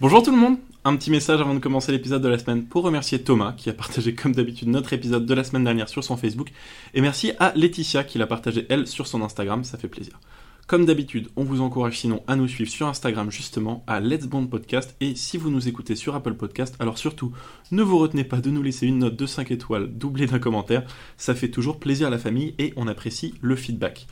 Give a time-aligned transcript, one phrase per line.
[0.00, 0.58] Bonjour tout le monde.
[0.84, 3.72] Un petit message avant de commencer l'épisode de la semaine pour remercier Thomas qui a
[3.72, 6.52] partagé comme d'habitude notre épisode de la semaine dernière sur son Facebook.
[6.94, 10.20] Et merci à Laetitia qui l'a partagé elle sur son Instagram, ça fait plaisir.
[10.68, 14.46] Comme d'habitude, on vous encourage sinon à nous suivre sur Instagram justement à Let's Bond
[14.46, 14.94] Podcast.
[15.00, 17.32] Et si vous nous écoutez sur Apple Podcast, alors surtout
[17.72, 20.84] ne vous retenez pas de nous laisser une note de 5 étoiles doublée d'un commentaire,
[21.16, 24.06] ça fait toujours plaisir à la famille et on apprécie le feedback.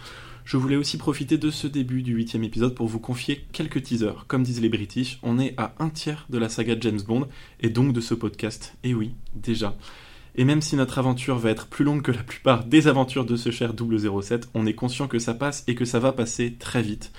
[0.46, 4.26] Je voulais aussi profiter de ce début du huitième épisode pour vous confier quelques teasers.
[4.28, 7.26] Comme disent les British, on est à un tiers de la saga James Bond
[7.58, 8.76] et donc de ce podcast.
[8.84, 9.76] Et oui, déjà.
[10.36, 13.34] Et même si notre aventure va être plus longue que la plupart des aventures de
[13.34, 16.80] ce cher 007, on est conscient que ça passe et que ça va passer très
[16.80, 17.10] vite.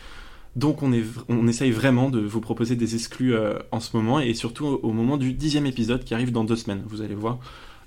[0.56, 1.04] Donc on, est,
[1.50, 5.18] essaye vraiment de vous proposer des exclus euh, en ce moment et surtout au moment
[5.18, 6.84] du dixième épisode qui arrive dans deux semaines.
[6.88, 7.40] Vous allez voir,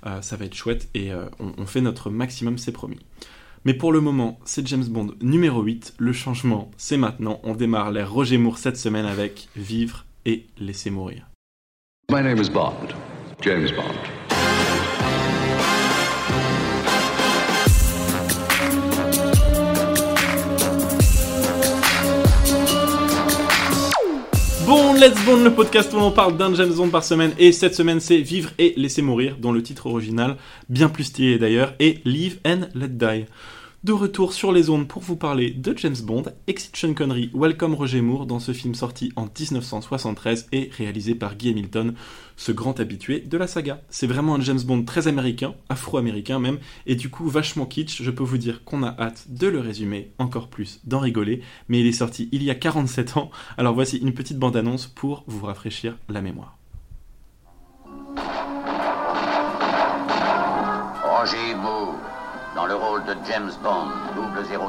[0.05, 2.99] euh, ça va être chouette et euh, on fait notre maximum, c'est promis.
[3.63, 5.93] Mais pour le moment, c'est James Bond numéro 8.
[5.99, 7.39] Le changement, c'est maintenant.
[7.43, 11.27] On démarre l'ère Roger Moore cette semaine avec Vivre et laisser mourir.
[12.09, 12.95] My name is Bond,
[13.41, 14.20] James Bond.
[24.65, 27.31] Bon, Let's Bond, le podcast où on parle d'un James Bond par semaine.
[27.37, 30.37] Et cette semaine, c'est Vivre et laisser mourir, dont le titre original,
[30.69, 33.25] bien plus stylé d'ailleurs, est Live and Let Die.
[33.83, 37.73] De retour sur les ondes pour vous parler de James Bond, Exit Sean Connery, Welcome
[37.73, 41.95] Roger Moore dans ce film sorti en 1973 et réalisé par Guy Hamilton,
[42.37, 43.81] ce grand habitué de la saga.
[43.89, 48.11] C'est vraiment un James Bond très américain, afro-américain même, et du coup vachement kitsch, je
[48.11, 51.87] peux vous dire qu'on a hâte de le résumer, encore plus d'en rigoler, mais il
[51.87, 55.97] est sorti il y a 47 ans, alors voici une petite bande-annonce pour vous rafraîchir
[56.07, 56.55] la mémoire.
[61.03, 61.95] Roger Moore,
[62.55, 63.89] dans le rôle de James Bond,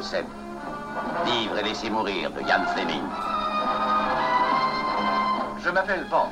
[0.00, 0.24] 007.
[1.24, 3.02] Vivre et laisser mourir de Ian Fleming.
[5.58, 6.28] Je m'appelle Bond.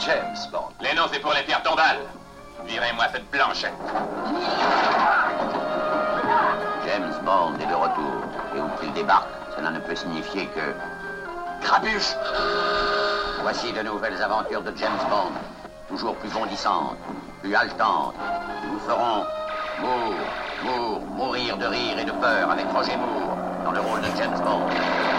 [0.00, 0.68] James Bond.
[0.80, 2.00] Les noms, c'est pour les pierres tombales.
[2.66, 3.72] Virez-moi cette blanchette.
[6.86, 8.22] James Bond est de retour.
[8.54, 10.74] Et où qu'il débarque, cela ne peut signifier que...
[11.62, 12.14] Crapuche
[13.42, 15.32] Voici de nouvelles aventures de James Bond.
[15.88, 16.96] Toujours plus bondissantes,
[17.46, 18.14] plus haletantes.
[18.72, 19.24] Nous ferons
[19.80, 20.14] Moore,
[20.64, 24.38] Moore, mourir de rire et de peur avec Roger Moore dans le rôle de James
[24.44, 25.15] Bond.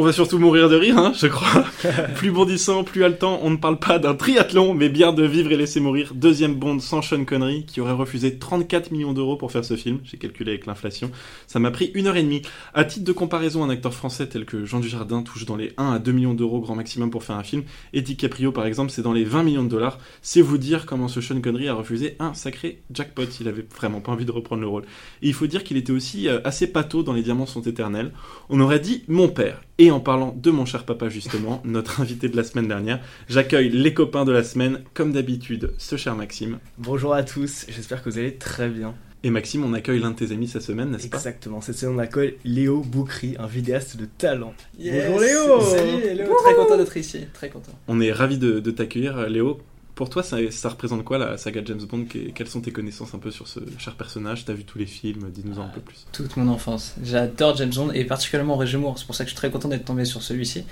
[0.00, 1.64] On va surtout mourir de rire, hein, je crois.
[2.14, 5.56] plus bondissant, plus haletant, on ne parle pas d'un triathlon, mais bien de vivre et
[5.56, 6.12] laisser mourir.
[6.14, 9.98] Deuxième Bond sans Sean Connery, qui aurait refusé 34 millions d'euros pour faire ce film.
[10.04, 11.10] J'ai calculé avec l'inflation.
[11.48, 12.42] Ça m'a pris une heure et demie.
[12.74, 15.94] À titre de comparaison, un acteur français tel que Jean Dujardin touche dans les 1
[15.94, 17.64] à 2 millions d'euros grand maximum pour faire un film.
[17.92, 19.98] Et DiCaprio, par exemple, c'est dans les 20 millions de dollars.
[20.22, 23.24] C'est vous dire comment ce Sean Connery a refusé un sacré jackpot.
[23.40, 24.84] Il avait vraiment pas envie de reprendre le rôle.
[25.22, 28.12] Et il faut dire qu'il était aussi euh, assez pâteau dans Les Diamants sont éternels.
[28.48, 29.60] On aurait dit mon père.
[29.80, 33.70] Et en parlant de mon cher papa justement, notre invité de la semaine dernière, j'accueille
[33.70, 36.58] les copains de la semaine, comme d'habitude, ce cher Maxime.
[36.78, 38.94] Bonjour à tous, j'espère que vous allez très bien.
[39.24, 41.16] Et Maxime, on accueille l'un de tes amis cette semaine, n'est-ce pas?
[41.16, 44.54] Exactement, cette semaine on accueille Léo Boukri, un vidéaste de talent.
[44.78, 45.10] Yes.
[45.10, 47.72] Bonjour Léo Salut Léo, très content d'être ici, très content.
[47.88, 49.60] On est ravis de, de t'accueillir, Léo.
[49.98, 53.18] Pour toi, ça, ça, représente quoi la saga James Bond Quelles sont tes connaissances un
[53.18, 54.44] peu sur ce cher personnage?
[54.44, 56.06] T'as vu tous les films Dis-nous en un peu plus.
[56.12, 56.94] Toute mon enfance.
[57.02, 58.96] J'adore James Bond et particulièrement Roger Moore.
[58.96, 60.62] C'est pour ça que je suis très content d'être tombé sur celui-ci.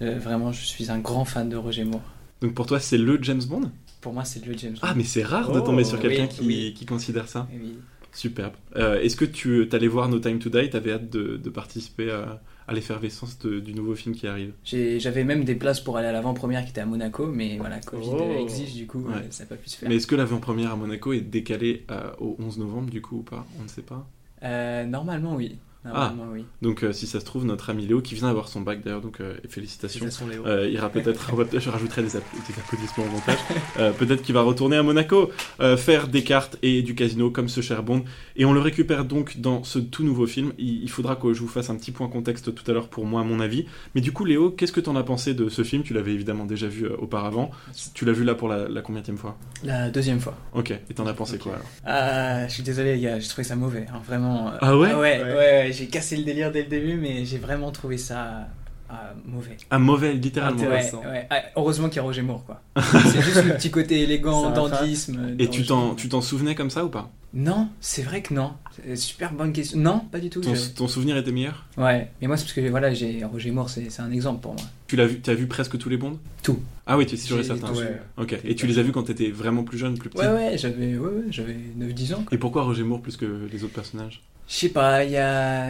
[0.00, 2.04] Euh, vraiment, je suis un grand fan de Roger Moore.
[2.40, 3.72] Donc pour toi, c'est le James Bond?
[4.00, 4.78] Pour moi, c'est le James Bond.
[4.82, 6.74] Ah, mais c'est rare de tomber Oh, sur quelqu'un oui, qui, oui.
[6.78, 7.48] qui considère ça.
[7.52, 7.78] Oui.
[8.12, 8.52] Superbe.
[8.76, 10.70] Euh, Est-ce que tu allais voir No Time to Die?
[10.70, 15.24] T'avais hâte de, de participer à, à l'effervescence de- du nouveau film qui arrive J'avais
[15.24, 18.36] même des places pour aller à l'avant-première qui était à Monaco, mais voilà, Covid Oh.
[18.42, 19.14] exige du coup, Ouais.
[19.16, 19.88] euh, ça n'a pas pu se faire.
[19.88, 23.22] Mais est-ce que l'avant-première à Monaco est décalée euh, au 11 novembre du coup ou
[23.22, 23.46] pas?
[23.58, 24.06] On ne sait pas.
[24.44, 25.56] Euh, normalement, oui.
[25.92, 26.44] Normalement, oui.
[26.62, 29.00] Donc euh, si ça se trouve, notre ami Léo qui vient d'avoir son bac d'ailleurs,
[29.00, 30.00] donc euh, félicitations.
[30.00, 30.46] Félicitations Léo.
[30.46, 33.38] Euh, ira peut-être, je rajouterai des, app- des applaudissements au montage.
[33.78, 37.48] Euh, peut-être qu'il va retourner à Monaco, euh, faire des cartes et du casino comme
[37.48, 38.04] ce cher Bond.
[38.36, 40.52] Et on le récupère donc dans ce tout nouveau film.
[40.58, 43.06] Il, il faudra que je vous fasse un petit point contexte tout à l'heure pour
[43.06, 43.66] moi, à mon avis.
[43.94, 45.82] Mais du coup, Léo, qu'est-ce que t'en as pensé de ce film?
[45.82, 47.50] Tu l'avais évidemment déjà vu euh, auparavant.
[47.94, 49.36] Tu l'as vu là pour la, la combienième fois?
[49.64, 50.36] La deuxième fois.
[50.54, 50.70] Ok.
[50.70, 51.66] Et t'en as pensé quoi alors?
[51.84, 54.48] Ah, je suis désolé les gars, j'ai trouvé ça mauvais, hein, vraiment.
[54.48, 54.88] euh, Ah ouais?
[54.88, 55.34] Ouais, ouais, Ouais.
[55.34, 58.48] ouais, j'ai cassé le délire dès le début, mais j'ai vraiment trouvé ça
[58.90, 59.56] Ah, mauvais.
[59.70, 60.62] Ah, mauvais, littéralement.
[60.62, 61.26] Ouais, ouais.
[61.30, 62.62] Ah, heureusement qu'il y a Roger Moore, quoi.
[62.82, 65.36] c'est juste le petit côté élégant, dandisme.
[65.38, 67.10] Et tu t'en, tu t'en souvenais comme ça ou pas?
[67.34, 68.54] Non, c'est vrai que non.
[68.94, 69.78] Super bonne question.
[69.78, 70.40] Non, pas du tout.
[70.40, 71.66] ton, je- ton souvenir était meilleur?
[71.76, 74.54] Ouais, mais moi, c'est parce que voilà, j'ai Roger Moore, c'est c'est un exemple pour
[74.54, 74.62] moi.
[74.86, 76.18] Tu l'as vu, tu as vu presque tous les Bonds?
[76.42, 76.58] Tout.
[76.86, 77.70] Ah oui, tu es sûr et certain.
[77.74, 78.00] Ouais.
[78.16, 78.38] Ok.
[78.42, 80.18] Et tu les as vus quand t'étais vraiment plus jeune, plus petit?
[80.24, 82.22] Ouais, ouais, j'avais ouais, ouais, j'avais 9-10 ans.
[82.24, 82.28] quoi.
[82.34, 84.22] Et pourquoi Roger Moore plus que les autres personnages?
[84.48, 85.68] Je sais pas, il y a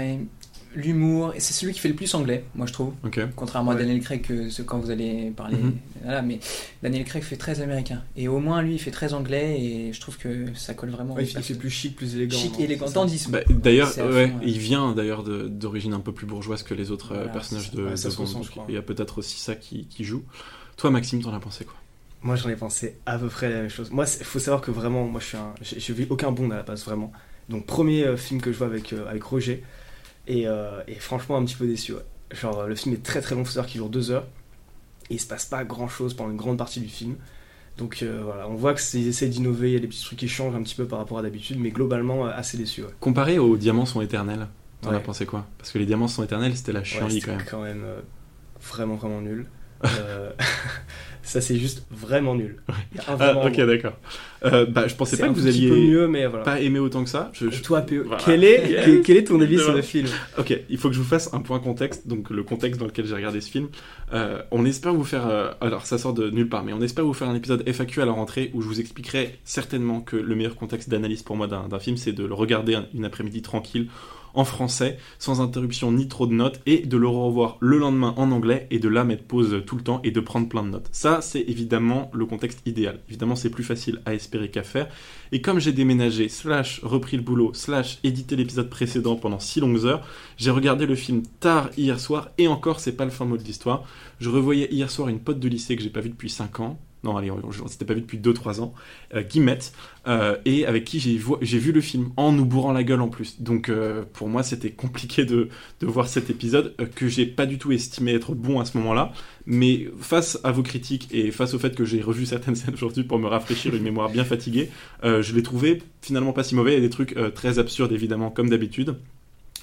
[0.74, 2.92] l'humour, et c'est celui qui fait le plus anglais, moi je trouve.
[3.34, 3.74] Contrairement à.
[3.74, 5.56] Daniel Craig, que ce- quand vous allez parler.
[5.56, 5.76] Mhm.
[6.04, 6.38] Voilà, mais
[6.82, 8.04] Daniel Craig fait très américain.
[8.16, 11.14] Et au moins, lui, il fait très anglais, et je trouve que ça colle vraiment.
[11.14, 12.36] Ouais, il, fait, plus chic, plus élégant.
[12.36, 13.32] chic non, et élégant, dandisme.
[13.32, 14.32] Bah, d'ailleurs, ouais, ouais.
[14.44, 17.82] il vient d'ailleurs d'origine un peu plus bourgeoise que les autres euh, Voilà, personnages de,
[17.82, 18.42] de Bond.
[18.68, 20.22] Il y a peut-être aussi ça qui, qui joue.
[20.76, 21.74] Toi, Maxime, t'en as pensé quoi?
[22.22, 23.90] Moi, j'en ai pensé à peu près la même chose.
[23.90, 25.54] Moi, il faut savoir que vraiment, moi, je suis un.
[25.62, 27.12] J'ai vu aucun Bond à la base, vraiment.
[27.48, 29.62] Donc, premier euh, film que je vois avec, euh, avec Roger.
[30.26, 32.04] Et, euh, et franchement, un petit peu déçu, ouais.
[32.32, 34.26] Genre, le film est très très long, faut savoir qu'il dure deux heures.
[35.10, 37.16] Et il se passe pas grand chose pendant une grande partie du film.
[37.78, 40.28] Donc, euh, voilà, on voit qu'ils essaient d'innover, il y a des petits trucs qui
[40.28, 42.90] changent un petit peu par rapport à d'habitude, mais globalement, assez déçu, ouais.
[43.00, 44.48] Comparé aux Diamants sont éternels,
[44.82, 45.00] t'en as Ouais.
[45.02, 45.46] pensé quoi?
[45.56, 47.82] Parce que les Diamants sont éternels, c'était la Ouais, chienlit c'était quand même.
[47.84, 48.00] euh,
[48.60, 49.46] vraiment vraiment nul.
[49.86, 50.32] Euh,
[51.28, 52.56] ça c'est juste vraiment nul.
[52.92, 53.92] Il y a un vraiment Ah, ok, d'accord.
[54.44, 56.44] Euh, bah, je pensais pas un que vous alliez mieux, mais voilà.
[56.44, 57.30] pas aimer autant que ça.
[57.32, 58.22] Je, je- Et toi, Voilà.
[58.24, 58.80] quel, est, Yes.
[58.84, 60.06] quel, quel est ton avis sur le film
[60.38, 63.04] Ok, il faut que je vous fasse un point contexte, donc le contexte dans lequel
[63.06, 63.68] j'ai regardé ce film.
[64.12, 67.04] Euh, on espère vous faire, euh, alors ça sort de nulle part, mais on espère
[67.04, 70.34] vous faire un épisode FAQ à la rentrée où je vous expliquerai certainement que le
[70.34, 73.42] meilleur contexte d'analyse pour moi d'un d'un film, c'est de le regarder un- une après-midi
[73.42, 73.88] tranquille
[74.34, 78.30] en français, sans interruption ni trop de notes, et de le revoir le lendemain en
[78.30, 80.86] anglais, et de là mettre pause tout le temps et de prendre plein de notes.
[80.92, 83.00] Ça, c'est évidemment le contexte idéal.
[83.08, 84.88] Évidemment, c'est plus facile à espérer qu'à faire.
[85.32, 89.84] Et comme j'ai déménagé, slash repris le boulot, slash édité l'épisode précédent pendant si longues
[89.84, 90.06] heures,
[90.36, 93.44] j'ai regardé le film tard hier soir, et encore, c'est pas le fin mot de
[93.44, 93.84] l'histoire.
[94.20, 96.78] Je revoyais hier soir une pote de lycée que j'ai pas vue depuis 5 ans.
[97.08, 98.74] Non, allez, on, on s'était pas vu depuis 2-3 ans.
[99.14, 99.72] Euh, Guillemette,
[100.08, 103.40] euh, et avec qui j'ai vu le film en nous bourrant la gueule en plus.
[103.40, 105.48] Donc euh, pour moi, c'était compliqué de,
[105.82, 109.12] voir cet épisode euh, que j'ai pas du tout estimé être bon à ce moment-là.
[109.46, 113.04] Mais face à vos critiques et face au fait que j'ai revu certaines scènes aujourd'hui
[113.04, 114.70] pour me rafraîchir une mémoire bien fatiguée,
[115.02, 116.72] je l'ai trouvé finalement pas si mauvais.
[116.72, 118.96] Il y a des trucs très absurdes évidemment, comme d'habitude.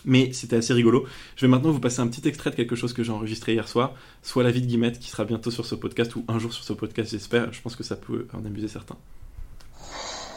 [0.05, 1.05] Mais c'était assez rigolo.
[1.35, 3.67] Je vais maintenant vous passer un petit extrait de quelque chose que j'ai enregistré hier
[3.67, 3.93] soir,
[4.23, 6.63] soit la vie de Guillemette qui sera bientôt sur ce podcast ou un jour sur
[6.63, 7.51] ce podcast, j'espère.
[7.51, 8.97] Je pense que ça peut en amuser certains.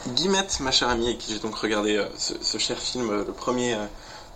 [0.06, 3.24] Guillemette, ma chère amie, et qui j'ai donc regardé euh, ce, ce cher film, euh,
[3.26, 3.84] le premier euh,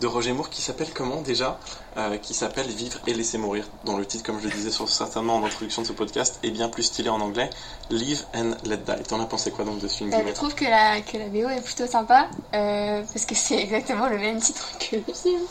[0.01, 1.59] de Roger Moore, qui s'appelle comment déjà?
[1.99, 4.89] Euh, Qui s'appelle Vivre et laisser mourir, dont le titre, comme je le disais sur,
[4.89, 7.51] certainement en introduction de ce podcast, est bien plus stylé en anglais,
[7.91, 9.03] Live and Let Die.
[9.09, 11.27] T'en as pensé quoi donc de ce film, Bah, je trouve que la, que la
[11.27, 15.43] BO est plutôt sympa, euh, parce que c'est exactement le même titre que le film.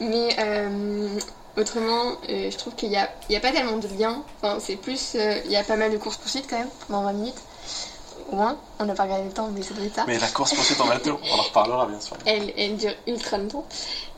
[0.00, 1.08] Mais euh,
[1.56, 4.22] autrement, euh, je trouve qu'il n'y a, a pas tellement de lien.
[4.40, 5.16] Enfin, c'est plus.
[5.16, 7.40] euh, il y a pas mal de courses-poursuites quand même, pendant 20 minutes.
[8.32, 10.04] Moins, on n'a pas regardé le temps, mais ça doit être ça.
[10.06, 12.16] Mais la course poursuite en bateau, on en reparlera bien sûr.
[12.24, 13.64] Elle, elle dure ultra longtemps.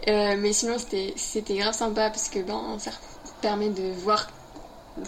[0.09, 2.91] Euh, mais sinon, c'était c'était grave sympa parce que ben, ça
[3.41, 4.29] permet de voir.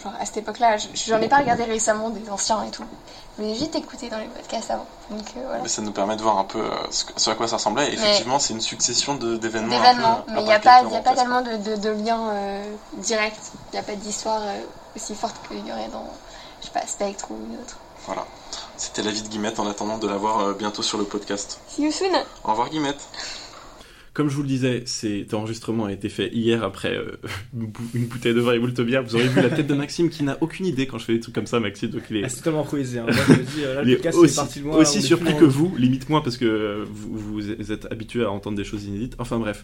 [0.03, 2.83] Genre, à cette époque-là, je- j'en ai pas regardé récemment des anciens et tout.
[3.37, 4.85] Mais j'ai écouté dans les podcasts avant.
[5.09, 5.61] Donc euh, voilà.
[5.61, 7.89] Mais ça nous permet de voir un peu euh, ce, à quoi ça ressemblait.
[7.91, 9.79] Et effectivement, c'est une succession d'événements.
[9.79, 11.15] d'événements, mais il n'y a pas, il y a pas grotesques.
[11.15, 13.39] tellement de, de, de liens euh, directs.
[13.71, 14.41] Il n'y a pas d'histoire
[14.97, 16.11] aussi forte qu'il y aurait dans,
[16.59, 17.77] je sais pas, Spectre ou une autre.
[18.05, 18.25] Voilà.
[18.77, 21.59] C'était la vie de Guillemette en attendant de la voir euh, bientôt sur le podcast.
[21.67, 22.13] See you soon
[22.43, 22.99] Au revoir Guillemette.
[24.17, 27.11] Comme je vous le disais, cet enregistrement a été fait hier après euh,
[27.55, 29.03] une bou- une bouteille de vin et moult bière.
[29.03, 31.19] Vous aurez vu la tête de Maxime qui n'a aucune idée quand je fais des
[31.19, 31.91] trucs comme ça, Maxime.
[31.91, 32.97] Donc il est, Ah, C'est totalement improvisé.
[32.97, 33.05] Hein.
[33.07, 34.77] Moi, je me dis, euh, là, il le est podcast aussi, est parti de moi.
[34.77, 37.15] aussi surpris que vous, limite moi parce que euh, vous,
[37.59, 39.13] vous êtes habitué à entendre des choses inédites.
[39.19, 39.63] Enfin bref,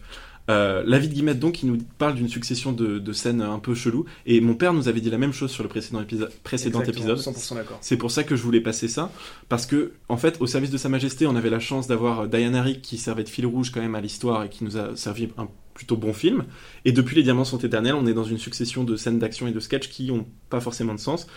[0.51, 3.57] euh, la vie de Guillemette donc, il nous parle d'une succession de, de scènes un
[3.59, 4.05] peu cheloues.
[4.27, 7.15] Et mon père nous avait dit la même chose sur le précédent, épisode précédent Exactement,
[7.15, 7.33] épisode.
[7.35, 7.77] 100% d'accord.
[7.81, 9.11] C'est pour ça que je voulais passer ça,
[9.49, 12.61] parce que en fait, au service de Sa Majesté, on avait la chance d'avoir Diana
[12.61, 15.29] Rick qui servait de fil rouge quand même à l'histoire et qui nous a servi
[15.37, 16.45] un plutôt bon film.
[16.85, 19.51] Et depuis Les Diamants sont éternels, on est dans une succession de scènes d'action et
[19.51, 21.27] de sketchs qui ont pas forcément de sens.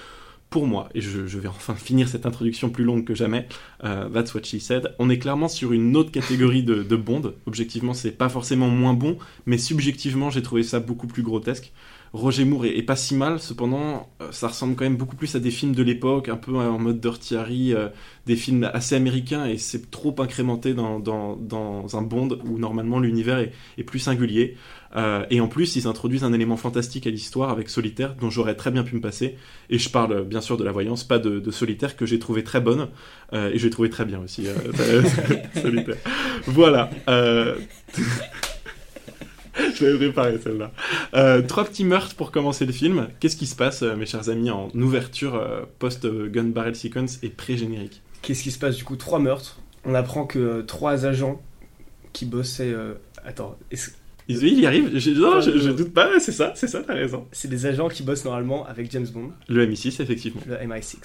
[0.49, 3.49] Pour moi, et je, je vais enfin finir cette introduction plus longue que jamais,
[3.83, 7.35] euh, that's what she said, on est clairement sur une autre catégorie de, de Bond.
[7.47, 11.73] Objectivement, c'est pas forcément moins bon, mais subjectivement, j'ai trouvé ça beaucoup plus grotesque.
[12.13, 15.41] Roger Moore est, pas si mal, cependant, euh, ça ressemble quand même beaucoup plus à
[15.41, 17.89] des films de l'époque, un peu en mode Dirty Harry, euh,
[18.27, 23.83] des films assez américains, et c'est trop incrémenté dans, un Bond où normalement l'univers est,
[23.83, 24.57] plus singulier.
[24.95, 28.55] Euh, et en plus, ils introduisent un élément fantastique à l'histoire avec Solitaire, dont j'aurais
[28.55, 29.37] très bien pu me passer.
[29.69, 32.61] Et je parle bien sûr de la voyance, pas de, Solitaire, que j'ai trouvé très
[32.61, 32.89] bonne,
[33.33, 34.47] et j'ai trouvé très bien aussi,
[35.55, 35.97] Solitaire.
[36.47, 36.89] Voilà.
[39.75, 40.71] Je l'avais préparé celle-là.
[41.15, 43.09] Euh, trois petits meurtres pour commencer le film.
[43.21, 47.29] Qu'est-ce qui se passe, euh, mes chers amis, en ouverture euh, post-gun barrel sequence et
[47.29, 48.97] pré-générique Qu'est-ce qui se passe du coup?
[48.97, 49.59] Trois meurtres.
[49.85, 51.41] On apprend que euh, trois agents
[52.13, 52.73] qui bossaient.
[52.73, 52.95] euh,
[53.25, 53.91] Attends, est-ce-
[54.29, 56.95] Il il y arrive, je, non, je, je doute pas, c'est ça, c'est ça, t'as
[56.95, 57.27] raison.
[57.33, 60.41] c'est des agents qui bossent normalement avec James Bond, Le MI6, effectivement.
[60.49, 60.97] le MI6,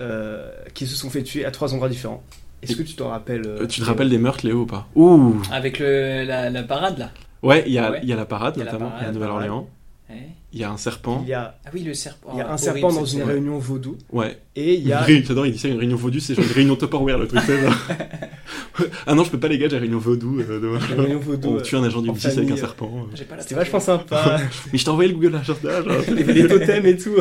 [0.00, 2.22] euh, qui se sont fait tuer à trois endroits différents.
[2.62, 4.86] Est-ce que tu t'en rappelles tu te Léo rappelles des meurtres, Léo, ou pas?
[4.94, 7.10] Ouh Avec le, la, la parade là.
[7.42, 8.00] Ouais, il y, a, Ouais.
[8.02, 9.68] il y a la parade, Il notamment, à Nouvelle-Orléans.
[10.10, 10.28] Ouais.
[10.52, 11.20] Il y a un serpent.
[11.22, 12.30] Il y a, Ah oui, le serpent.
[12.34, 14.36] il y a un horrible, serpent dans une réunion vaudou Ouais.
[14.56, 15.06] et il y a.
[15.22, 17.40] J'adore, il dit ça, une réunion vaudou, c'est genre une réunion Tupperware, le truc,
[19.06, 20.40] ah non, je peux pas, les gars, j'ai une réunion vaudou.
[20.40, 20.78] euh, demain.
[20.78, 21.48] Réunion vaudou.
[21.50, 22.90] On euh, tue un agent du M6 avec un serpent.
[22.96, 23.14] euh.
[23.14, 24.38] J'ai pas la C'était vachement sympa.
[24.72, 25.92] Mais je t'ai envoyé le Google Agenda, genre.
[26.08, 27.14] Avait des totems et tout.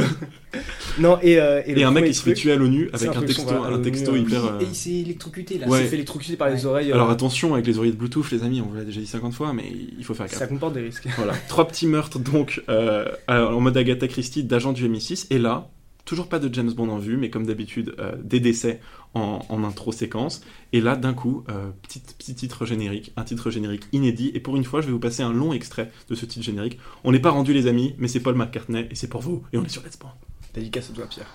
[0.99, 3.15] Non, et, euh, et, le Et un mec qui se fait tuer à l'ONU avec
[3.15, 4.43] un texto, à un texto euh, hyper.
[4.43, 5.67] Et euh, il s'est électrocuté là.
[5.67, 5.79] Ouais.
[5.79, 6.65] s'est fait électrocuter par les Ouais.
[6.65, 6.91] oreilles.
[6.91, 9.07] euh, Alors attention avec les oreillers de Bluetooth, les amis, on vous l'a déjà dit
[9.07, 9.65] 50 fois, mais
[9.97, 10.37] il faut faire gaffe.
[10.37, 11.07] ça comporte des risques.
[11.17, 15.37] Voilà, trois petits meurtres donc euh, alors, en mode Agatha Christie d'agent du MI6 et
[15.39, 15.69] là,
[16.05, 18.79] toujours pas de James Bond en vue, mais comme d'habitude euh, des décès
[19.13, 20.41] en, en intro séquence.
[20.73, 24.31] Et là, d'un coup, euh, petit, petit titre générique, un titre générique inédit.
[24.33, 26.79] Et pour une fois, je vais vous passer un long extrait de ce titre générique.
[27.03, 29.43] On n'est pas rendu les amis, mais c'est Paul McCartney et c'est pour vous.
[29.53, 30.09] Et on est sur Let's Bond.
[30.53, 31.27] Dédicace à toi, Pierre.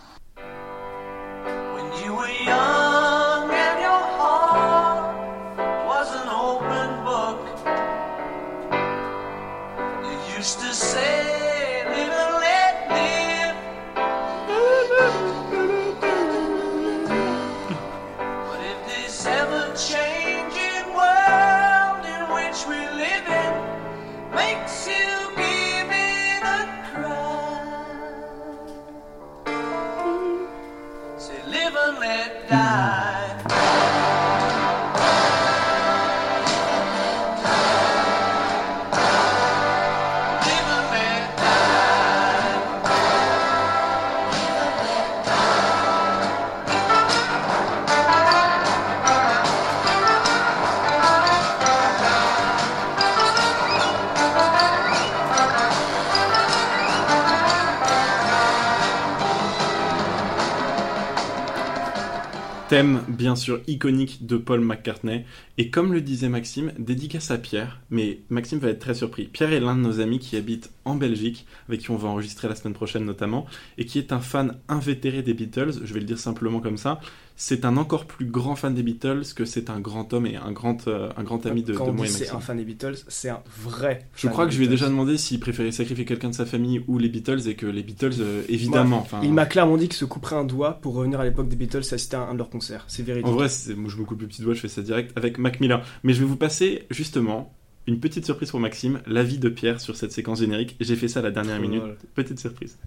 [62.74, 65.24] Thème bien sûr iconique de Paul McCartney.
[65.58, 69.28] Et comme le disait Maxime, dédicace à Pierre, mais Maxime va être très surpris.
[69.28, 72.48] Pierre est l'un de nos amis qui habite en Belgique, avec qui on va enregistrer
[72.48, 73.46] la semaine prochaine notamment,
[73.78, 76.98] et qui est un fan invétéré des Beatles, je vais le dire simplement comme ça.
[77.36, 80.52] C'est un encore plus grand fan des Beatles que c'est un grand homme et un
[80.52, 82.56] grand, euh, un grand ami de, Quand de on moi dit et c'est un fan
[82.56, 84.06] des Beatles, c'est un vrai.
[84.14, 86.46] Je fan crois que je lui ai déjà demandé s'il préférait sacrifier quelqu'un de sa
[86.46, 88.98] famille ou les Beatles, et que les Beatles, euh, évidemment.
[88.98, 91.56] enfin, Il m'a clairement dit qu'il se couperait un doigt pour revenir à l'époque des
[91.56, 92.84] Beatles et assister à un de leurs concerts.
[92.86, 93.26] C'est véridique.
[93.26, 95.60] En vrai, moi je me coupe le petit doigt, je fais ça direct avec Mac
[95.60, 95.84] Miller.
[96.04, 97.52] Mais je vais vous passer justement
[97.86, 100.76] une petite surprise pour Maxime, l'avis de Pierre sur cette séquence générique.
[100.80, 101.82] J'ai fait ça à la dernière minute.
[102.14, 102.78] Petite surprise.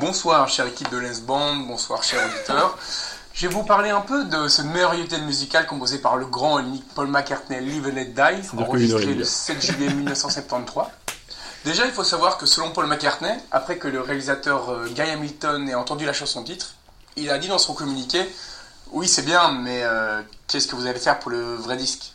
[0.00, 2.76] Bonsoir, chère équipe de Les Band, bonsoir, chers auditeurs.
[3.32, 6.58] Je vais vous parler un peu de ce merveilleux thème musical composé par le grand
[6.58, 10.86] et unique Paul McCartney, Live and Let Die, enregistré le 7 juillet 1973.
[11.64, 15.68] Déjà, il faut savoir que selon Paul McCartney, après que le réalisateur euh, Guy Hamilton
[15.68, 16.74] ait entendu la chanson titre,
[17.14, 18.20] il a dit dans son communiqué
[18.90, 22.14] Oui, c'est bien, mais euh, qu'est-ce que vous allez faire pour le vrai disque?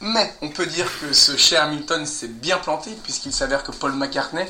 [0.00, 3.92] Mais on peut dire que ce cher Hamilton s'est bien planté, puisqu'il s'avère que Paul
[3.92, 4.46] McCartney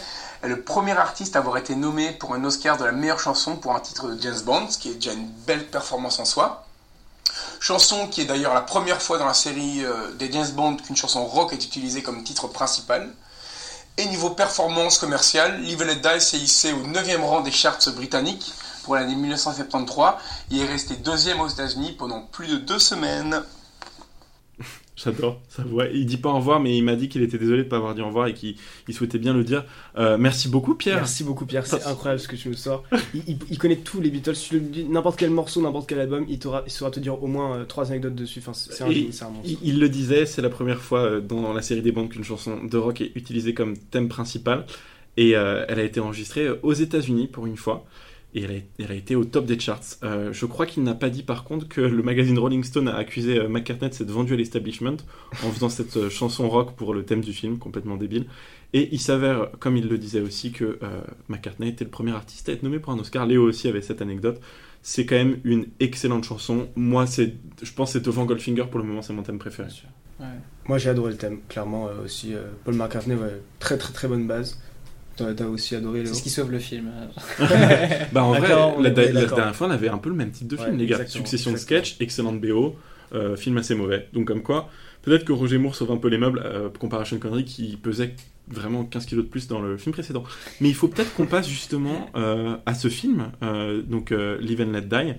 [0.47, 3.57] est le premier artiste à avoir été nommé pour un Oscar de la meilleure chanson
[3.57, 6.65] pour un titre de James Bond, ce qui est déjà une belle performance en soi.
[7.61, 10.97] Chanson qui est d'ailleurs la première fois dans la série euh, des James Bond qu'une
[10.97, 13.13] chanson rock est utilisée comme titre principal.
[13.99, 18.53] Et niveau performance commerciale, Live and Let hissé au 9e rang des charts britanniques
[18.85, 20.15] pour l'année 1973.
[20.51, 23.43] Il est resté deuxième aux États-Unis pendant plus de deux semaines.
[24.97, 25.87] J'adore sa voix.
[25.93, 27.95] Il dit pas au revoir, mais il m'a dit qu'il était désolé de pas avoir
[27.95, 28.57] dit au revoir et qu'il
[28.89, 29.65] il souhaitait bien le dire.
[29.99, 30.97] Euh, merci beaucoup, Pierre.
[30.97, 32.83] Merci beaucoup Pierre, c'est incroyable ce que tu nous sors.
[33.13, 36.01] Il, il- il connaît tous les Beatles, tu lui dis n'importe quel morceau, n'importe quel
[36.01, 36.39] album, il,
[36.71, 38.39] saura te dire au moins euh, trois anecdotes dessus.
[38.39, 39.59] Enfin, c'est un génie, monstre.
[39.63, 42.65] Il, le disait, c'est la première fois euh, dans la série des bandes qu'une chanson
[42.65, 44.65] de rock est utilisée comme thème principal.
[45.19, 47.87] Et elle a été enregistrée aux États-Unis pour une fois.
[48.37, 49.81] Et elle a, elle a été au top des charts.
[50.03, 52.95] Euh, je crois qu'il n'a pas dit par contre que le magazine Rolling Stone a
[52.95, 54.99] accusé euh, McCartney de s'être vendu à l'establishment
[55.43, 58.27] en faisant cette euh, chanson rock pour le thème du film, complètement débile.
[58.75, 62.51] Et il s'avère, comme il le disait aussi, que euh, McCartney était le premier artiste
[62.51, 63.25] à être nommé pour un Oscar.
[63.25, 64.39] Léo aussi avait cette anecdote.
[64.83, 66.69] C'est quand même une excellente chanson.
[66.77, 69.71] Moi, c'est, je pense que c'est devant Goldfinger pour le moment, c'est mon thème préféré.
[70.21, 70.27] Ouais.
[70.69, 72.35] Moi j'ai adoré le thème, clairement euh, aussi.
[72.35, 74.59] euh, Paul McCartney, ouais, très très très bonne base.
[75.17, 76.91] T'as aussi adoré C'est ce qui sauve le film.
[78.13, 78.49] Bah en vrai,
[78.83, 81.07] la, dernière fois, on avait un peu le même type de film, Ouais, les gars.
[81.07, 82.77] Succession de sketchs, excellente BO.
[83.15, 84.09] Euh, film assez mauvais.
[84.13, 84.69] Donc comme quoi,
[85.03, 87.77] peut-être que Roger Moore sauve un peu les meubles euh, comparé à Sean Connery qui
[87.77, 88.15] pesait
[88.49, 90.25] vraiment 15 kilos de plus dans le film précédent.
[90.61, 94.61] Mais il faut peut-être qu'on passe justement euh, à ce film, euh, donc euh, Live
[94.61, 95.15] and Let Die.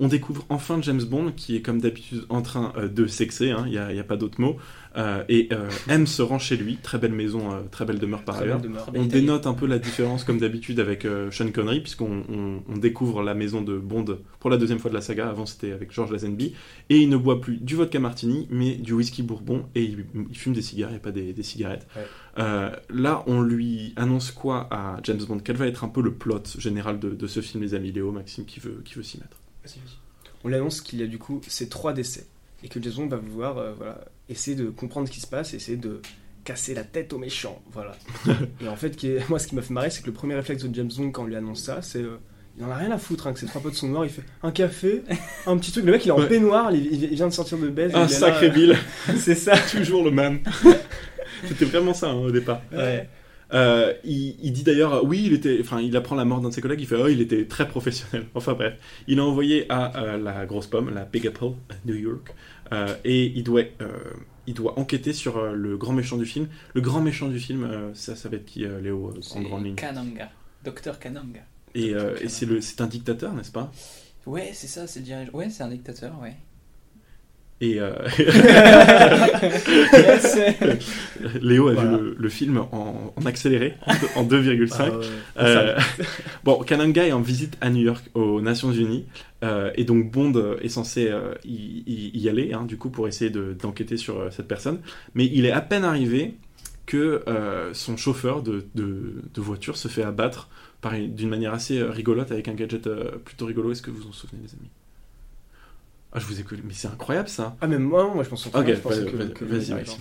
[0.00, 3.64] On découvre enfin James Bond qui est comme d'habitude en train euh, de sexer, hein,
[3.66, 4.56] il n'y a, il y a pas d'autre mot,
[4.96, 8.36] euh, et euh, M se rend chez lui, très belle maison, très belle demeure par
[8.36, 8.60] Très ailleurs.
[8.60, 8.88] demeure.
[8.94, 13.22] On dénote un peu la différence comme d'habitude avec Sean Connery puisqu'on on, on découvre
[13.22, 14.04] la maison de Bond
[14.40, 16.54] pour la deuxième fois de la saga, avant c'était avec George Lazenby,
[16.90, 20.36] et il ne boit plus du vodka martini mais du whisky bourbon et il, il
[20.36, 21.88] fume des cigares et pas des, des cigarettes.
[21.96, 22.04] Ouais.
[22.90, 25.38] Là on lui annonce quoi à James Bond?
[25.44, 27.90] Quel va être un peu le plot général de, de ce film les amis?
[27.90, 29.38] Léo, Maxime qui veut, qui veut s'y mettre?
[30.44, 32.26] On lui annonce qu'il y a du coup ces trois décès
[32.62, 35.76] et que Jason va vouloir euh, voilà, essayer de comprendre ce qui se passe, essayer
[35.76, 36.00] de
[36.44, 37.60] casser la tête aux méchants.
[37.72, 37.96] Voilà.
[38.60, 40.34] et en fait, qui est- moi, ce qui m'a fait marrer, c'est que le premier
[40.34, 42.02] réflexe de James Bond quand on lui annonce ça, c'est.
[42.02, 42.18] euh,
[42.56, 44.04] il en a rien à foutre hein, que ces trois potes sont morts.
[44.04, 45.02] Il fait un café,
[45.46, 45.84] un petit truc.
[45.84, 46.26] Le mec, il est en Ouais.
[46.26, 47.94] peignoir, il, il vient de sortir de baise.
[47.94, 48.76] Un sacré là, Bill,
[49.16, 49.56] c'est ça.
[49.58, 50.40] toujours le man.
[51.46, 52.60] C'était vraiment ça hein, au départ.
[52.72, 53.08] Ouais.
[53.54, 56.54] Euh, il, il dit d'ailleurs, oui, il était, enfin, il apprend la mort d'un de
[56.54, 56.80] ses collègues.
[56.80, 58.26] Il fait, oh, il était très professionnel.
[58.34, 61.94] Enfin bref, il a envoyé à euh, la grosse pomme, la Big Apple, à New
[61.94, 62.34] York,
[62.72, 63.62] euh, et il doit,
[64.46, 66.48] il doit enquêter sur le grand méchant du film.
[66.74, 69.74] Le grand méchant du film, ça, ça va être qui, Léo, en grande ligne?
[69.74, 70.30] Kananga.
[70.64, 71.40] Docteur Kananga.
[71.74, 73.72] Et, et c'est un dictateur, n'est-ce pas?
[74.26, 75.32] Ouais, c'est ça, c'est le dirigeant.
[75.32, 76.36] Ouais, c'est un dictateur, ouais.
[77.60, 77.90] Et euh.
[81.40, 81.96] Léo a Voilà.
[81.96, 83.74] vu le, le film en, en accéléré,
[84.14, 84.76] en, deux- en 2,5.
[84.78, 85.06] Ah, ouais.
[85.38, 85.78] Euh,
[86.44, 89.06] bon, Kananga est en visite à New York aux Nations Unies
[89.42, 93.56] euh, et donc Bond est censé euh, y, aller hein, du coup pour essayer de-
[93.60, 94.80] d'enquêter sur cette personne,
[95.14, 96.34] mais il est à peine arrivé
[96.86, 97.22] que
[97.72, 100.48] son chauffeur de, de- de voiture se fait abattre
[100.92, 102.88] d'une manière assez rigolote avec un gadget
[103.24, 103.72] plutôt rigolo.
[103.72, 104.70] Est-ce que vous vous en souvenez, les amis?
[106.12, 107.56] Ah, je vous écoute, mais c'est incroyable ça.
[107.60, 108.52] Ah, mais moi, moi je pense Ok,
[109.42, 109.72] vas-y.
[109.72, 110.00] Maxime.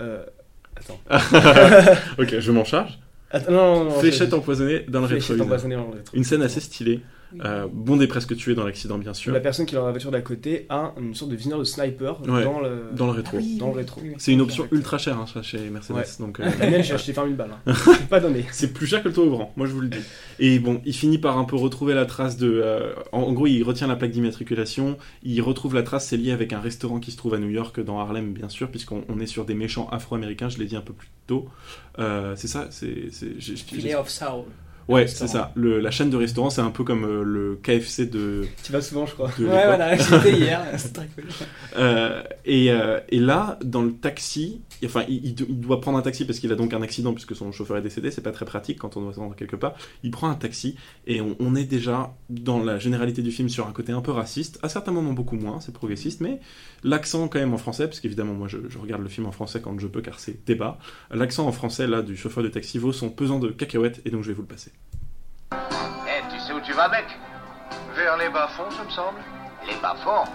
[0.00, 0.24] Euh,
[0.76, 1.00] attends.
[2.18, 2.98] ok, je m'en charge.
[3.30, 5.34] Attends, non, non, non, Fléchette empoisonnée dans le rétro.
[6.14, 7.02] Une scène assez stylée.
[7.44, 9.32] Euh, Bond est presque tué dans l'accident, bien sûr.
[9.32, 11.64] La personne qui est dans la voiture d'à côté a une sorte de visionneur de
[11.64, 12.84] sniper Ouais, dans le.
[12.94, 13.38] Dans le rétro.
[13.58, 14.00] Dans le rétro.
[14.18, 15.96] C'est une option ultra chère hein, chez Mercedes.
[15.96, 16.04] Ouais.
[16.20, 17.50] Donc, euh, mienne, j'ai acheté 20 000 balles.
[17.66, 17.74] Hein.
[18.10, 18.44] Pas donné.
[18.52, 19.98] c'est plus cher que le taux ouvrant, moi je vous le dis.
[20.38, 22.48] Et bon, il finit par un peu retrouver la trace de.
[22.64, 24.96] euh, en, en gros, il retient la plaque d'immatriculation.
[25.22, 27.80] Il retrouve la trace, c'est lié avec un restaurant qui se trouve à New York,
[27.80, 30.80] dans Harlem, bien sûr, puisqu'on on est sur des méchants afro-américains, je l'ai dit un
[30.80, 31.48] peu plus tôt.
[31.98, 34.44] Euh, c'est ça c'est, c'est- Filet of Soul.
[34.88, 35.52] Ouais, c'est ça.
[35.56, 38.46] Le- la chaîne de restaurants, c'est un peu comme euh, le KFC de.
[38.62, 39.26] Tu vas souvent, je crois.
[39.38, 41.24] Ouais, voilà, j'étais hier, c'est très cool.
[41.76, 45.98] Euh, et, euh, et là, dans le taxi, enfin, il, il do- il doit prendre
[45.98, 48.10] un taxi parce qu'il a donc un accident puisque son chauffeur est décédé.
[48.10, 49.74] C'est pas très pratique quand on doit se rendre quelque part.
[50.04, 53.66] Il prend un taxi et on, on est déjà dans la généralité du film sur
[53.66, 54.58] un côté un peu raciste.
[54.62, 56.40] À certains moments, beaucoup moins, c'est progressiste, mais
[56.86, 59.60] l'accent quand même en français, parce qu'évidemment, moi je, je regarde le film en français
[59.60, 60.78] quand je peux car c'est débat.
[61.10, 64.22] L'accent en français là du chauffeur de taxi vaut son pesant de cacahuètes et donc
[64.22, 64.72] je vais vous le passer.
[65.52, 67.06] Eh, tu sais où tu vas, mec?
[67.96, 69.18] Vers les bas-fonds, ça me semble.
[69.66, 70.30] Les bas-fonds?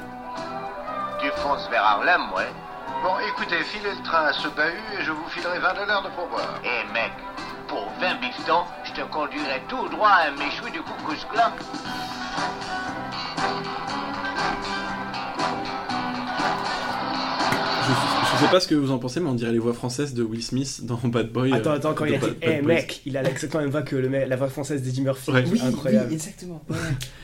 [1.21, 2.49] Tu fonces vers Harlem, ouais.
[3.03, 6.09] Bon, écoutez, filez le train à ce bahut et je vous filerai 20 dollars de
[6.09, 6.59] pourboire.
[6.63, 7.11] Eh, mec,
[7.67, 11.51] pour 20 bifetons, je te conduirai tout droit à un méchoui du Coucous Clan.
[18.45, 20.43] Sais pas ce que vous en pensez, mais on dirait les voix françaises de Will
[20.43, 21.53] Smith dans Bad Boy.
[21.53, 23.71] Attends, euh, attends, quand de il a dit Eh mec, il a exactement la même
[23.71, 25.31] voix que le mec- la voix française d'Eddie Murphy.
[25.31, 25.43] Ouais.
[25.51, 26.07] Oui, incroyable.
[26.09, 26.63] oui, exactement.
[26.69, 26.75] ouais.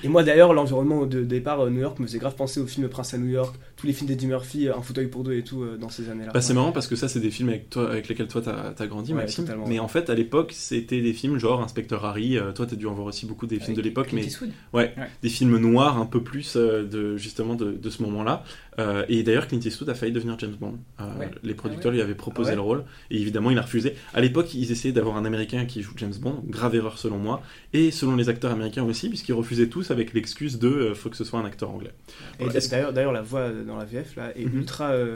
[0.03, 2.87] Et moi d'ailleurs, l'environnement de départ, euh, New York, me faisait grave penser au film
[2.89, 5.43] Prince à New York, tous les films d'Eddie Murphy, euh, Un fauteuil pour deux et
[5.43, 6.31] tout euh, dans ces années-là.
[6.33, 8.73] Bah, c'est marrant parce que ça, c'est des films avec, toi, avec lesquels toi t'as
[8.77, 9.45] as grandi, Ouais, Maxime.
[9.67, 12.37] Mais en fait, à l'époque, c'était des films genre Inspecteur Harry.
[12.37, 14.49] euh, toi, t'as dû en voir aussi beaucoup des films de l'époque, Clint mais Eastwood.
[14.73, 15.07] ouais, Ouais.
[15.21, 18.43] des films noirs un peu plus euh, de justement de, de ce moment-là.
[18.79, 20.75] Euh, et d'ailleurs, Clint Eastwood a failli devenir James Bond.
[20.99, 21.29] Euh, Ouais.
[21.43, 23.93] Les producteurs lui avaient proposé Ah ouais le rôle et évidemment, il a refusé.
[24.13, 27.41] À l'époque, ils essayaient d'avoir un Américain qui joue James Bond, grave erreur selon moi,
[27.73, 31.15] et selon les acteurs américains aussi, puisqu'ils refusaient tous avec l'excuse de euh, faut que
[31.17, 31.91] ce soit un acteur anglais.
[32.39, 34.57] Et est-ce- d'ailleurs, d'ailleurs, la voix euh, dans la VF là est Mhm.
[34.59, 35.15] ultra euh,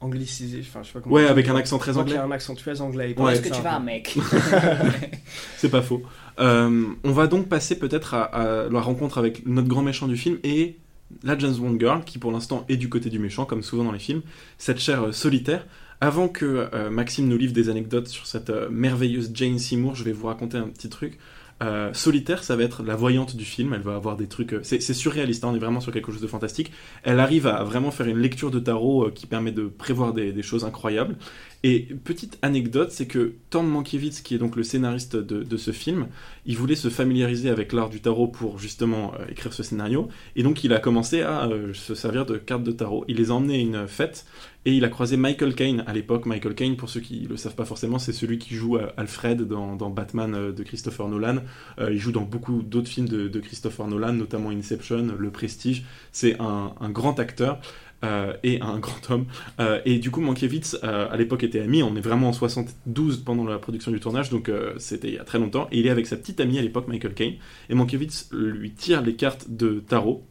[0.00, 0.60] anglicisée.
[0.60, 1.14] Enfin, je sais pas comment.
[1.16, 2.14] Ouais, avec un accent très anglais.
[2.14, 3.14] y a un accent très anglais.
[3.18, 3.32] Ouais.
[3.32, 4.16] Est-ce que tu vas, mec
[5.56, 6.02] C'est pas faux.
[6.38, 10.16] Euh, on va donc passer peut-être à, à la rencontre avec notre grand méchant du
[10.16, 10.76] film et
[11.24, 13.92] la James Bond Girl, qui pour l'instant est du côté du méchant, comme souvent dans
[13.92, 14.22] les films,
[14.58, 15.66] cette chair euh, solitaire.
[16.00, 20.04] Avant que euh, Maxime nous livre des anecdotes sur cette euh, merveilleuse Jane Seymour, je
[20.04, 21.18] vais vous raconter un petit truc.
[21.60, 23.72] Euh, Solitaire, ça va être la voyante du film.
[23.74, 24.52] Elle va avoir des trucs.
[24.52, 26.72] euh, C'est surréaliste, hein, on est vraiment sur quelque chose de fantastique.
[27.02, 30.42] Elle arrive à vraiment faire une lecture de tarot euh, qui permet de prévoir des,
[30.42, 31.16] choses incroyables.
[31.64, 36.06] Et petite anecdote, c'est que Tom Mankiewicz, qui est donc le scénariste de, ce film,
[36.46, 40.08] il voulait se familiariser avec l'art du tarot pour justement écrire ce scénario.
[40.36, 43.04] Et donc il a commencé à se servir de cartes de tarot.
[43.08, 44.24] Il les a emmenées à une fête
[44.64, 46.26] et il a croisé Michael Caine à l'époque.
[46.26, 49.42] Michael Caine, pour ceux qui le savent pas forcément, c'est celui qui joue euh, Alfred
[49.42, 51.38] dans, Batman euh, de Christopher Nolan.
[51.78, 55.84] Euh, il joue dans beaucoup d'autres films de, Christopher Nolan, notamment Inception, Le Prestige.
[56.12, 57.60] C'est un, grand acteur.
[58.42, 59.26] et un grand homme.
[59.84, 61.82] Et du coup, Mankiewicz, à l'époque, était ami.
[61.82, 65.24] On est vraiment en 72 pendant la production du tournage, donc c'était il y a
[65.24, 65.68] très longtemps.
[65.72, 67.34] Et il est avec sa petite amie à l'époque, Michael Caine.
[67.70, 70.24] Et Mankiewicz lui tire les cartes de tarot.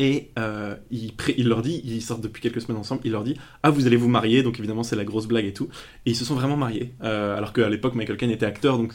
[0.00, 3.70] Et euh, il, leur dit, ils sortent depuis quelques semaines ensemble, il leur dit Ah,
[3.70, 5.68] vous allez vous marier, donc évidemment c'est la grosse blague et tout.
[6.06, 6.94] Et ils se sont vraiment mariés.
[7.02, 8.94] Euh, alors qu'à l'époque, Michael Caine était acteur, donc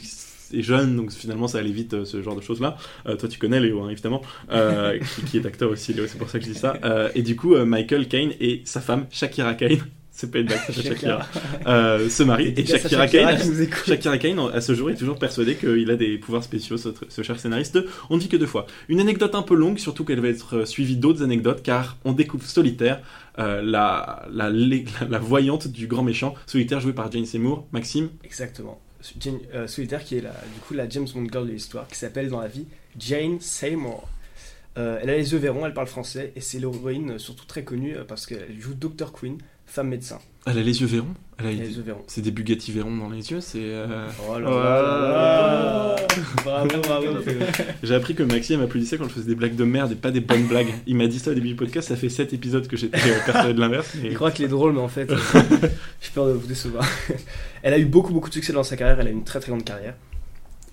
[0.54, 2.76] c'est jeune, donc finalement ça allait vite, euh, ce genre de choses-là.
[3.06, 6.18] Euh, toi tu connais Léo, hein, évidemment, euh, qui, qui est acteur aussi, Léo, c'est
[6.18, 6.76] pour ça que je dis ça.
[6.84, 9.80] Euh, et du coup, Michael Caine et sa femme, Shakira Caine,
[10.16, 11.26] c'est pas une blague, c'est Shakira,
[11.66, 12.54] euh, se marient.
[12.56, 13.82] Et Shakira Shakira nous écoute.
[13.84, 17.22] Shakira Kane, à ce jour, est toujours persuadé qu'il a des pouvoirs spéciaux, ce, ce
[17.22, 17.80] cher scénariste.
[18.10, 18.66] On ne dit que deux fois.
[18.88, 22.12] Une anecdote un peu longue, surtout qu'elle va être euh, suivie d'autres anecdotes, car on
[22.12, 23.00] découvre Solitaire,
[23.40, 24.76] euh, la, la, la,
[25.10, 26.34] la voyante du grand méchant.
[26.46, 27.66] Solitaire joué par Jane Seymour.
[27.72, 28.08] Maxime?
[28.22, 28.80] Exactement.
[29.20, 31.98] Jane- euh, Solitaire qui est la, du coup la James Bond girl de l'histoire, qui
[31.98, 32.66] s'appelle dans la vie
[32.98, 34.08] Jane Seymour.
[34.76, 37.62] Euh, elle a les yeux verrons, elle parle français, et c'est l'héroïne euh, surtout très
[37.62, 39.12] connue euh, parce qu'elle joue Dr.
[39.12, 40.18] Queen, femme médecin.
[40.46, 41.14] Elle a les yeux verrons?
[41.38, 42.02] Elle a Elle a les yeux verrons.
[42.08, 43.60] C'est des Bugatti verrons dans les yeux, c'est...
[43.62, 45.96] euh, Oh là là
[46.44, 47.06] Bravo, bravo.
[47.82, 50.20] J'ai appris que Maxime applaudissait quand je faisais des blagues de merde et pas des
[50.20, 50.72] bonnes blagues.
[50.86, 53.54] Il m'a dit ça au début du podcast, ça fait 7 épisodes que j'étais persuadé
[53.54, 53.94] de l'inverse.
[54.02, 55.08] mais- Il croit qu'il est drôle, mais en fait,
[56.00, 56.84] j'ai peur de vous décevoir.
[57.62, 59.00] Elle a eu beaucoup, beaucoup de succès dans sa carrière.
[59.00, 59.94] Elle a une très, très grande carrière.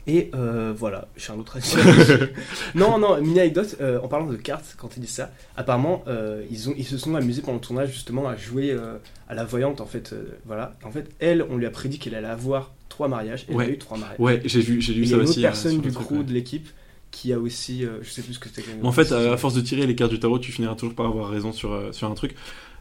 [0.07, 1.57] Et euh, voilà, j'ai un autre
[2.75, 6.43] non, non, mini anecdote, euh, en parlant de cartes, quand il dit ça, apparemment, euh,
[6.49, 8.97] ils, ont, ils se sont amusés pendant le tournage justement à jouer euh,
[9.29, 10.15] à la voyante, en fait.
[10.45, 10.73] voilà.
[10.83, 13.45] En fait, elle, on lui a prédit qu'elle allait avoir trois mariages.
[13.47, 13.65] Elle Ouais.
[13.65, 14.19] a eu trois mariages.
[14.19, 15.31] Ouais, j'ai vu, j'ai lu Et il y ça a une aussi.
[15.31, 16.23] autre euh, personne du crew ouais.
[16.23, 16.67] de l'équipe
[17.11, 18.63] qui a aussi, je sais plus ce que c'était.
[18.83, 21.29] En fait, à, force de tirer les cartes du tarot, tu finiras toujours par avoir
[21.29, 22.35] raison sur, sur un truc.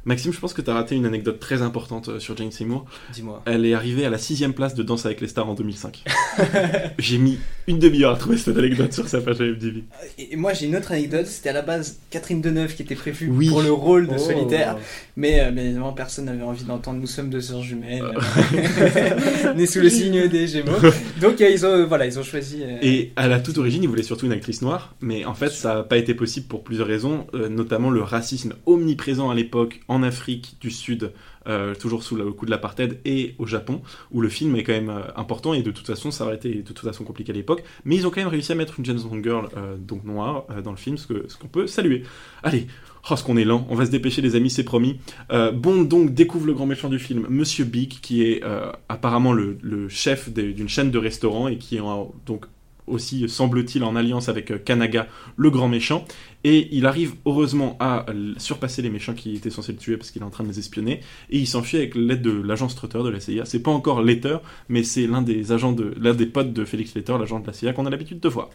[0.07, 2.87] Maxime, je pense que tu as raté une anecdote très importante euh, sur Jane Seymour.
[3.13, 3.43] Dis-moi.
[3.47, 6.05] Elle est arrivée à la sixième place de Danse avec les stars en 2005.
[6.99, 9.85] J'ai mis une demi-heure à trouver cette anecdote sur sa page IMDb.
[10.19, 13.29] Et moi j'ai une autre anecdote, c'était à la base Catherine Deneuve qui était prévue
[13.31, 13.49] Oui.
[13.49, 14.19] pour le rôle de Oh.
[14.19, 14.77] solitaire,
[15.17, 18.03] mais euh, bien évidemment personne n'avait envie d'entendre Nous sommes deux sœurs jumelles,
[19.57, 20.73] nées sous le signe des Gémeaux.
[21.21, 22.63] Donc euh, ils ont euh, voilà ils ont choisi.
[22.63, 25.51] euh, Et à la toute origine, il voulait surtout une actrice noire, mais en fait,
[25.51, 29.81] ça n'a pas été possible pour plusieurs raisons, euh, notamment le racisme omniprésent à l'époque
[29.91, 31.13] en Afrique du Sud,
[31.49, 34.73] euh, toujours sous le coup de l'apartheid, et au Japon, où le film est quand
[34.73, 37.35] même euh, important, et de toute façon, ça aurait été de toute façon compliqué à
[37.35, 40.05] l'époque, mais ils ont quand même réussi à mettre une James Bond girl, euh, donc
[40.05, 42.05] noire, dans le film, ce que- ce qu'on peut saluer.
[42.43, 42.67] Allez,
[43.11, 45.01] Oh, ce qu'on est lent, on va se dépêcher les amis, c'est promis.
[45.33, 48.43] Euh, Bond donc découvre le grand méchant du film, Monsieur Big, qui est
[48.91, 52.45] apparemment le, le chef d'une chaîne de restaurants et qui est en- donc
[52.87, 56.05] aussi, semble-t-il, en alliance avec euh, Kanaga, le grand méchant.
[56.45, 60.11] Et il arrive heureusement à l- surpasser les méchants qui étaient censés le tuer parce
[60.11, 61.01] qu'il est en train de les espionner.
[61.31, 63.45] Et il s'enfuit avec l'aide de l'agent Strutter de la CIA.
[63.45, 64.39] C'est pas encore Letter,
[64.69, 67.53] mais c'est l'un des agents de, l'un des potes de Félix Letter, l'agent de la
[67.53, 68.49] CIA qu'on a l'habitude de voir.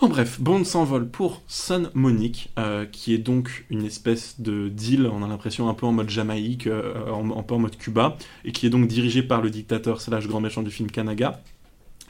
[0.00, 5.06] En bref, Bond s'envole pour Sun Monique, euh, qui est donc une espèce de deal,
[5.06, 6.92] on a l'impression un peu en mode Jamaïque, euh,
[7.36, 10.40] un peu en mode Cuba, et qui est donc dirigé par le dictateur slash grand
[10.40, 11.40] méchant du film Kanaga.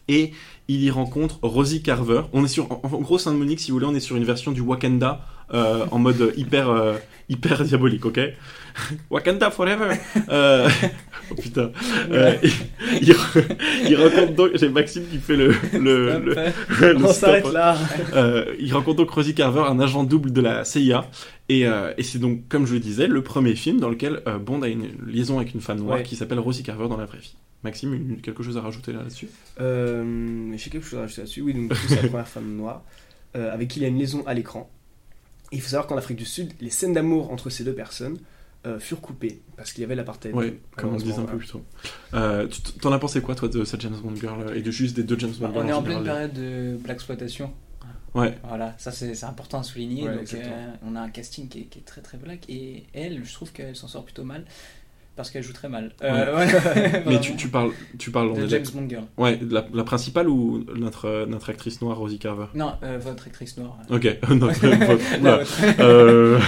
[0.09, 0.33] Et
[0.69, 2.23] il y rencontre Rosie Carver.
[2.33, 4.25] On est sur, en, en gros, Saint Monique, si vous voulez, on est sur une
[4.25, 5.21] version du Wakanda
[5.55, 6.95] euh, en mode hyper, euh,
[7.29, 8.19] hyper diabolique, ok?
[9.11, 9.95] Wakanda forever.
[10.31, 10.69] Euh,
[11.31, 11.71] oh putain.
[12.11, 12.51] Euh, il,
[13.03, 13.57] il re-
[13.89, 16.35] il rencontre donc, j'ai Maxime qui fait le, le, le,
[16.81, 17.77] le On s'arrête là.
[18.15, 21.05] Euh, il rencontre donc Rosie Carver, un agent double de la CIA,
[21.49, 24.39] et, euh, et c'est donc, comme je le disais, le premier film dans lequel euh,
[24.39, 26.03] Bond a une liaison avec une femme noire Ouais.
[26.03, 27.35] qui s'appelle Rosie Carver dans la vraie vie.
[27.65, 29.29] Maxime, quelque chose à rajouter là-dessus?
[29.61, 31.43] Euh, J'ai quelque chose à rajouter là-dessus.
[31.43, 32.83] Oui, donc c'est la première femme noire
[33.37, 34.69] euh, avec qui il a une liaison à l'écran.
[35.53, 38.19] Il faut savoir qu'en Afrique du Sud, les scènes d'amour entre ces deux personnes
[38.67, 40.35] euh, furent coupées parce qu'il y avait l'apartheid.
[40.35, 41.63] Ouais, comme on disait un peu plus tôt.
[42.15, 44.97] Euh, tu- T'en as pensé quoi, toi, de cette James Bond girl et de juste
[44.97, 47.53] des deux James Bond girls on est en pleine période de Black exploitation.
[48.15, 48.37] Ouais.
[48.47, 50.07] Voilà, ça c'est important à souligner.
[50.09, 52.85] Ouais, donc euh, on a un casting qui est, qui est très très black et
[52.93, 54.45] elle, je trouve qu'elle s'en sort plutôt mal
[55.17, 55.93] parce qu'elle joue très mal.
[56.03, 57.03] Euh, ouais.
[57.07, 58.65] Mais tu, tu parles, tu parles de James.
[58.75, 59.05] Bond girl.
[59.19, 62.47] Ouais, la, la principale ou notre, notre actrice noire, Rosie Carver?
[62.55, 63.77] Non, euh, votre actrice noire.
[63.91, 65.81] Ok, notre, votre- vôtre.
[65.81, 66.39] Euh,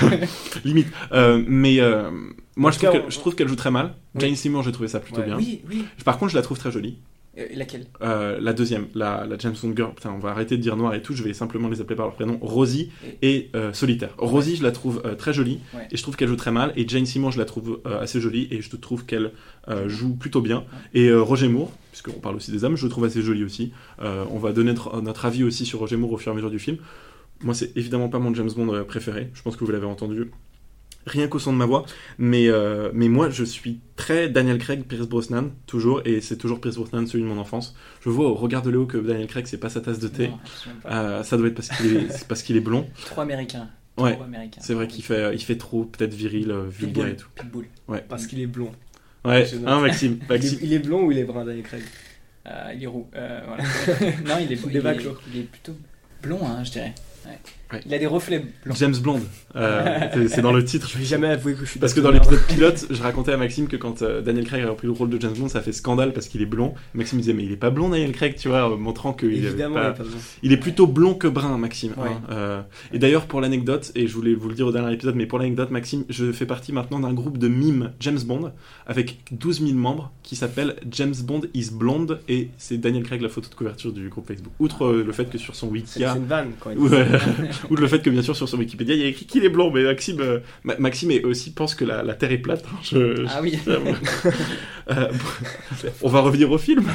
[0.64, 0.88] limite.
[1.12, 1.78] Mais
[2.56, 3.94] moi, je trouve cas, qu'elle- on- je trouve qu'elle joue très mal.
[4.16, 5.36] Jane Seymour, j'ai trouvé ça plutôt bien.
[5.36, 5.84] Oui, oui.
[6.04, 6.98] Par contre, je la trouve très jolie.
[7.36, 7.86] Euh, laquelle?
[8.00, 10.94] Euh, la deuxième, la, la James Bond girl, putain, on va arrêter de dire noir
[10.94, 12.90] et tout, je vais simplement les appeler par leur prénom, Rosie
[13.22, 14.14] et euh, Solitaire.
[14.18, 15.88] Rosie, je la trouve euh, très jolie Ouais.
[15.90, 18.46] et je trouve qu'elle joue très mal, et Jane Simon, je la trouve assez jolie
[18.50, 19.32] et je trouve qu'elle
[19.86, 20.64] joue plutôt bien.
[20.94, 23.72] Et Roger Moore, puisqu'on parle aussi des hommes, je le trouve assez joli aussi.
[24.00, 26.50] On va donner notre, notre avis aussi sur Roger Moore au fur et à mesure
[26.50, 26.76] du film.
[27.42, 30.30] Moi, c'est évidemment pas mon James Bond préféré, je pense que vous l'avez entendu
[31.06, 31.84] rien qu'au son de ma voix,
[32.18, 36.60] mais, euh, mais moi je suis très Daniel Craig, Pierce Brosnan, toujours, et c'est toujours
[36.60, 37.74] Pierce Brosnan, celui de mon enfance.
[38.00, 40.28] Je vois au regard de Léo que Daniel Craig c'est pas sa tasse de thé,
[40.28, 40.38] Non.
[40.86, 42.88] Euh, ça doit être parce qu'il est, c'est parce qu'il est blond.
[43.06, 43.68] Trop américain.
[43.96, 44.60] Trop Ouais, américain.
[44.62, 47.28] c'est vrai qu'il fait, il fait trop peut-être viril, euh, vulgaire et tout.
[47.34, 47.66] Pitbull.
[47.86, 48.72] Ouais, Parce qu'il est blond.
[49.24, 50.58] ouais, hein, Maxime, Il est, Maxime.
[50.62, 51.82] il est blond ou il est brun, Daniel Craig?
[52.46, 53.06] Euh, il est roux.
[53.14, 53.62] Euh, voilà.
[54.26, 55.72] non, il est, il, est, il est plutôt
[56.22, 56.92] blond, hein, je dirais.
[57.26, 57.80] Ouais.
[57.86, 58.76] Il a des reflets blancs.
[58.78, 59.22] James Blonde,
[59.56, 60.88] euh, c'est- c'est dans le titre.
[60.88, 63.36] Je vais jamais avouer que je suis Parce que dans l'épisode pilote, je racontais à
[63.36, 65.72] Maxime que quand euh, Daniel Craig a repris le rôle de James Bond, ça fait
[65.72, 66.74] scandale parce qu'il est blond.
[66.94, 69.74] Maxime disait, mais il est pas blond, Daniel Craig, tu vois, montrant qu'il avait Évidemment,
[69.74, 70.18] pas- il est pas blond.
[70.44, 71.94] Il est plutôt blond que brun, Maxime.
[71.96, 72.10] Ouais.
[72.10, 72.20] hein.
[72.30, 75.26] Euh, et d'ailleurs, pour l'anecdote, et je voulais vous le dire au dernier épisode, mais
[75.26, 78.52] pour l'anecdote, Maxime, je fais partie maintenant d'un groupe de mimes James Bond
[78.86, 83.28] avec 12 000 membres qui s'appelle James Bond is Blonde et c'est Daniel Craig la
[83.28, 84.52] photo de couverture du groupe Facebook.
[84.60, 86.12] Outre euh, le fait que sur son C'est Wikia.
[86.12, 87.06] c'est une vanne quand il Ouais.
[87.70, 89.48] Outre le fait que bien sûr sur son Wikipédia il y a écrit qu'il est
[89.48, 92.64] blond, mais Maxime, euh, Ma- Maxime est aussi pense que la, la Terre est plate.
[92.66, 92.76] hein.
[92.82, 93.58] Je- je- Ah oui.
[94.90, 95.08] Euh,
[96.02, 96.84] on va revenir au film.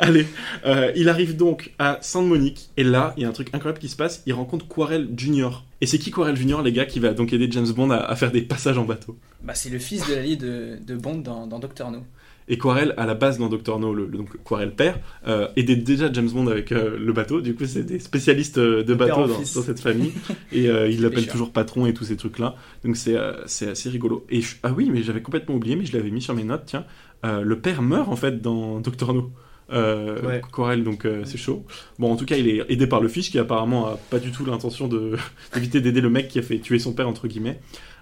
[0.00, 0.26] Allez,
[0.66, 3.88] euh, il arrive donc à Sainte-Monique, et là, il y a un truc incroyable qui
[3.88, 5.64] se passe, il rencontre Quarel Junior.
[5.80, 8.16] Et c'est qui Quarel Junior, les gars, qui va donc aider James Bond à, à
[8.16, 9.16] faire des passages en bateau?
[9.42, 12.02] Bah, c'est le fils de l'allié de, de Bond dans, dans Doctor No.
[12.50, 15.76] Et Quarel, à la base dans Doctor No, le, le- donc Quarel père, euh, aidait
[15.76, 17.40] déjà James Bond avec euh, le bateau.
[17.40, 20.12] Du coup, c'est des spécialistes euh, de bateau dans, cette famille.
[20.52, 22.56] Et euh, il l'appelle toujours patron et tous ces trucs-là.
[22.84, 24.26] Donc c'est assez rigolo.
[24.28, 26.64] Et je- ah oui, mais j'avais complètement oublié, mais je l'avais mis sur mes notes.
[26.66, 26.84] Tiens,
[27.24, 29.30] le père meurt en fait dans Doctor No.
[29.72, 30.20] Euh,
[30.58, 30.76] Ouais.
[30.78, 31.64] Donc euh, c'est chaud.
[32.00, 34.32] Bon, en tout cas, il est aidé par le fils qui apparemment a pas du
[34.32, 34.88] tout l'intention
[35.54, 37.60] d'éviter d'aider le mec qui a fait tuer son père entre guillemets.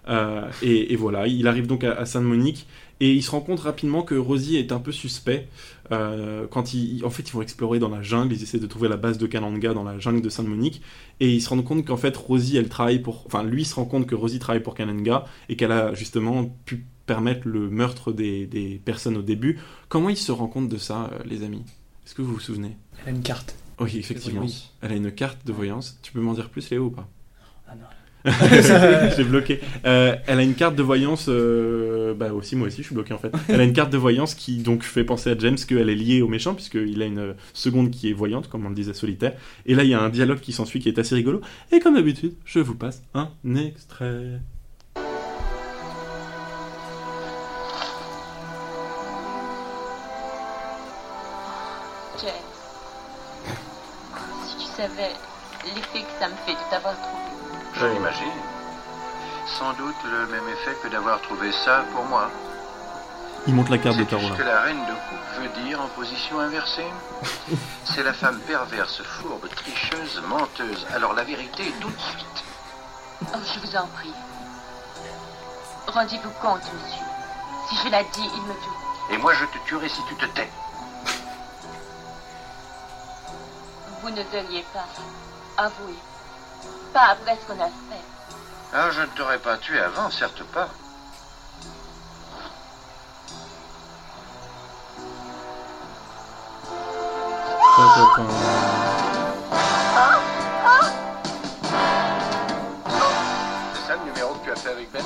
[0.09, 2.67] Euh, et, et voilà, il arrive donc à, à Sainte-Monique
[3.01, 5.49] et il se rend compte rapidement que Rosie est un peu suspect.
[5.91, 8.89] Euh, quand ils, en fait, ils vont explorer dans la jungle, ils essaient de trouver
[8.89, 10.83] la base de Kananga dans la jungle de Sainte-Monique
[11.21, 13.85] et ils se rendent compte qu'en fait Rosie, elle travaille pour, enfin lui se rend
[13.85, 18.47] compte que Rosie travaille pour Kananga et qu'elle a justement pu permettre le meurtre des,
[18.47, 19.59] des personnes au début.
[19.89, 21.63] Comment ils se rendent compte de ça, euh, les amis?
[22.05, 22.77] Est-ce que vous vous souvenez?
[23.03, 23.55] Elle a une carte.
[23.81, 24.45] Oui, effectivement.
[24.83, 25.99] Elle a une carte de voyance.
[26.03, 27.09] Tu peux m'en dire plus, Léo, ou pas?
[29.17, 29.61] J'ai bloqué.
[29.85, 31.27] Euh, elle a une carte de voyance.
[31.29, 33.33] euh, bah aussi, moi aussi, je suis bloqué en fait.
[33.49, 36.23] Elle a une carte de voyance qui donc fait penser à James qu'elle est liée
[36.23, 39.35] au méchant puisqu'il a une seconde qui est voyante, comme on le disait solitaire.
[39.67, 41.41] Et là, il y a un dialogue qui s'ensuit qui est assez rigolo.
[41.73, 44.41] Et comme d'habitude, je vous passe un extrait.
[52.21, 52.33] James,
[54.47, 55.13] si tu savais
[55.65, 57.28] l'effet que ça me fait de t'avoir trouvé.
[57.81, 58.33] Je l'imagine.
[59.47, 62.29] Sans doute le même effet que d'avoir trouvé ça pour moi.
[63.47, 65.81] Il montre la carte de C'est tarot ce que la reine de coupe veut dire
[65.81, 66.87] en position inversée.
[67.85, 70.87] C'est la femme perverse, fourbe, tricheuse, menteuse.
[70.93, 72.45] Alors la vérité est tout de suite.
[73.23, 74.15] Oh, je vous en prie.
[75.87, 77.07] Rendez-vous compte, monsieur.
[77.69, 79.15] Si je la dis, il me tue.
[79.15, 80.51] Et moi je te tuerai si tu te tais.
[84.03, 84.87] Vous ne devriez pas
[85.57, 85.95] avouer.
[86.93, 88.05] Pas après ce qu'on a fait.
[88.73, 90.69] Ah, je ne t'aurais pas tué avant, certes pas.
[103.75, 105.03] C'est ça le numéro que tu as fait avec Ben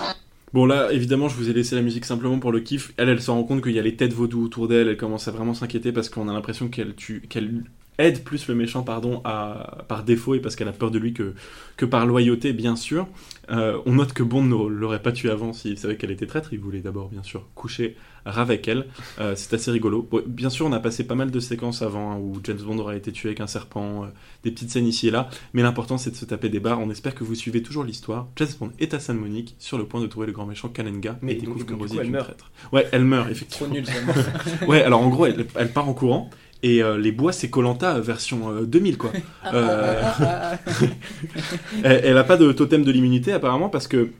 [0.52, 2.92] Bon là, évidemment, je vous ai laissé la musique simplement pour le kiff.
[2.96, 4.88] Elle, elle se rend compte qu'il y a les têtes vaudou autour d'elle.
[4.88, 7.64] Elle commence à vraiment s'inquiéter parce qu'on a l'impression qu'elle tue, qu'elle
[8.04, 11.12] aide plus le méchant, pardon, à, par défaut et parce qu'elle a peur de lui
[11.12, 11.34] que,
[11.76, 13.06] que par loyauté, bien sûr.
[13.50, 16.52] Euh, on note que Bond ne l'aurait pas tué avant s'il savait qu'elle était traître.
[16.52, 18.86] Il voulait d'abord, bien sûr, coucher avec elle.
[19.18, 20.06] Euh, c'est assez rigolo.
[20.08, 22.78] Bon, bien sûr, on a passé pas mal de séquences avant hein, où James Bond
[22.78, 24.06] aurait été tué avec un serpent, euh,
[24.44, 25.28] des petites scènes ici et là.
[25.54, 26.78] Mais l'important, c'est de se taper des barres.
[26.78, 28.28] On espère que vous suivez toujours l'histoire.
[28.36, 31.32] James Bond est à Sainte-Monique, sur le point de trouver le grand méchant Kananga, Mais
[31.32, 32.26] et découvre que Rosie est une meurt.
[32.26, 32.52] traître.
[32.72, 33.74] Ouais, elle meurt, Trop effectivement.
[33.74, 34.66] nul, ça.
[34.68, 36.30] ouais, alors en gros, elle, elle part en courant.
[36.64, 39.12] Et euh, les bois, c'est Colanta version euh, 2000, quoi.
[39.52, 40.54] Euh,
[41.82, 44.10] elle, elle a pas de totem de l'immunité, apparemment, parce que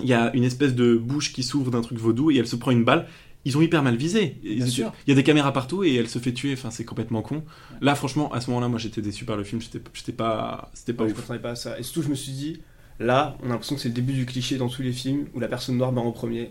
[0.00, 2.56] il y a une espèce de bouche qui s'ouvre d'un truc vaudou et elle se
[2.56, 3.06] prend une balle.
[3.44, 4.38] Ils ont hyper mal visé.
[4.42, 4.58] Il
[5.06, 6.54] y a des caméras partout et elle se fait tuer.
[6.54, 7.44] Enfin, c'est complètement con.
[7.82, 9.60] Là, franchement, à ce moment-là, moi, j'étais déçu par le film.
[9.60, 11.18] J'étais pas, c'était pas je ouf.
[11.18, 11.78] m'attendais pas à ça.
[11.78, 12.62] Et surtout, je me suis dit,
[12.98, 15.40] là, on a l'impression que c'est le début du cliché dans tous les films où
[15.40, 16.50] la personne noire meurt en premier.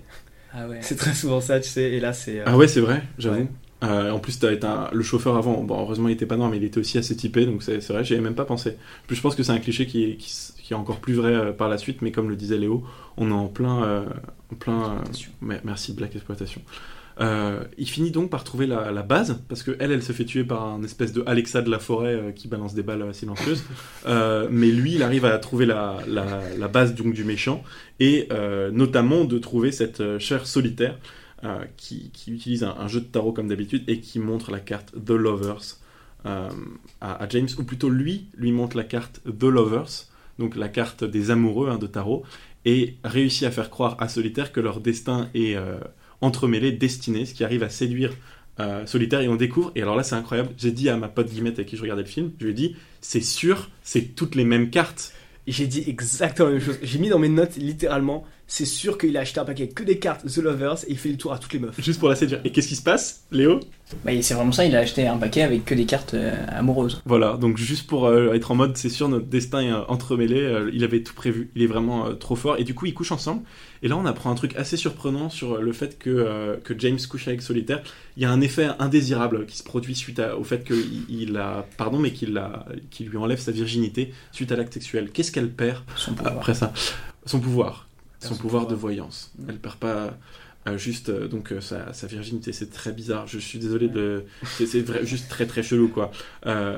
[0.54, 0.78] Ah ouais.
[0.82, 1.92] C'est très souvent ça, tu sais.
[1.94, 2.40] Et là, c'est.
[2.42, 3.48] euh, Ah ouais, c'est vrai, j'avoue.
[3.84, 6.64] Euh, en plus, t'as le chauffeur avant, bon, heureusement il était pas noir, mais il
[6.64, 8.78] était aussi assez typé, donc c'est c'est vrai, j'y avais même pas pensé.
[9.08, 11.16] Puis je pense que c'est un cliché qui est, qui, s- qui est encore plus
[11.16, 12.86] vrai euh, par la suite, mais comme le disait Léo,
[13.18, 13.84] on est en plein.
[13.84, 14.06] euh,
[14.54, 15.02] en plein
[15.42, 16.62] mer- merci Black Exploitation.
[17.78, 20.44] Il finit donc par trouver la, la base, parce que elle, elle se fait tuer
[20.44, 23.64] par un espèce de Alexa de la forêt qui balance des balles silencieuses.
[24.50, 27.64] Mais lui, il arrive à trouver la, la, la base donc du méchant,
[28.00, 28.28] et
[28.72, 30.98] notamment de trouver cette chair solitaire
[31.46, 35.12] euh, qui, utilise un, jeu de tarot comme d'habitude et qui montre la carte The
[35.12, 35.78] Lovers
[36.26, 36.50] euh,
[37.02, 40.08] à, James, ou plutôt lui, lui montre la carte The Lovers,
[40.40, 42.24] donc la carte des amoureux hein, de tarot,
[42.64, 45.80] et réussit à faire croire à Solitaire que leur destin est euh,
[46.22, 48.14] entremêlé, destiné, ce qui arrive à séduire
[48.86, 51.56] Solitaire, et on découvre, et alors là c'est incroyable, j'ai dit à ma pote Guillemette
[51.56, 54.46] avec qui je regardais le film, je lui ai dit, c'est sûr, c'est toutes les
[54.46, 55.12] mêmes cartes.
[55.48, 56.78] J'ai dit exactement la même chose.
[56.84, 59.98] J'ai mis dans mes notes littéralement, c'est sûr qu'il a acheté un paquet que des
[59.98, 61.74] cartes The Lovers et il fait le tour à toutes les meufs.
[61.82, 62.40] Juste pour la séduire.
[62.44, 63.60] Et qu'est-ce qui se passe, Léo?
[64.06, 67.02] Bah, c'est vraiment ça, il a acheté un paquet avec que des cartes euh, amoureuses.
[67.08, 70.40] Voilà, donc juste pour euh, être en mode, c'est sûr, notre destin est euh, entremêlé,
[70.40, 72.94] euh, il avait tout prévu, il est vraiment euh, trop fort, et du coup ils
[72.94, 73.42] couchent ensemble,
[73.82, 77.00] et là on apprend un truc assez surprenant sur le fait que, euh, que James
[77.10, 77.82] couche avec Solitaire,
[78.18, 81.36] il y a un effet indésirable qui se produit suite à- au fait qu'il il
[81.38, 82.40] a, pardon, mais qu'il
[83.00, 85.10] lui enlève sa virginité suite à l'acte sexuel.
[85.12, 85.82] Qu'est-ce qu'elle perd
[86.24, 86.72] après ça?
[87.26, 87.88] Son pouvoir,
[88.24, 89.32] son, pouvoir, de voyance.
[89.48, 90.18] Elle perd pas...
[90.68, 94.24] euh, juste euh, donc euh, sa, sa virginité c'est très bizarre je suis désolé de
[94.46, 96.10] c'est juste très très chelou quoi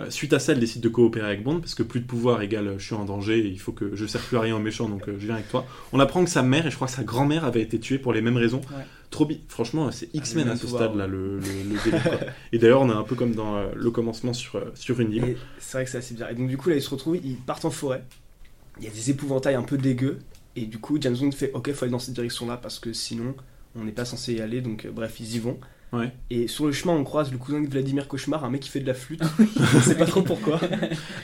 [0.10, 2.74] suite à ça, elle décide de coopérer avec Bond parce que plus de pouvoir égale
[2.80, 4.90] je suis en danger et il faut que je sers plus à rien aux méchants
[4.90, 5.68] donc je viens avec toi.
[5.94, 8.12] On apprend que sa mère et je crois que sa grand-mère avait été tuée pour
[8.12, 8.62] les mêmes raisons.
[8.72, 8.86] Ouais.
[9.12, 12.04] Trop bi- Franchement, c'est X-Men le à ce pouvoir, stade là, le, le, le délire,
[12.04, 12.20] quoi.
[12.52, 15.38] Et d'ailleurs, on est un peu comme dans le commencement sur, sur une île.
[15.60, 16.32] C'est vrai que c'est assez bizarre.
[16.32, 18.04] Et donc du coup là ils se retrouvent, ils partent en forêt.
[18.80, 20.18] Il y a des épouvantails un peu dégueux.
[20.56, 22.94] Et du coup James Bond fait ok faut aller dans cette direction là parce que
[22.94, 23.36] sinon
[23.76, 24.62] on n'est pas censé y aller.
[24.62, 25.60] Donc euh, bref ils y vont.
[25.94, 26.12] Ouais.
[26.30, 28.80] Et sur le chemin on croise le cousin de Vladimir Cauchemar, un mec qui fait
[28.80, 29.22] de la flûte.
[29.76, 30.60] on sait pas trop pourquoi.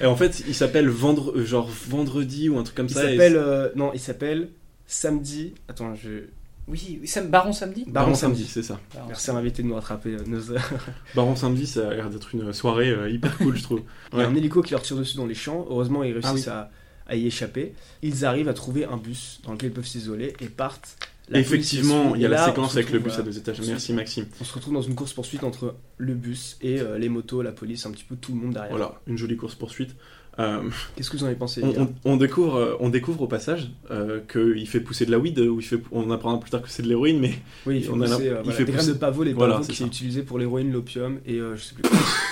[0.02, 3.06] Et en fait, il s'appelle vendre, euh, genre vendredi ou un truc comme Il ça.
[3.10, 4.50] et s'appelle euh, non il s'appelle
[4.86, 5.54] Samedi.
[5.68, 6.26] Attends je.
[6.68, 7.86] Oui, oui, Sam- Baron Samedi?
[7.86, 8.52] Baron Baron Samedi, Samedi.
[8.54, 8.80] c'est ça.
[8.94, 10.10] Baron Merci à m'inviter de nous rattraper.
[10.16, 10.70] euh, nos heures.
[11.16, 13.82] Baron Samedi, ça a l'air d'être une soirée euh, hyper cool, je trouve.
[14.14, 15.66] Il y a un hélico qui leur tire dessus dans les champs.
[15.70, 16.72] Heureusement, ils réussissent Ah à,
[17.12, 17.74] à y échapper.
[18.02, 20.98] Ils arrivent à trouver un bus dans lequel ils peuvent s'isoler et partent.
[21.30, 22.28] La Effectivement, il y a.
[22.28, 23.62] Et la séquence avec le bus à deux étages.
[23.66, 24.26] Merci Maxime.
[24.42, 27.52] On se retrouve dans une course poursuite entre le bus et euh, les motos, la
[27.52, 28.72] police, un petit peu tout le monde derrière.
[28.72, 29.92] Voilà, une jolie course poursuite.
[30.40, 30.62] Euh,
[30.96, 31.62] Qu'est-ce que vous en avez pensé
[32.06, 35.60] on, découvre, euh, on découvre au passage euh, qu'il fait pousser de la weed, ou
[35.60, 37.34] il fait, on apprendra plus tard que c'est de l'héroïne, mais
[37.66, 39.00] Oui, il fait on a pousser, l'imp- euh, il voilà, fait des pousser- graines de
[39.00, 39.86] pavot, les Voilà, pavots qui est ça.
[39.86, 41.84] utilisé pour l'héroïne, l'opium et euh, je sais plus.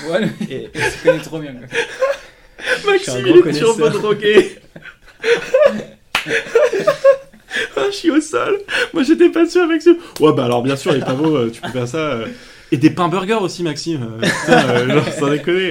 [0.10, 0.70] Ouais, et,
[1.04, 1.54] connaît trop bien.
[2.88, 3.76] Maxime, il est connaisseur.
[3.76, 4.56] turbo drogué
[7.76, 8.60] Ah, je suis au sol
[8.94, 11.70] Moi j'étais pas sûr, Maxime Ouais, bah alors bien sûr, les pavots, euh, tu peux
[11.70, 11.98] faire ça.
[11.98, 12.28] euh.
[12.72, 15.70] Et des pains burgers aussi, Maxime euh, putain, euh, genre, sans déconner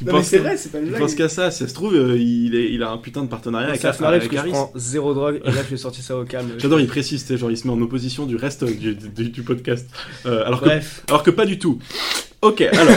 [0.00, 1.02] Il Non, mais pense c'est vrai, c'est pas une Il blague.
[1.02, 3.28] pense qu'à ça, si ça se trouve, euh, il, est- il a un putain de
[3.28, 4.50] partenariat avec, ça marrer parce avec que je Harris.
[4.50, 6.48] prends zéro drogue et là je vais sortir ça au calme.
[6.58, 9.28] J'adore, il précise, tu sais, genre il se met en opposition du reste du, du-
[9.30, 9.88] du podcast.
[10.26, 11.78] Euh, alors, que, Bref, alors que pas du tout.
[12.42, 12.96] Ok, alors.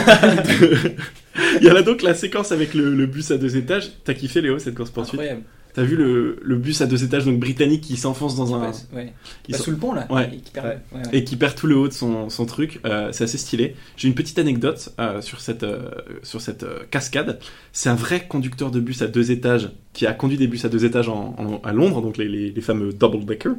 [1.60, 3.90] il y a là donc la séquence avec le, le bus à deux étages.
[4.04, 5.14] T'as kiffé Léo cette course poursuite?
[5.20, 5.42] Incroyable.
[5.74, 8.60] T'as vu le, le bus à deux étages donc britannique qui s'enfonce dans un.
[8.60, 9.12] Ouais, ouais.
[9.48, 10.06] il Bah, s'en- sous le pont là.
[10.08, 10.30] Ouais.
[10.32, 10.78] Et qui perd- Ouais.
[10.92, 11.08] ouais, ouais.
[11.12, 12.78] et qui perd tout le haut de son, son truc.
[12.86, 13.74] Euh, c'est assez stylé.
[13.96, 15.88] J'ai une petite anecdote euh, sur cette, euh,
[16.22, 17.40] sur cette euh, cascade.
[17.72, 20.68] C'est un vrai conducteur de bus à deux étages qui a conduit des bus à
[20.68, 23.54] deux étages en, en- à Londres, donc les, les, les fameux double decker.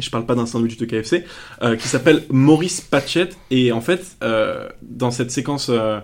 [0.00, 1.24] Et je parle pas d'un sandwich de KFC,
[1.62, 3.36] euh, qui s'appelle Maurice Patchett.
[3.52, 6.00] Et en fait, euh, dans cette séquence euh,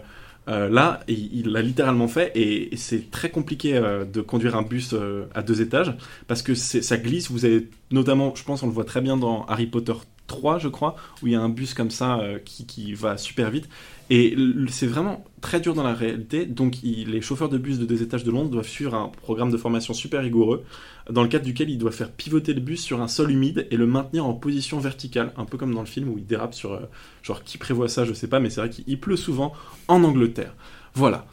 [0.48, 2.32] euh, là, il l'a littéralement fait.
[2.34, 5.94] Et, c'est très compliqué euh, de conduire un bus euh, à deux étages
[6.26, 7.30] parce que ça glisse.
[7.30, 9.94] Vous avez notamment, je pense, on le voit très bien dans Harry Potter
[10.26, 13.68] 3, je crois, où il y a un bus comme ça qui va super vite.
[14.10, 14.36] Et
[14.68, 16.44] c'est vraiment très dur dans la réalité.
[16.44, 19.50] Donc, il- les chauffeurs de bus de deux étages de Londres doivent suivre un programme
[19.50, 20.64] de formation super rigoureux,
[21.10, 23.76] dans le cadre duquel ils doivent faire pivoter le bus sur un sol humide et
[23.76, 26.72] le maintenir en position verticale, un peu comme dans le film où il dérape sur.
[26.72, 26.80] euh,
[27.22, 29.52] genre, qui prévoit ça, je sais pas, mais c'est vrai qu'il pleut souvent
[29.88, 30.54] en Angleterre.
[30.94, 31.26] Voilà.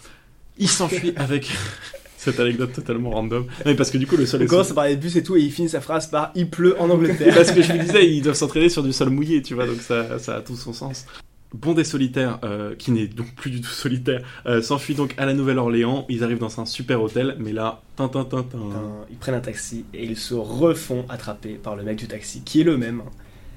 [0.57, 1.51] Il s'enfuit avec.
[2.17, 3.43] Cette anecdote totalement random.
[3.43, 5.23] Non, mais parce que du coup, le sol on commence à parler de bus et
[5.23, 7.33] tout et il finit sa phrase par il pleut en Angleterre.
[7.35, 9.79] parce que je me disais, ils doivent s'entraîner sur du sol mouillé, tu vois, donc
[9.81, 11.05] ça, ça a tout son sens.
[11.53, 15.25] Bond et solitaire, euh, qui n'est donc plus du tout solitaire, euh, s'enfuit donc à
[15.25, 16.05] la Nouvelle-Orléans.
[16.07, 18.59] Ils arrivent dans un super hôtel, mais là, tin, tin, tin, tin.
[18.59, 22.41] Un- ils prennent un taxi et ils se refont attraper par le mec du taxi,
[22.41, 23.01] qui est le même.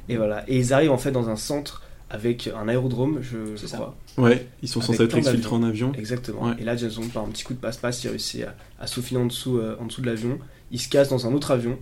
[0.09, 0.45] Et voilà.
[0.49, 3.97] Et ils arrivent en fait dans un centre avec un aérodrome, je, je crois.
[4.19, 5.93] Ouais, ils sont censés être exfiltrés en avion.
[5.95, 6.45] Exactement.
[6.49, 6.55] Ouais.
[6.59, 8.87] Et là, James Bond, par un petit coup de passe-passe, il réussit à, à
[9.19, 10.39] en dessous, euh, en dessous de l'avion.
[10.71, 11.79] Il se casse dans un autre avion.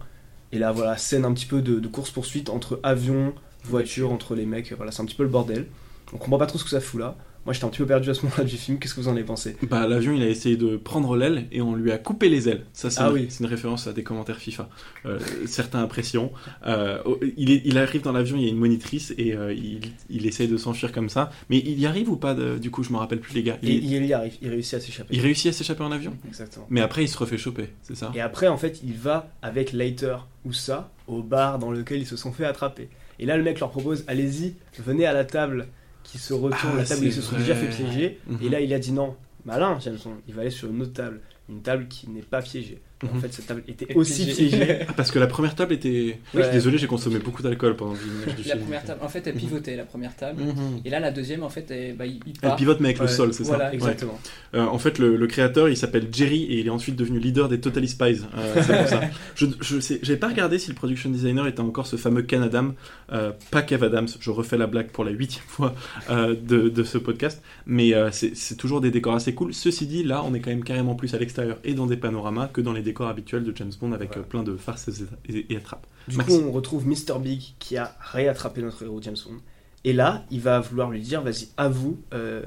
[0.53, 3.33] Et là, voilà, scène un petit peu de, de course-poursuite entre avion,
[3.65, 4.73] voiture entre les mecs.
[4.73, 5.67] Voilà, c'est un petit peu le bordel.
[6.13, 7.17] On comprend pas trop ce que ça fout là.
[7.47, 8.79] Moi, j'étais un petit peu perdu à ce moment-là du film.
[8.79, 9.57] Qu'est-ce que vous en avez pensé?
[9.71, 12.67] Bah, l'avion, il a essayé de prendre l'aile et on lui a coupé les ailes.
[12.75, 13.27] Ça, c'est Ah une, oui.
[13.31, 14.69] c'est une référence à des commentaires FIFA.
[15.07, 16.33] Euh, certains apprécieront.
[16.67, 19.55] Euh, oh, il, est- il arrive dans l'avion, il y a une monitrice et euh,
[19.55, 19.81] il,
[20.11, 21.31] il essaye de s'enfuir comme ça.
[21.49, 23.57] Mais il y arrive ou pas de- Du coup, je me rappelle plus, les gars.
[23.63, 25.15] Il, Et il y arrive, il réussit à s'échapper.
[25.17, 26.67] il réussit à s'échapper en avion Exactement.
[26.69, 28.13] Mais après, il se refait choper, c'est ça?
[28.15, 32.07] Et après, en fait, il va avec Leiter ou ça au bar dans lequel ils
[32.07, 32.91] se sont fait attraper.
[33.19, 35.69] Et là, le mec leur propose allez-y, venez à la table
[36.03, 38.21] qui se retourne, Ah, la table où ils se sont déjà fait piéger.
[38.27, 38.39] Mhm.
[38.43, 41.21] Et là, il a dit non, malin, Jameson, il va aller sur une autre table,
[41.49, 42.81] une table qui n'est pas piégée.
[43.03, 43.21] En Mhm.
[43.23, 44.81] fait, cette table était aussi piégée.
[44.89, 45.89] Ah, parce que la première table était.
[45.89, 46.19] Ouais.
[46.35, 48.61] Je suis désolé, j'ai consommé beaucoup d'alcool pendant visionnage du La film.
[48.65, 50.43] première table, en fait, elle pivotait la première table.
[50.43, 50.81] Mhm.
[50.85, 52.57] Et là, la deuxième, en fait, elle, bah, il, il Elle part.
[52.57, 54.19] pivote, mais avec le Ouais, sol, c'est voilà, ça Exactement.
[54.53, 54.59] Ouais.
[54.61, 57.49] Euh, en fait, le, le créateur, il s'appelle Jerry et il est ensuite devenu leader
[57.49, 58.21] des Totally Spies.
[58.37, 59.01] Euh, c'est pour ça.
[59.35, 62.43] Je, je sais, j'ai pas regardé si le production designer était encore ce fameux Ken
[62.43, 62.75] Adam,
[63.13, 64.09] euh, pas Kev Adams.
[64.21, 65.75] Je refais la blague pour la huitième fois
[66.11, 69.55] euh, de, de ce podcast, mais euh, c'est, c'est toujours des décors assez cool.
[69.55, 72.49] Ceci dit, là, on est quand même carrément plus à l'extérieur et dans des panoramas
[72.49, 74.19] que dans les décors habituels de James Bond avec Ouais.
[74.19, 75.87] euh, plein de farces et, et- et attrapes.
[76.09, 76.41] Du Maxime.
[76.43, 77.19] coup, on retrouve Mr.
[77.21, 79.39] Big qui a réattrapé notre héros James Bond.
[79.85, 82.43] Et là, il va vouloir lui dire vas-y, avoue, euh,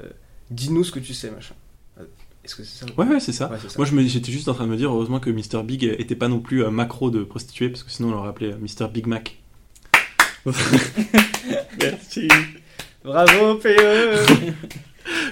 [0.50, 1.54] dis-nous ce que tu sais, machin.
[1.98, 2.04] Euh,
[2.44, 3.50] Est-ce que c'est ça Ouais, ouais, c'est ça.
[3.50, 3.68] Ouais, ça.
[3.78, 5.62] Moi, je me- j'étais juste en train de me dire, heureusement que Mr.
[5.64, 8.52] Big était pas non plus euh, macro de prostituée, parce que sinon on l'aurait appelé
[8.54, 8.88] Mr.
[8.92, 9.38] Big Mac.
[11.80, 12.28] Merci.
[13.02, 14.24] Bravo, PE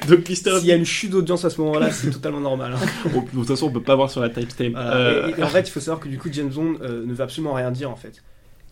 [0.09, 0.59] Donc, Mr.
[0.59, 2.75] S'il y a une chute d'audience à ce moment-là, c'est totalement normal.
[2.75, 3.09] hein.
[3.11, 4.71] De toute façon, on peut pas voir sur la timestamp.
[4.73, 4.97] Voilà.
[4.97, 7.13] Euh, Et, et en fait, il faut savoir que du coup, James Bond euh, ne
[7.15, 8.23] veut absolument rien dire en fait.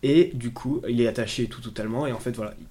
[0.03, 2.07] Et du coup, il est attaché tout totalement.
[2.07, 2.65] Et en fait, voilà, il-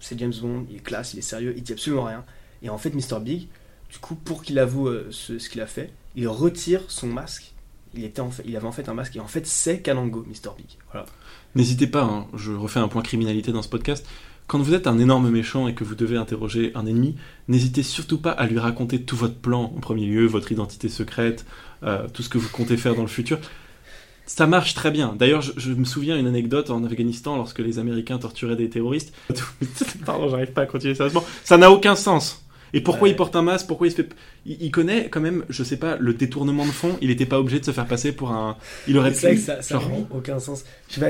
[0.00, 2.22] c'est James Bond, il est classe, il est sérieux, il dit absolument rien.
[2.62, 3.20] Et en fait, Mr.
[3.20, 3.48] Big,
[3.90, 7.52] du coup, pour qu'il avoue euh, ce, ce qu'il a fait, il retire son masque.
[7.94, 10.24] Il, était en fait, il avait en fait un masque et en fait, c'est Kanango,
[10.28, 10.50] Mr.
[10.56, 10.66] Big.
[10.92, 11.06] Voilà.
[11.54, 14.06] N'hésitez pas, hein, je refais un point criminalité dans ce podcast.
[14.46, 17.16] Quand vous êtes un énorme méchant et que vous devez interroger un ennemi,
[17.48, 21.44] n'hésitez surtout pas à lui raconter tout votre plan en premier lieu, votre identité secrète,
[21.82, 23.38] euh, tout ce que vous comptez faire dans le futur.
[24.24, 25.14] Ça marche très bien.
[25.18, 29.12] D'ailleurs, je, je me souviens une anecdote en Afghanistan lorsque les Américains torturaient des terroristes.
[30.06, 31.24] Pardon, j'arrive pas à continuer sérieusement.
[31.42, 32.45] Ça n'a aucun sens.
[32.72, 33.10] Et pourquoi Ouais.
[33.10, 34.08] il porte un masque Pourquoi il se fait
[34.44, 36.96] il, il connaît quand même, je sais pas, le détournement de fond.
[37.00, 38.56] Il n'était pas obligé de se faire passer pour un.
[38.88, 39.40] Il aurait C'est vrai pu.
[39.40, 40.64] que ça, ça genre, aucun sens.
[40.88, 41.00] Tu-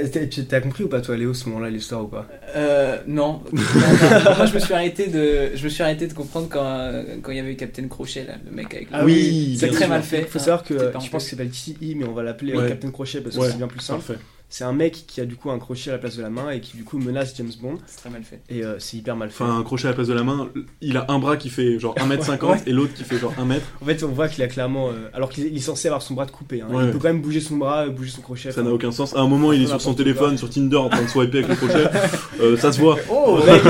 [0.47, 2.27] t'as compris ou pas, toi, Léo, ce moment-là, l'histoire ou pas?
[2.55, 3.43] Euh, non.
[3.53, 4.37] Non, non.
[4.37, 6.93] Moi, je me suis arrêté de, je me suis arrêté de comprendre quand,
[7.23, 8.91] quand il y avait Captain Crochet, là, le mec avec.
[8.91, 10.21] le- Ah oui, c'est très mal fait.
[10.21, 11.37] Il faut savoir que, C'était pas je en pense fait.
[11.37, 12.69] qu'il s'appelle TI, mais on va l'appeler euh, Ouais.
[12.69, 13.49] Captain Crochet parce que Ouais.
[13.51, 14.03] c'est bien plus simple.
[14.05, 14.23] Parfait.
[14.49, 16.51] C'est un mec qui a du coup un crochet à la place de la main
[16.51, 17.79] et qui du coup menace James Bond.
[17.87, 18.41] C'est très mal fait.
[18.49, 19.43] Et euh, c'est hyper mal fait.
[19.43, 20.49] Enfin, un crochet à la place de la main,
[20.81, 22.57] il a un bras qui fait genre 1m50 Ouais.
[22.65, 23.67] et l'autre qui fait genre 1 mètre.
[23.83, 24.89] En fait, on voit qu'il a clairement.
[24.91, 26.61] euh, alors qu'il est, censé avoir son bras de coupé.
[26.63, 26.69] hein.
[26.71, 26.85] Ouais.
[26.87, 28.53] Il peut quand même bouger son bras, bouger son crochet.
[28.53, 29.17] Ça n'a aucun sens.
[29.17, 29.99] À un moment, il est sur son quoi.
[30.05, 31.85] téléphone, sur Tinder, en train de swiper avec le crochet.
[32.41, 32.99] Euh, ça se voit.
[33.11, 33.63] Oh mec,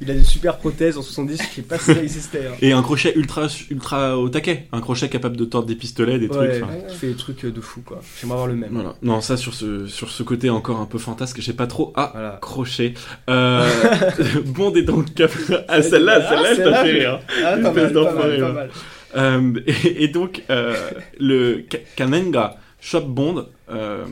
[0.00, 2.46] Il a des super prothèses en 70, je sais pas si ça existait.
[2.46, 2.56] hein.
[2.62, 4.66] Et un crochet ultra, ultra au taquet.
[4.72, 6.86] Un crochet capable de tordre des pistolets, des Ouais, trucs.
[6.88, 8.00] qui fait des trucs de fou quoi.
[8.20, 8.70] J'aimerais avoir le même.
[8.72, 8.94] Voilà.
[9.02, 12.34] Non, ça sur ce, sur ce côté encore un peu fantasque, j'ai pas trop Voilà.
[12.34, 12.94] accroché.
[13.30, 13.68] Euh,
[14.46, 15.30] Bond est dans le cap.
[15.68, 17.20] Ah, celle-là, Ah, celle-là, elle celle-là, t'a fait rire.
[17.44, 18.52] Ah, pas mal, pas mal, pas ouais.
[18.52, 18.70] mal.
[19.16, 20.74] Euh, et, et donc, euh,
[21.20, 24.04] le Ka- Kanenga chope Bond, euh,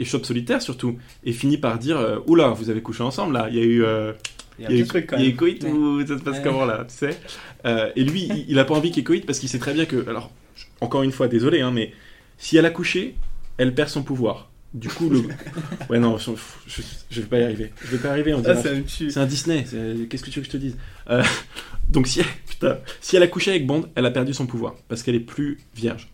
[0.00, 3.48] et chope solitaire surtout, et finit par dire euh, Oula, vous avez couché ensemble là,
[3.50, 3.84] il y a eu.
[3.84, 4.12] euh,
[4.58, 6.18] Il y a un il y a truc quand il y a coït ou ça
[6.18, 6.42] se passe Ouais.
[6.44, 7.16] comment là, tu sais
[7.66, 9.58] Euh, Et lui, il, il a pas envie qu'il y ait coït parce qu'il sait
[9.58, 10.08] très bien que.
[10.08, 10.30] Alors,
[10.80, 11.92] encore une fois, désolé, hein, mais
[12.38, 13.14] si elle a couché,
[13.58, 14.50] elle perd son pouvoir.
[14.74, 15.22] Du coup, le.
[15.88, 16.32] Ouais, non, je,
[16.66, 17.70] je, je vais pas y arriver.
[17.84, 18.54] Je vais pas y arriver, Ah.
[18.88, 19.64] C'est un Disney,
[20.10, 20.76] qu'est-ce que tu veux que je te dise?
[21.10, 21.22] Euh,
[21.88, 24.74] Donc si elle, putain, si elle a couché avec Bond, elle a perdu son pouvoir,
[24.88, 26.08] parce qu'elle est plus vierge.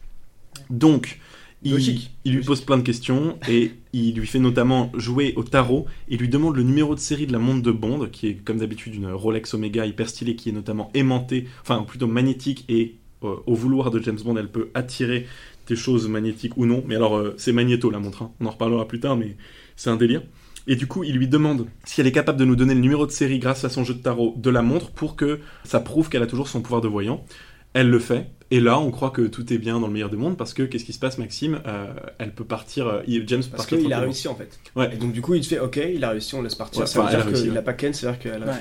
[0.68, 1.18] Donc,
[1.62, 2.10] il, Logique.
[2.24, 2.48] il lui Logique.
[2.48, 6.54] pose plein de questions, et il lui fait notamment jouer au tarot, et lui demande
[6.56, 9.54] le numéro de série de la montre de Bond, qui est comme d'habitude une Rolex
[9.54, 14.02] Omega hyper stylée, qui est notamment aimantée, enfin plutôt magnétique, et euh, au vouloir de
[14.02, 15.26] James Bond, elle peut attirer
[15.70, 16.84] des choses magnétiques ou non.
[16.86, 18.32] Mais alors, euh, c'est magnéto la montre, hein.
[18.40, 19.36] on en reparlera plus tard, mais
[19.76, 20.22] c'est un délire.
[20.66, 23.06] Et du coup, il lui demande si elle est capable de nous donner le numéro
[23.06, 26.10] de série grâce à son jeu de tarot de la montre pour que ça prouve
[26.10, 27.24] qu'elle a toujours son pouvoir de voyant.
[27.72, 28.30] Elle le fait.
[28.52, 30.64] Et là, on croit que tout est bien dans le meilleur des mondes parce que
[30.64, 31.86] qu'est-ce qui se passe, Maxime Euh,
[32.18, 32.86] Elle peut partir.
[32.88, 34.58] euh, James peut Parce qu'il a réussi en fait.
[34.74, 34.90] Ouais.
[34.92, 36.80] Et donc du coup il te fait ok, il a réussi, on laisse partir.
[36.80, 37.58] Ouais, ça veut dire réussi, qu'il ouais.
[37.58, 38.52] a pas Ken, c'est-à-dire qu'elle a, Ouais,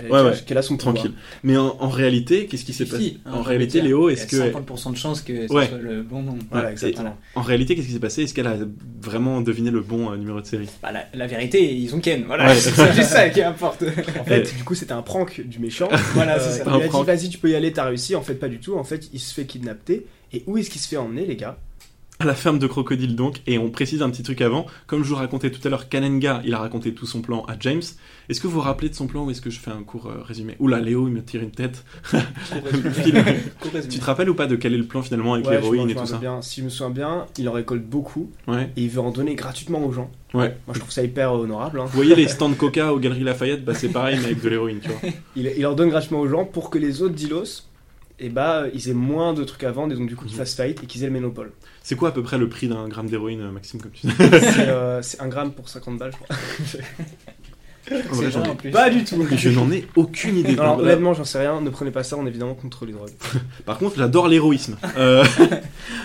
[0.57, 0.95] a- son pouvoir.
[0.95, 1.13] Tranquille.
[1.43, 4.19] Mais en, en réalité, qu'est-ce qui s'est passé Si, hein, En réalité, Léo, il y
[4.19, 5.67] a est-ce que 50% de chances que ce Ouais.
[5.67, 6.37] soit le bon nom.
[6.51, 7.17] Voilà, Ouais, exactement.
[7.35, 8.23] en réalité, qu'est-ce qui s'est passé?
[8.23, 8.57] Est-ce qu'elle a
[9.01, 10.67] vraiment deviné le bon euh, numéro de série?
[10.83, 12.25] Bah, la, la vérité, ils ont Ken.
[12.27, 13.83] Voilà, c'est juste ça qui importe.
[14.19, 15.89] En fait, du coup, c'était un prank du méchant.
[16.13, 16.65] Voilà, Euh, c'est ça.
[16.67, 18.15] il a dit vas-y, tu peux y aller, t'as réussi.
[18.15, 18.75] En fait, pas du tout.
[18.77, 19.78] En fait, il se fait kidnapper.
[20.33, 21.57] Et où est-ce qu'il se fait emmener, les gars?
[22.21, 25.07] À la ferme de crocodiles donc, et on précise un petit truc avant, comme je
[25.09, 27.81] vous racontais tout à l'heure, Kanenga, il a raconté tout son plan à James.
[28.27, 30.07] Est-ce que vous vous rappelez de son plan ou est-ce que je fais un court
[30.07, 30.57] euh, résumé?
[30.59, 31.85] Oula, Léo, il me tire une tête.
[33.89, 35.95] tu te rappelles ou pas de quel est le plan finalement avec Ouais, l'héroïne et
[35.95, 36.17] tout ça?
[36.17, 36.41] bien.
[36.41, 38.69] Si je me souviens bien, il en récolte beaucoup Ouais.
[38.75, 40.11] et il veut en donner gratuitement aux gens.
[40.33, 40.55] Ouais.
[40.67, 41.79] Moi, je trouve ça hyper honorable.
[41.79, 41.85] hein.
[41.85, 43.63] Vous voyez les stands Coca aux Galeries Lafayette?
[43.65, 44.99] Bah c'est pareil mais avec de l'héroïne, tu vois.
[45.35, 47.63] Il, il en donne gratuitement aux gens pour que les autres dealos,
[48.19, 50.55] et bah, ils aient moins de trucs à vendre et donc du coup qu'ils fassent
[50.55, 51.51] faillite et qu'ils aient le monopole.
[51.83, 54.13] C'est quoi à peu près le prix d'un gramme d'héroïne, euh, Maxime, comme tu dis?
[54.17, 56.35] C'est euh, c'est un gramme pour 50 balles, je crois.
[58.11, 59.15] En vrai, j'en ai- Pas du tout.
[59.35, 60.55] Je n'en ai aucune idée.
[60.55, 61.61] Non, alors, honnêtement, j'en sais rien.
[61.61, 62.17] Ne prenez pas ça.
[62.17, 63.11] On est évidemment contre les drogues.
[63.65, 64.77] Par contre, j'adore l'héroïsme.
[64.97, 65.23] Euh,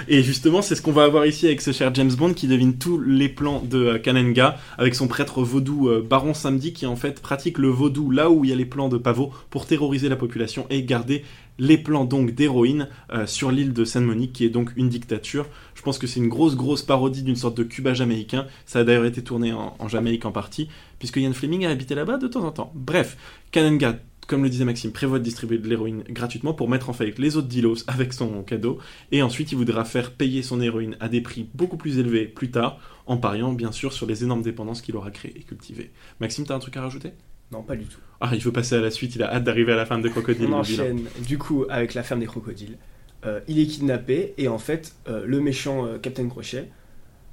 [0.09, 2.77] et justement, c'est ce qu'on va avoir ici avec ce cher James Bond qui devine
[2.77, 6.97] tous les plans de euh, Kanenga avec son prêtre vaudou euh, Baron Samedi qui en
[6.97, 10.09] fait pratique le vaudou là où il y a les plans de pavot pour terroriser
[10.09, 11.25] la population et garder
[11.59, 15.47] les plans donc d'héroïne euh, sur l'île de Sainte-Monique qui est donc une dictature.
[15.85, 18.47] Je pense que c'est une grosse grosse parodie d'une sorte de Cuba jamaïcain.
[18.65, 21.95] Ça a d'ailleurs été tourné en, en Jamaïque en partie puisque Ian Fleming a habité
[21.95, 22.73] là-bas de temps en temps.
[22.75, 23.19] Bref,
[23.51, 27.19] Kanenga comme le disait Maxime, prévoit de distribuer de l'héroïne gratuitement pour mettre en faillite
[27.19, 28.79] les autres dealos avec son cadeau,
[29.13, 32.51] et ensuite il voudra faire payer son héroïne à des prix beaucoup plus élevés plus
[32.51, 35.91] tard, en pariant bien sûr sur les énormes dépendances qu'il aura créées et cultivées.
[36.21, 37.13] Maxime, t'as un truc à rajouter?
[37.53, 37.99] Non, pas du tout.
[38.23, 40.09] Ah, il veut passer à la suite, il a hâte d'arriver à la fin de
[40.09, 40.47] Crocodile.
[40.49, 42.79] On enchaîne du coup avec la ferme des crocodiles.
[43.27, 46.69] Euh, il est kidnappé et en fait, euh, le méchant euh, Captain Crochet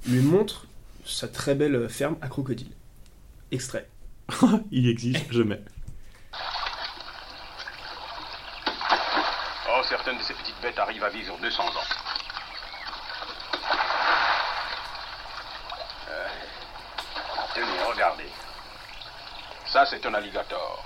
[0.06, 0.66] lui montre
[1.04, 2.72] sa très belle ferme à crocodiles.
[3.50, 3.88] Extrait.
[4.70, 5.60] il exige, je mets.
[9.68, 11.68] Oh, certaines de ces petites bêtes arrivent à vivre 200 ans.
[16.08, 16.26] Euh,
[17.54, 18.28] tenez, regardez.
[19.66, 20.84] Ça, c'est un alligator.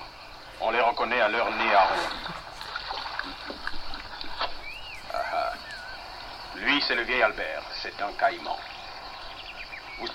[0.60, 2.16] On les reconnaît à leur nez arrondi.
[5.12, 5.52] Ah, ah.
[6.56, 7.62] Lui, c'est le vieil Albert.
[7.82, 8.56] C'est un caïman.
[9.98, 10.08] Vous-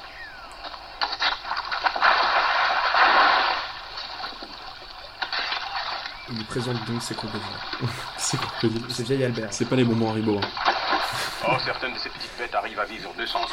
[6.29, 7.41] Il lui présente donc ses crocodiles.
[8.17, 8.85] C'est Crocodile.
[8.89, 9.47] C'est vieil Albert.
[9.51, 10.37] C'est pas les bonbons Haribo.
[10.39, 10.73] hein.
[11.47, 13.47] Oh, certaines de ces petites bêtes arrivent à vivre 200 ans.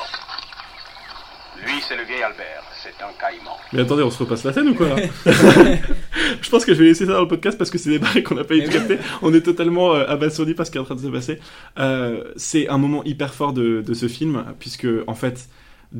[1.64, 2.64] Lui, c'est le vieil Albert.
[2.82, 3.56] C'est un caïman.
[3.72, 4.96] Mais attendez, on se repasse la scène ou quoi là
[6.40, 8.22] Je pense que je vais laisser ça dans le podcast parce que c'est des barres
[8.24, 8.98] qu'on n'a pas eu tout capté.
[9.22, 11.40] On est totalement euh, abasourdis par ce qui est en train de se passer.
[11.78, 15.48] Euh, c'est un moment hyper fort de, de ce film puisque en fait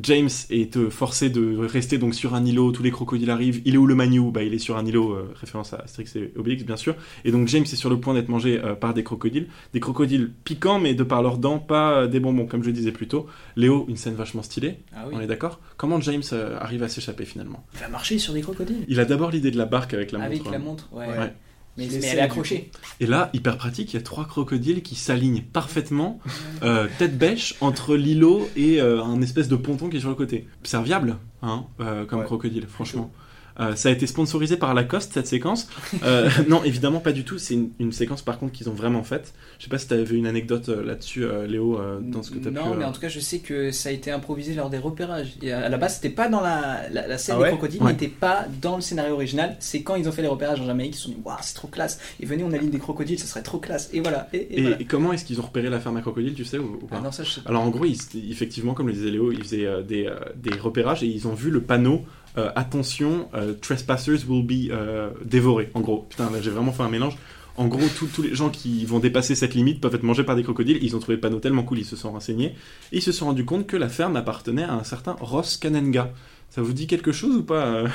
[0.01, 2.71] James est euh, forcé de rester donc sur un îlot.
[2.71, 3.61] Tous les crocodiles arrivent.
[3.65, 5.13] Il est où le Magnou Bah il est sur un îlot.
[5.13, 6.95] euh, référence à Asterix et Obélix bien sûr.
[7.25, 9.47] Et donc James est sur le point d'être mangé euh, par des crocodiles.
[9.73, 12.91] Des crocodiles piquants mais de par leurs dents, pas euh, des bonbons comme je disais
[12.91, 13.27] plus tôt.
[13.55, 14.79] Léo, une scène vachement stylée.
[14.95, 15.15] Ah oui.
[15.17, 15.59] On est d'accord?
[15.77, 17.65] Comment James euh, arrive à s'échapper finalement?
[17.73, 18.85] Il va marcher sur des crocodiles.
[18.87, 20.31] il a d'abord l'idée de la barque avec la montre.
[20.31, 20.59] Avec la hein.
[20.59, 21.07] montre, ouais.
[21.07, 21.33] Ouais.
[21.77, 22.71] Mais, elle est accrochée.
[22.99, 26.19] Et là, hyper pratique, il y a trois crocodiles qui s'alignent parfaitement,
[26.63, 30.15] euh, tête bêche, entre l'îlot et euh, un espèce de ponton qui est sur le
[30.15, 30.47] côté.
[30.63, 32.25] Serviable, hein, euh, comme Ouais.
[32.25, 33.11] crocodile, franchement.
[33.59, 35.67] Euh, ça a été sponsorisé par Lacoste cette séquence.
[36.03, 37.37] Euh, non, évidemment pas du tout.
[37.37, 39.33] C'est une, une séquence par contre qu'ils ont vraiment faite.
[39.57, 42.31] Je sais pas si tu avais une anecdote euh, là-dessus, euh, Léo, euh, dans ce
[42.31, 42.77] que tu as Non, pu.
[42.77, 45.33] mais euh, en tout cas, je sais que ça a été improvisé lors des repérages.
[45.41, 47.83] Et à la base, c'était pas dans la, la, la scène Ah des ouais crocodiles,
[47.83, 47.91] Ouais.
[47.91, 49.55] n'était pas dans le scénario original.
[49.59, 51.55] C'est quand ils ont fait les repérages en Jamaïque, ils se sont dit, waouh, c'est
[51.55, 51.99] trop classe.
[52.19, 53.89] Et venez, on aligne des crocodiles, ça serait trop classe.
[53.93, 54.29] Et voilà.
[54.33, 54.79] Et, et Et, voilà.
[54.81, 56.97] et comment est-ce qu'ils ont repéré la ferme à crocodiles, tu sais ou, ou pas
[56.99, 57.49] Ah non, ça, je sais pas.
[57.49, 57.97] Alors en gros, ils-
[58.31, 61.33] effectivement, comme le disait Léo, ils faisaient euh, des, euh, des repérages et ils ont
[61.33, 62.01] vu le panneau
[62.39, 65.69] euh, attention, euh, trespassers will be euh, dévorés.
[65.73, 67.17] En gros, putain, là j'ai vraiment fait un mélange.
[67.57, 70.43] En gros, tous- les gens qui vont dépasser cette limite peuvent être mangés par des
[70.43, 70.79] crocodiles.
[70.81, 72.55] Ils ont trouvé le panneau tellement cool, ils se sont renseignés
[72.93, 76.13] et ils se sont rendus compte que la ferme appartenait à un certain Ross Kanenga.
[76.51, 77.87] Ça vous dit quelque chose ou pas, euh,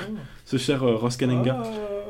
[0.45, 1.63] ce cher Ross Kanenga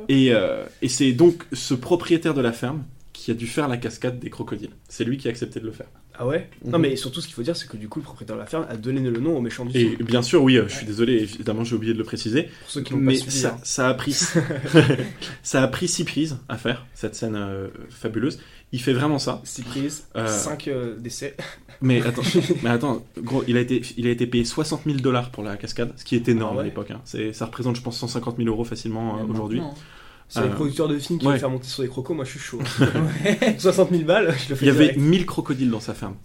[0.09, 2.83] Et, euh, et c'est donc ce propriétaire de la ferme
[3.25, 4.69] qui a dû faire la cascade des crocodiles.
[4.87, 5.87] C'est lui qui a accepté de le faire.
[6.17, 6.51] Ah ouais?
[6.63, 8.47] Non, mais surtout, ce qu'il faut dire, c'est que du coup, le propriétaire de la
[8.47, 10.87] ferme a donné le nom au méchant du Et bien sûr, oui, euh, je suis
[10.87, 12.45] désolé, évidemment, j'ai oublié de le préciser.
[12.61, 13.39] Pour ceux qui n'ont pas Mais suivi.
[13.39, 13.61] ça, hein.
[13.65, 14.13] ça a pris,
[15.43, 18.39] ça a pris six prises à faire cette scène euh, fabuleuse.
[18.73, 19.41] Il fait vraiment ça.
[19.45, 20.69] 6 prises, Euh, 5
[20.99, 21.37] décès.
[21.81, 22.23] Mais attends,
[22.63, 25.57] mais attends, gros, il a été, il a été payé 60 000 dollars pour la
[25.57, 26.63] cascade, ce qui est énorme Ah ouais.
[26.63, 26.91] à l'époque.
[26.93, 27.01] hein.
[27.05, 29.61] C'est, ça représente, je pense, 150 000 euros facilement euh, Même aujourd'hui.
[30.35, 30.43] Maintenant.
[30.43, 31.33] C'est les Euh, producteurs de films qui ouais.
[31.33, 32.61] veulent faire monter sur des crocos, moi je suis chaud.
[33.59, 34.99] 60 000 balles, je le fais Il y avait direct.
[35.01, 36.17] 1000 crocodiles dans sa ferme.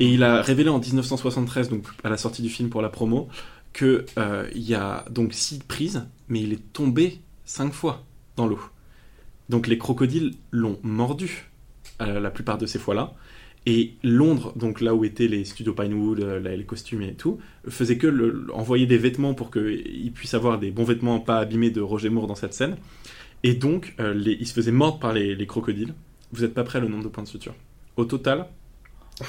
[0.00, 3.28] Et il a révélé en 1973, donc à la sortie du film pour la promo,
[3.72, 8.04] que euh, y a donc 6 prises, mais il est tombé 5 fois
[8.36, 8.60] dans l'eau.
[9.48, 11.50] Donc les crocodiles l'ont mordu
[12.02, 13.14] euh, la plupart de ces fois-là.
[13.68, 17.38] Et Londres, donc là où étaient les studios Pinewood, euh, les costumes et tout,
[17.68, 21.70] faisait que le- envoyer des vêtements pour qu'il puisse avoir des bons vêtements pas abîmés
[21.70, 22.76] de Roger Moore dans cette scène.
[23.42, 25.94] Et donc, euh, les- il se faisait mordre par les, les crocodiles.
[26.32, 27.54] Vous n'êtes pas prêts le nombre de points de suture.
[27.96, 28.46] Au total,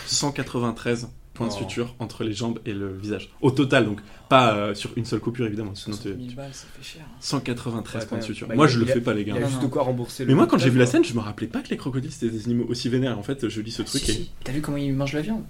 [0.05, 1.57] 193 points de Oh.
[1.57, 3.29] suture entre les jambes et le visage.
[3.41, 5.75] Au total, donc pas euh, sur une seule coupure évidemment.
[5.75, 7.03] Sinon, 60 tu- 000 balles, ça fait cher.
[7.07, 7.15] hein.
[7.19, 8.47] 193 Ouais, points de quand suture.
[8.47, 9.33] Moi, Bah, je il le a- fais pas, les gars.
[9.35, 9.67] Il a Non, juste non.
[9.67, 10.29] de quoi rembourser le.
[10.29, 12.31] Mais moi, quand j'ai vu la scène, je me rappelais pas que les crocodiles c'était
[12.31, 13.19] des animaux aussi vénères.
[13.19, 14.31] En fait, je lis ce truc Si, et si.
[14.43, 15.43] T'as vu comment il mange la viande?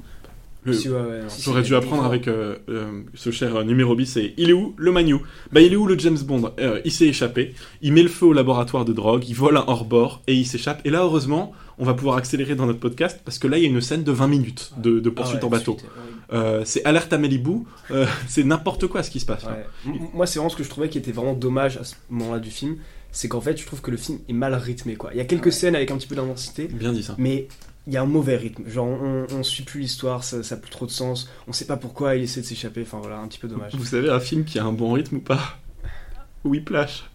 [0.68, 1.30] Le- Si, ouais, ouais, non.
[1.30, 4.50] Si, J'aurais si, dû apprendre avec euh, euh, ce cher euh, numéro bis, c'est il
[4.50, 6.52] est où le Magnou Bah il est où le James Bond?
[6.60, 9.64] Euh, Il s'est échappé, il met le feu au laboratoire de drogue, il vole un
[9.68, 10.82] hors-bord et il s'échappe.
[10.86, 13.66] Et là heureusement, on va pouvoir accélérer dans notre podcast parce que là il y
[13.66, 15.78] a une scène de 20 minutes de, de poursuite Ah ouais, en bateau.
[16.66, 17.64] C'est alerte à Malibu,
[18.28, 19.44] c'est n'importe quoi ce qui se passe.
[19.46, 19.58] là.
[20.14, 22.50] Moi, c'est vraiment ce que je trouvais qui était vraiment dommage à ce moment-là du
[22.52, 22.78] film.
[23.20, 24.96] C'est qu'en fait, je trouve que le film est mal rythmé.
[24.96, 25.10] Quoi.
[25.12, 25.52] Il y a quelques Ouais.
[25.52, 27.16] scènes avec un petit peu d'intensité, Bien dit ça.
[27.18, 27.48] mais
[27.88, 28.70] il y a un mauvais rythme.
[28.70, 31.28] Genre, on, on suit plus l'histoire, ça, ça a plus trop de sens.
[31.48, 32.84] On sait pas pourquoi il essaie de s'échapper.
[32.84, 33.74] Enfin voilà, un petit peu dommage.
[33.74, 35.58] Vous savez un film qui a un bon rythme ou pas?
[36.44, 37.06] Whiplash.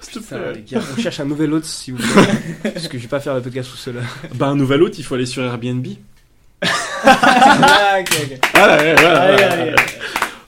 [0.00, 0.52] S'il te Putain, plaît.
[0.54, 2.32] les gars, on cherche un nouvel hôte si vous plaît.
[2.74, 3.96] Parce que je vais pas faire le podcast tout seul.
[4.36, 5.84] Bah un nouvel hôte, il faut aller sur Airbnb.
[7.04, 8.38] Ah, ok, ok.
[8.54, 9.76] Ah, ouais, ouais, ouais, Allez, ouais, allez, ouais.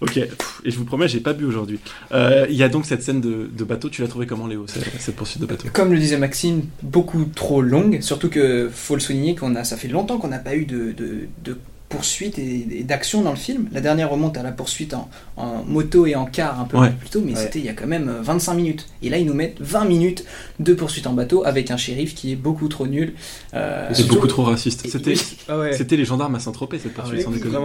[0.01, 0.19] Ok,
[0.65, 1.79] et je vous promets, j'ai pas bu aujourd'hui.
[2.13, 5.15] Euh, Il y a donc cette scène de, bateau, tu l'as trouvé comment Léo, cette,
[5.17, 5.69] poursuite de bateau?
[5.73, 8.01] Comme le disait Maxime, beaucoup trop longue.
[8.01, 10.93] Surtout que faut le souligner qu'on a, ça fait longtemps qu'on n'a pas eu de,
[10.93, 11.57] de
[11.91, 13.69] poursuite et, et d'action dans le film.
[13.73, 16.91] La dernière remonte à la poursuite en, en moto et en car un peu Ouais.
[16.93, 17.39] plus tôt, mais Ouais.
[17.43, 18.87] c'était il y a quand même euh, 25 minutes.
[19.03, 20.25] Et là, ils nous mettent 20 minutes
[20.61, 23.13] de poursuite en bateau avec un shérif qui est beaucoup trop nul.
[23.55, 24.87] Euh, C'est surtout- beaucoup trop raciste.
[24.89, 25.15] C'était
[25.49, 25.73] Ah ouais.
[25.77, 27.59] c'était les gendarmes à Saint-Tropez cette Ah poursuite, ouais, sans déconner,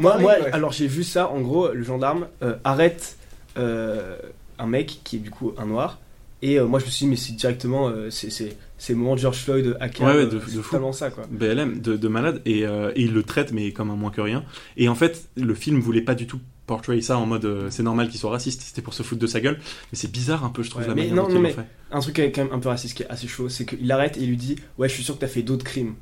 [0.00, 3.16] Moi, moi, alors j'ai vu ça, en gros, le gendarme euh, arrête
[3.56, 4.16] euh,
[4.58, 5.98] un mec qui est du coup un noir.
[6.42, 9.14] Et euh, moi je me suis dit, mais c'est directement, euh, c'est- c'est le moment
[9.14, 10.92] de George Floyd à Ouais, ouais, de- euh, fou.
[10.92, 11.24] ça quoi.
[11.30, 14.20] BLM de, de malade et, euh, et il le traite mais comme un moins que
[14.20, 14.44] rien
[14.76, 17.84] et en fait le film voulait pas du tout portray ça en mode euh, c'est
[17.84, 19.56] normal qu'il soit raciste c'était pour se foutre de sa gueule
[19.92, 21.40] mais c'est bizarre un peu je trouve Ouais, la mais manière non, dont non, l'ont
[21.42, 23.48] mais- fait Un truc qui est quand même un peu raciste qui est assez chaud,
[23.48, 25.64] c'est qu'il arrête et il lui dit, ouais, je suis sûr que t'as fait d'autres
[25.64, 25.94] crimes.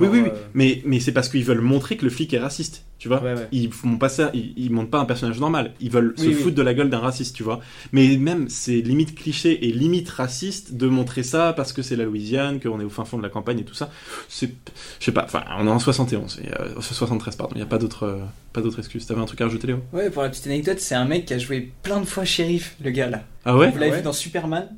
[0.00, 0.28] Oui Genre, oui, oui.
[0.32, 3.22] euh, mais, mais c'est parce qu'ils veulent montrer que le flic est raciste tu vois.
[3.22, 3.46] Ouais, ouais.
[3.52, 5.72] ils font pas ça ils, ils montrent pas un personnage normal.
[5.80, 6.42] Ils veulent se Oui, oui.
[6.42, 7.60] foutre de la gueule d'un raciste tu vois.
[7.92, 12.04] Mais même c'est limite cliché et limite raciste de montrer ça parce que c'est la
[12.04, 13.90] Louisiane qu'on est au fin fond de la campagne et tout ça.
[14.28, 14.50] C'est
[14.98, 17.52] je sais pas enfin on est en 71 et, euh, 73 pardon.
[17.54, 18.18] Il y a pas d'autre euh,
[18.52, 19.78] pas d'autre excuse t'avais un truc à rajouter Léo?
[19.92, 22.74] Ouais, pour la petite anecdote, c'est un mec qui a joué plein de fois shérif,
[22.82, 23.22] le gars là.
[23.44, 23.70] ah ouais?
[23.70, 24.68] Vous l'avez ouais vu dans Superman,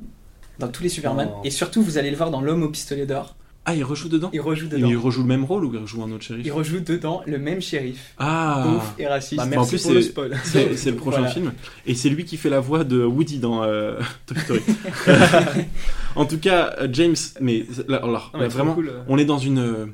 [0.59, 3.35] dans tous les Superman, et surtout vous allez le voir dans L'homme au pistolet d'or.
[3.65, 4.87] Ah il rejoue dedans Il rejoue Et dedans.
[4.89, 7.37] il rejoue le même rôle ou il rejoue un autre shérif Il rejoue dedans le
[7.37, 8.13] même shérif.
[8.17, 9.35] Ah Ouf et raciste.
[9.37, 10.37] Bah, en merci plus, pour le c'est- spoil.
[10.43, 11.33] C'est c'est le prochain Voilà.
[11.33, 11.51] film.
[11.85, 14.61] Et c'est lui qui fait la voix de Woody dans euh, Toy Story.
[16.15, 19.01] en tout cas, euh, James, mais là, alors, mais vraiment, cool, euh.
[19.07, 19.93] on est dans une.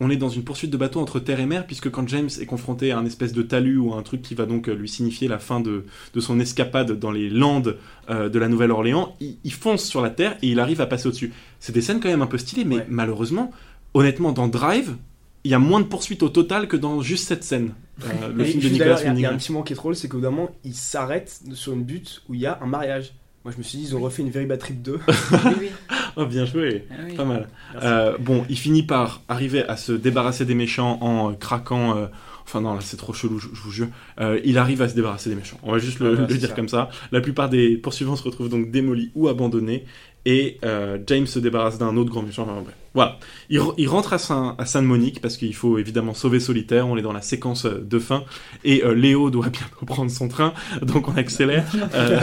[0.00, 2.46] On est dans une poursuite de bateau entre terre et mer, puisque quand James est
[2.46, 5.38] confronté à un espèce de talus ou un truc qui va donc lui signifier la
[5.40, 5.84] fin de,
[6.14, 7.76] de son escapade dans les landes
[8.08, 11.08] euh, de la Nouvelle-Orléans, il, il fonce sur la terre et il arrive à passer
[11.08, 11.32] au-dessus.
[11.58, 12.86] C'est des scènes quand même un peu stylées, mais Ouais.
[12.88, 13.50] malheureusement,
[13.94, 14.96] honnêtement, dans Drive,
[15.42, 17.72] il y a moins de poursuites au total que dans juste cette scène.
[18.04, 19.96] Euh, le film de Nicolas il y a- y, un petit moment qui est drôle,
[19.96, 22.66] c'est qu'au bout d'un moment, il s'arrête sur une butte où il y a un
[22.66, 23.14] mariage.
[23.44, 24.98] Moi je me suis dit, ils ont refait une Very Bad Trip 2.
[25.08, 25.70] Oui, oui.
[26.16, 26.84] Oh, bien joué.
[26.90, 27.14] Ah oui.
[27.14, 27.48] Pas mal.
[27.82, 31.96] Euh, bon, il finit par arriver à se débarrasser des méchants en euh, craquant.
[31.96, 32.06] euh,
[32.44, 33.88] Enfin non, là c'est trop chelou, je, je vous jure.
[34.20, 35.58] Euh, il arrive à se débarrasser des méchants.
[35.62, 36.54] On va juste le, le c'est dire ça.
[36.54, 36.88] comme ça.
[37.12, 39.84] La plupart des poursuivants se retrouvent donc démolis ou abandonnés.
[40.26, 42.42] Et euh, James se débarrasse d'un autre grand méchant.
[42.42, 42.74] Enfin, bref.
[42.94, 43.18] Voilà.
[43.48, 46.88] Il, re- il rentre à, Saint, à Sainte-Monique parce qu'il faut évidemment sauver Solitaire.
[46.88, 48.24] On est dans la séquence euh, de fin.
[48.64, 50.52] Et euh, Léo doit bientôt prendre son train.
[50.82, 51.64] Donc on accélère.
[51.94, 52.18] Euh,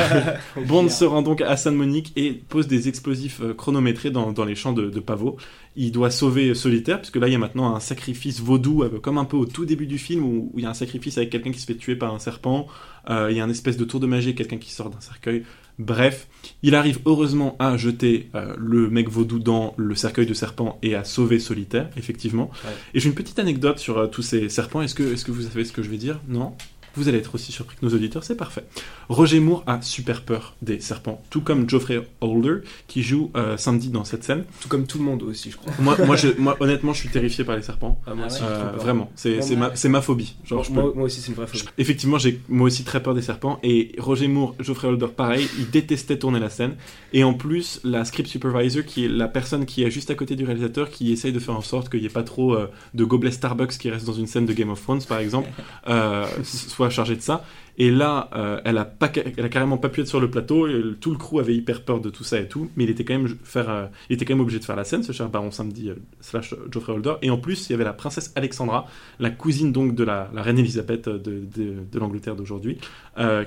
[0.68, 4.74] Bond se rend donc à Sainte-Monique et pose des explosifs chronométrés dans, dans les champs
[4.74, 5.38] de, de pavots.
[5.76, 9.26] Il doit sauver Solitaire, puisque là il y a maintenant un sacrifice vaudou, comme un
[9.26, 11.52] peu au tout début du film, où, où il y a un sacrifice avec quelqu'un
[11.52, 12.68] qui se fait tuer par un serpent.
[13.10, 15.43] Il y a un espèce de tour de magie, quelqu'un qui sort d'un cercueil.
[15.78, 16.28] Bref,
[16.63, 20.95] il arrive heureusement à jeter euh, le mec vaudou dans le cercueil de serpent et
[20.95, 22.49] à sauver Solitaire, effectivement.
[22.63, 22.71] Ouais.
[22.93, 24.82] Et j'ai une petite anecdote sur euh, tous ces serpents.
[24.82, 26.21] Est-ce que, est que vous savez ce que je vais dire?
[26.28, 26.53] Non?
[26.96, 28.64] Vous allez être aussi surpris que nos auditeurs, c'est parfait.
[29.10, 33.89] Roger Moore a super peur des serpents, tout comme Geoffrey Holder, qui joue euh, samedi
[33.89, 34.46] dans cette scène.
[34.62, 35.74] Tout comme tout le monde aussi, je crois.
[35.80, 38.00] Moi, moi, je- moi, honnêtement, je suis terrifié par les serpents.
[38.08, 40.36] Ah, moi aussi, Euh, vraiment, c'est ma, phobie.
[40.46, 41.64] Genre, je peux- moi, aussi, c'est une vraie phobie.
[41.78, 43.60] Effectivement, j'ai moi aussi très peur des serpents.
[43.64, 46.76] Et Roger Moore, Geoffrey Holder, pareil, il détestait tourner la scène.
[47.14, 50.36] Et en plus, la script supervisor, qui est la personne qui est juste à côté
[50.36, 53.04] du réalisateur, qui essaye de faire en sorte qu'il n'y ait pas trop euh, de
[53.04, 55.50] gobelets Starbucks qui restent dans une scène de Game of Thrones, par exemple,
[55.88, 56.26] euh,
[56.86, 57.43] soit chargée de ça.
[57.77, 60.67] Et là, euh, elle, a pas, elle a carrément pas pu être sur le plateau.
[60.67, 62.69] et tout le crew avait hyper peur de tout ça et tout.
[62.75, 64.86] Mais il était quand même, faire, euh, il était quand même obligé de faire la
[64.86, 67.15] scène, ce cher baron samedi euh, slash Geoffrey Holder.
[67.21, 68.88] Et en plus, il y avait la princesse Alexandra,
[69.19, 72.77] la cousine donc de la, reine Elisabeth de, l'Angleterre d'aujourd'hui,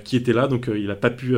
[0.05, 0.47] qui était là.
[0.47, 1.37] Donc il a pas pu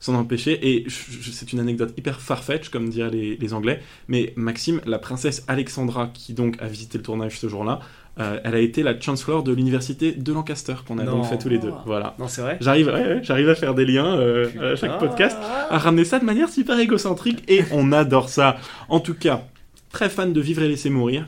[0.00, 0.58] s'en empêcher.
[0.68, 3.80] Et c'est une anecdote hyper farfetch, comme diraient les, les Anglais.
[4.08, 7.80] Mais Maxime, la princesse Alexandra, qui donc a visité le tournage ce jour-là,
[8.20, 11.12] Euh, elle a été la chancellor de l'université de Lancaster qu'on a Non.
[11.18, 11.72] donc fait tous les deux.
[11.86, 12.14] Voilà.
[12.18, 15.36] Non, c'est vrai J'arrive, ouais, ouais, j'arrive à faire des liens euh, à chaque podcast,
[15.70, 18.56] à ramener ça de manière super égocentrique et on adore ça.
[18.90, 19.44] En tout cas,
[19.90, 21.26] très fan de Vivre et laisser mourir,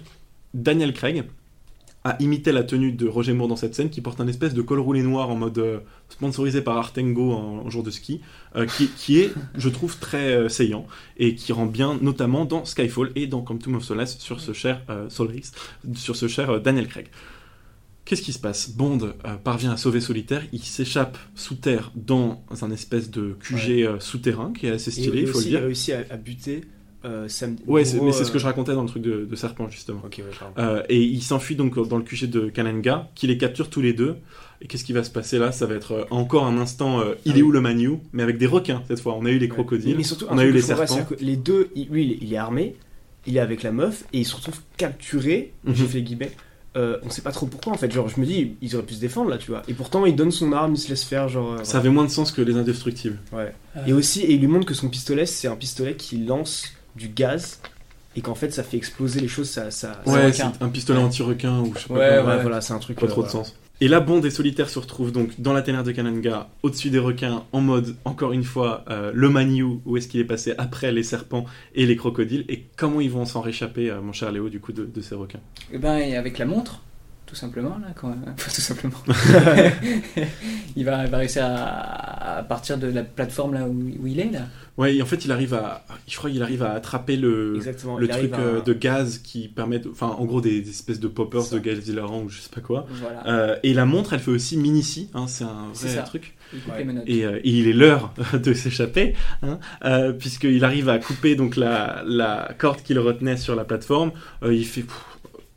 [0.52, 1.24] Daniel Craig
[2.06, 4.60] a imité la tenue de Roger Moore dans cette scène qui porte un espèce de
[4.60, 5.78] col roulé noir en mode euh,
[6.10, 8.20] sponsorisé par Artengo en, en jour de ski,
[8.56, 10.86] euh, qui, qui est, je trouve, très euh, saillant
[11.16, 14.82] et qui rend bien, notamment dans Skyfall et dans Quantum of Solace sur ce cher
[14.90, 15.52] euh, Solace,
[15.94, 17.06] sur ce cher Daniel Craig.
[18.04, 18.68] Qu'est-ce qui se passe?
[18.68, 24.52] Bond parvient à sauver Solitaire, il s'échappe sous terre dans un espèce de QG souterrain
[24.52, 25.60] qui est assez stylé, il faut aussi, le dire.
[25.60, 26.60] Il a réussi à, à buter
[27.04, 27.56] euh, Sam.
[27.66, 29.68] Ouais, gros, mais c'est ce euh, que je racontais dans le truc de, de serpent
[29.68, 30.02] justement.
[30.04, 30.24] Ouais.
[30.58, 33.92] Euh, et il s'enfuit donc dans le QG de Kananga, qui les capture tous les
[33.92, 34.16] deux.
[34.62, 35.52] Et qu'est-ce qui va se passer là?
[35.52, 37.00] Ça va être euh, encore un instant.
[37.00, 37.48] euh, il Ah est oui.
[37.48, 37.98] où le Manu?
[38.12, 39.14] Mais avec des requins cette fois.
[39.18, 41.06] On a eu les crocodiles, Mais, mais surtout, on a eu les serpents.
[41.20, 42.74] les deux, il- lui, il est, armé,
[43.26, 45.52] il est avec la meuf, et il se retrouve capturé.
[45.64, 45.74] Mhm.
[45.74, 46.32] J'ai fait les guillemets.
[46.76, 47.92] Euh, on sait pas trop pourquoi en fait.
[47.92, 49.62] Genre, je me dis, ils auraient pu se défendre là, tu vois.
[49.68, 51.52] Et pourtant, il donne son arme, il se laisse faire, genre.
[51.52, 53.18] euh, Ça avait moins de sens que les indestructibles.
[53.32, 53.52] Ouais.
[53.86, 57.08] Et aussi, et il lui montre que son pistolet, c'est un pistolet qui lance du
[57.08, 57.60] gaz
[58.16, 59.50] et qu'en fait, ça fait exploser les choses.
[59.50, 62.36] Ça, ça, Ouais, c'est un pistolet anti-requin ou je sais pas Ouais, quoi.
[62.36, 63.56] ouais, voilà, c'est un truc, Pas euh, trop de sens.
[63.80, 67.00] Et là, Bond et Solitaire se retrouvent donc dans la ténère de Kananga, au-dessus des
[67.00, 70.92] requins, en mode, encore une fois, euh, le Manu, où est-ce qu'il est passé après
[70.92, 74.48] les serpents et les crocodiles, et comment ils vont s'en réchapper, euh, mon cher Léo,
[74.48, 75.40] du coup, de, de ces requins?
[75.72, 76.82] Et ben, et avec la montre,
[77.34, 78.08] tout simplement, là, quand...
[78.22, 78.96] enfin, tout simplement.
[80.76, 84.20] il, va, il va réussir à, à partir de la plateforme là où, où il
[84.20, 84.42] est, là.
[84.76, 87.96] Ouais, et en fait, il arrive à, je crois qu'il arrive à attraper le, Exactement,
[87.98, 90.98] le truc à- euh, de gaz qui permet, de- enfin, en gros, des, des espèces
[91.00, 92.86] de poppers de gaz hilarant ou je sais pas quoi.
[92.90, 93.26] Voilà.
[93.28, 96.02] Euh, et la montre, elle fait aussi minici, hein, c'est un vrai ça.
[96.02, 96.34] truc.
[97.06, 101.56] Et, euh, et il est l'heure de s'échapper, hein, euh, puisqu'il arrive à couper donc
[101.56, 104.12] la, la corde qui le retenait sur la plateforme.
[104.42, 104.82] Euh, il fait.
[104.82, 104.94] pff,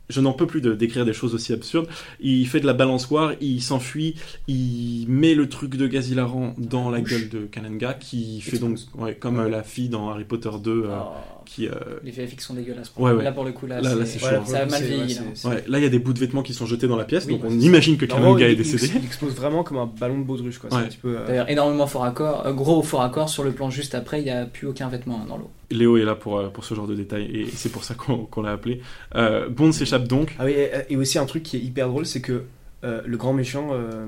[0.08, 1.86] je n'en peux plus de décrire des choses aussi absurdes.
[2.20, 4.14] Il fait de la balançoire, il s'enfuit,
[4.46, 8.78] il met le truc de gaz hilarant dans la gueule de Kananga, qui fait donc
[8.96, 11.42] ouais, comme euh, la fille dans Harry Potter 2, euh, Oh.
[11.44, 11.66] qui.
[11.68, 11.72] euh,
[12.04, 12.92] Les VFX sont dégueulasses.
[12.98, 13.22] Ouais, ouais.
[13.24, 14.26] Là, pour le coup, là, là, là, c'est- chaud.
[14.44, 15.18] ça a mal vieilli.
[15.44, 15.78] ouais, là.
[15.78, 17.42] il y a des bouts de vêtements qui sont jetés dans la pièce, Oui, donc
[17.42, 18.90] bah, on imagine que Kananga est décédé.
[18.96, 20.68] Il, explose vraiment comme un ballon de baudruche, quoi.
[21.04, 24.24] Euh, D'ailleurs, énormément fort accord, euh, gros fort accord sur le plan juste après, il
[24.24, 25.50] n'y a plus aucun vêtement hein, dans l'eau.
[25.70, 28.42] Léo est là pour, euh, pour ce genre de détails et c'est pour ça qu'on
[28.42, 28.80] l'a appelé.
[29.14, 30.34] Euh, Bond s'échappe donc.
[30.38, 32.44] Ah oui, et, et aussi un truc qui est hyper drôle, c'est que
[32.84, 34.06] euh, le grand méchant euh,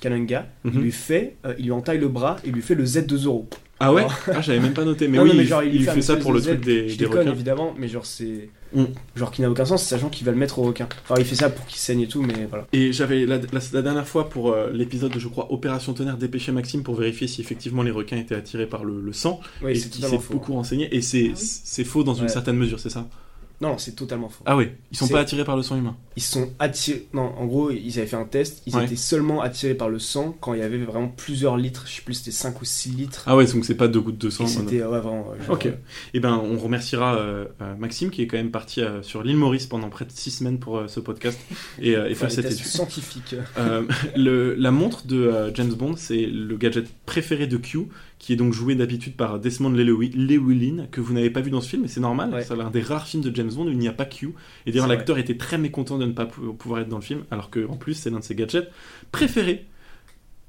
[0.00, 0.80] Kananga, il Mhm.
[0.82, 3.48] lui fait, il lui entaille le bras et lui fait le Z de Zoro.
[3.78, 5.06] Ah ouais Ah, j'avais même pas noté.
[5.06, 6.96] Mais Non, oui, non, il, genre, il fait ça pour le de truc des, Je
[6.96, 7.32] des déconne, requins.
[7.32, 8.84] évidemment, mais genre c'est, Mm.
[9.14, 10.88] genre qui n'a aucun sens, sachant qu'il va le mettre au requin.
[11.04, 12.66] Enfin, il fait ça pour qu'il saigne et tout, mais voilà.
[12.72, 16.16] Et j'avais la, la- la dernière fois pour euh, l'épisode de, je crois, Opération Tonnerre
[16.16, 19.40] dépêché Maxime pour vérifier si effectivement les requins étaient attirés par le, le sang.
[19.62, 20.94] Oui, et c'est il totalement s'est beaucoup renseigné.
[20.94, 23.06] Et c'est c'est faux dans une certaine mesure, c'est ça?
[23.62, 24.42] Non, non, c'est totalement faux.
[24.44, 25.96] Ah ouais, ils sont pas attirés par le sang humain.
[26.16, 27.06] Ils sont attirés.
[27.14, 28.62] Non, en gros, ils avaient fait un test.
[28.66, 28.84] Ils Ouais.
[28.84, 31.84] étaient seulement attirés par le sang quand il y avait vraiment plusieurs litres.
[31.86, 33.22] Je sais plus, c'était 5 ou 6 litres.
[33.26, 34.46] Ah ouais, donc c'est pas deux gouttes de sang.
[34.46, 35.32] C'était, ouais, vraiment.
[35.46, 35.66] genre, Ok.
[35.66, 35.72] euh,
[36.12, 39.36] Et ben, on remerciera euh, euh, Maxime qui est quand même parti euh, sur l'île
[39.38, 41.38] Maurice pendant près de six semaines pour euh, ce podcast
[41.80, 42.66] et, et faire cette étude.
[42.66, 43.36] scientifiques.
[43.58, 43.84] Euh,
[44.16, 47.86] le- la montre de James Bond, c'est le gadget préféré de Q,
[48.18, 51.68] qui est donc joué d'habitude par Desmond Llewellyn, que vous n'avez pas vu dans ce
[51.68, 52.32] film, et c'est normal.
[52.32, 52.42] Ouais.
[52.42, 54.34] C'est l'un des rares films de James Bond où il n'y a pas Q.
[54.66, 57.24] Et d'ailleurs, l'acteur était très mécontent de ne pas pou- pouvoir être dans le film,
[57.30, 58.70] alors qu'en plus, c'est l'un de ses gadgets
[59.12, 59.66] préférés.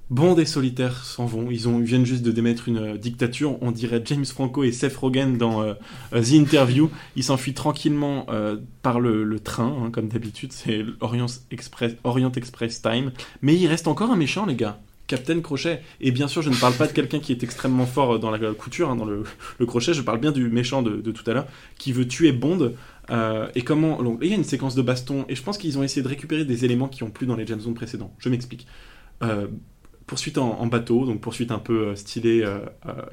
[0.10, 1.52] Bond et Solitaire s'en vont.
[1.52, 3.62] Ils, ont, ils viennent juste de démettre une euh, dictature.
[3.62, 5.74] On dirait James Franco et Seth Rogen dans euh,
[6.14, 6.90] euh, The Interview.
[7.18, 10.54] Ils s'enfuient tranquillement euh, par le, le train, hein, comme d'habitude.
[10.54, 13.12] C'est l'Orient Express, Orient Express Time.
[13.42, 14.80] Mais il reste encore un méchant, les gars.
[15.08, 15.82] Captain Crochet.
[16.02, 18.30] Et bien sûr, je ne parle pas de quelqu'un qui est extrêmement fort euh, dans
[18.30, 19.24] la couture, hein, dans le,
[19.66, 19.94] crochet.
[19.94, 21.48] Je parle bien du méchant de, tout à l'heure,
[21.78, 22.74] qui veut tuer Bond.
[23.10, 25.84] Euh, et comment Il y a une séquence de baston, et je pense qu'ils ont
[25.84, 28.14] essayé de récupérer des éléments qui ont plu dans les James Bond précédents.
[28.20, 28.68] Je m'explique.
[29.24, 29.48] Euh,
[30.06, 32.46] poursuite en, bateau, donc poursuite un peu stylée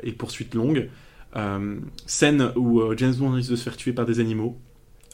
[0.04, 0.90] et poursuite longue.
[2.06, 4.60] Scène où James Bond risque de se faire tuer par des animaux.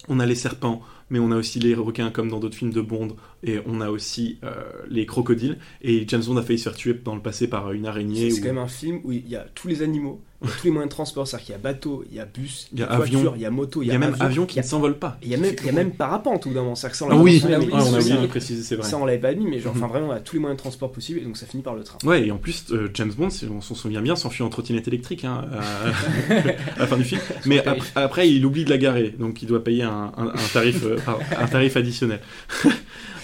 [0.09, 2.81] On a les serpents, mais on a aussi les requins comme dans d'autres films de
[2.83, 4.51] Bond, et on a aussi euh,
[4.88, 5.59] les crocodiles.
[5.82, 8.30] Et James Bond a failli se faire tuer dans le passé par une araignée.
[8.30, 10.55] C'est quand même un film où il y a tous les animaux, il y a
[10.57, 12.78] tous les moyens de transport, c'est-à-dire qu'il y a bateau, il y a bus, Il
[12.80, 13.32] y a voiture, avion.
[13.36, 15.18] il y a moto, Il y a même avion qui y ne a- s'envole pas.
[15.22, 16.99] Il y a même, il y a même parapente au bout d'un moment, c'est-à-dire que
[16.99, 18.76] ça, on Ah oui, ah mais oui, on a oublié de ça, le préciser, c'est
[18.76, 18.86] vrai.
[18.88, 19.82] Ça, on l'avait pas mis, mais genre, Mhm.
[19.82, 21.74] enfin, vraiment, on a tous les moyens de transport possibles, et donc ça finit par
[21.74, 21.99] le train.
[22.05, 24.88] Ouais, et en plus, euh, James Bond, si on s'en souvient bien, s'enfuit en trottinette
[24.88, 25.88] électrique hein, à,
[26.36, 27.20] à la fin du film.
[27.45, 30.49] Mais après, après, il oublie de la garer, donc il doit payer un, un- un
[30.55, 32.20] tarif, euh, pardon, un tarif additionnel.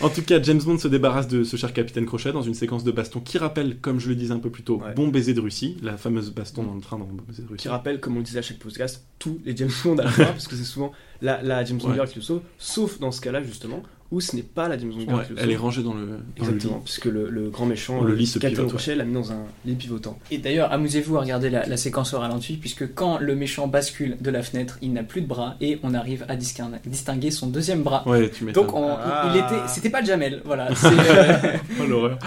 [0.06, 2.84] En tout cas, James Bond se débarrasse de ce cher capitaine Crochet dans une séquence
[2.84, 5.40] de baston qui rappelle, comme je le disais un peu plus tôt, Bon baiser de
[5.40, 7.62] Russie, la fameuse baston dans le train dans Bon baiser de Russie.
[7.62, 10.10] Qui rappelle, comme on le disait à chaque podcast, tous les James Bond à la
[10.10, 10.92] fin, parce que c'est souvent
[11.22, 11.94] la, la James Bond Ouais.
[11.94, 14.90] girl qui le sauve, sauf dans ce cas-là justement où ce n'est pas la James
[14.90, 15.62] Bond girl Ouais, qui le elle est sauve.
[15.62, 16.82] rangée dans le, dans le Exactement, lit.
[16.84, 19.74] puisque le, le grand méchant, Le euh, lit se pivote, l'a mis dans un lit
[19.74, 20.16] pivotant.
[20.30, 24.16] Et d'ailleurs, amusez-vous à regarder la, la séquence au ralenti, puisque quand le méchant bascule
[24.20, 27.48] de la fenêtre, il n'a plus de bras et on arrive à distinguer, distinguer son
[27.48, 28.06] deuxième bras.
[28.06, 28.66] Ouais, tu m'étonnes.
[28.66, 29.32] Donc, on- il- Ah.
[29.34, 30.68] il était, c'était pas Jamel, voilà.
[30.76, 32.18] c'est, euh, Oh l'horreur.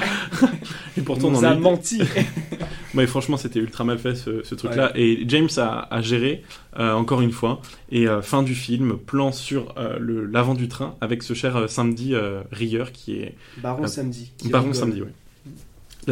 [0.97, 2.01] Et pourtant, On nous a menti.
[2.95, 4.91] Ouais, franchement, c'était ultra mal fait ce, ce truc-là.
[4.95, 6.43] Et James a, a géré,
[6.77, 7.61] euh, encore une fois.
[7.91, 11.67] Et euh, fin du film, plan sur euh, l'avant du train avec ce cher euh,
[11.67, 12.13] samedi
[12.51, 13.35] rieur qui est.
[13.61, 14.31] Baron Samedi.
[14.45, 14.99] Baron samedi.
[14.99, 15.05] Là,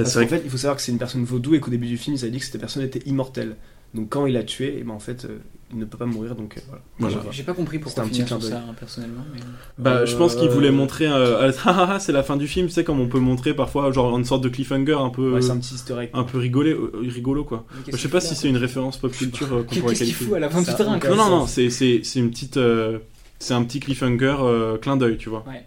[0.03, 1.97] Parce qu'en fait, il faut savoir que c'est une personne vaudou et qu'au début du
[1.97, 3.55] film, il s'avait dit que cette personne était immortelle.
[3.93, 5.27] Donc quand il l'a tué, et ben en fait,
[5.71, 6.35] il ne peut pas mourir.
[6.35, 6.83] Donc euh, voilà.
[7.15, 7.31] Voilà.
[7.31, 9.25] J'ai- pas compris pourquoi C'était un petit clin ça, hein, personnellement.
[9.33, 9.39] Mais...
[9.77, 11.07] Bah, je pense qu'il voulait montrer.
[11.07, 13.53] euh, ah, ah, ah, c'est la fin du film, tu sais, comme on peut montrer
[13.53, 15.33] parfois, genre une sorte de cliffhanger un peu.
[15.33, 15.75] Ouais, un petit
[16.13, 17.65] un peu rigolé, euh, rigolo, quoi.
[17.75, 20.25] Mais qu'est-ce Je sais pas si c'est une référence pop culture qu'on Qu'est-ce pourrait qualifier.
[20.27, 22.29] fout à la fin du Ça, train on quoi Non, non, c'est c'est- c'est une
[22.31, 22.57] petite.
[22.57, 22.99] euh,
[23.39, 25.43] c'est un petit cliffhanger euh, clin d'œil, tu vois.
[25.47, 25.65] Ouais.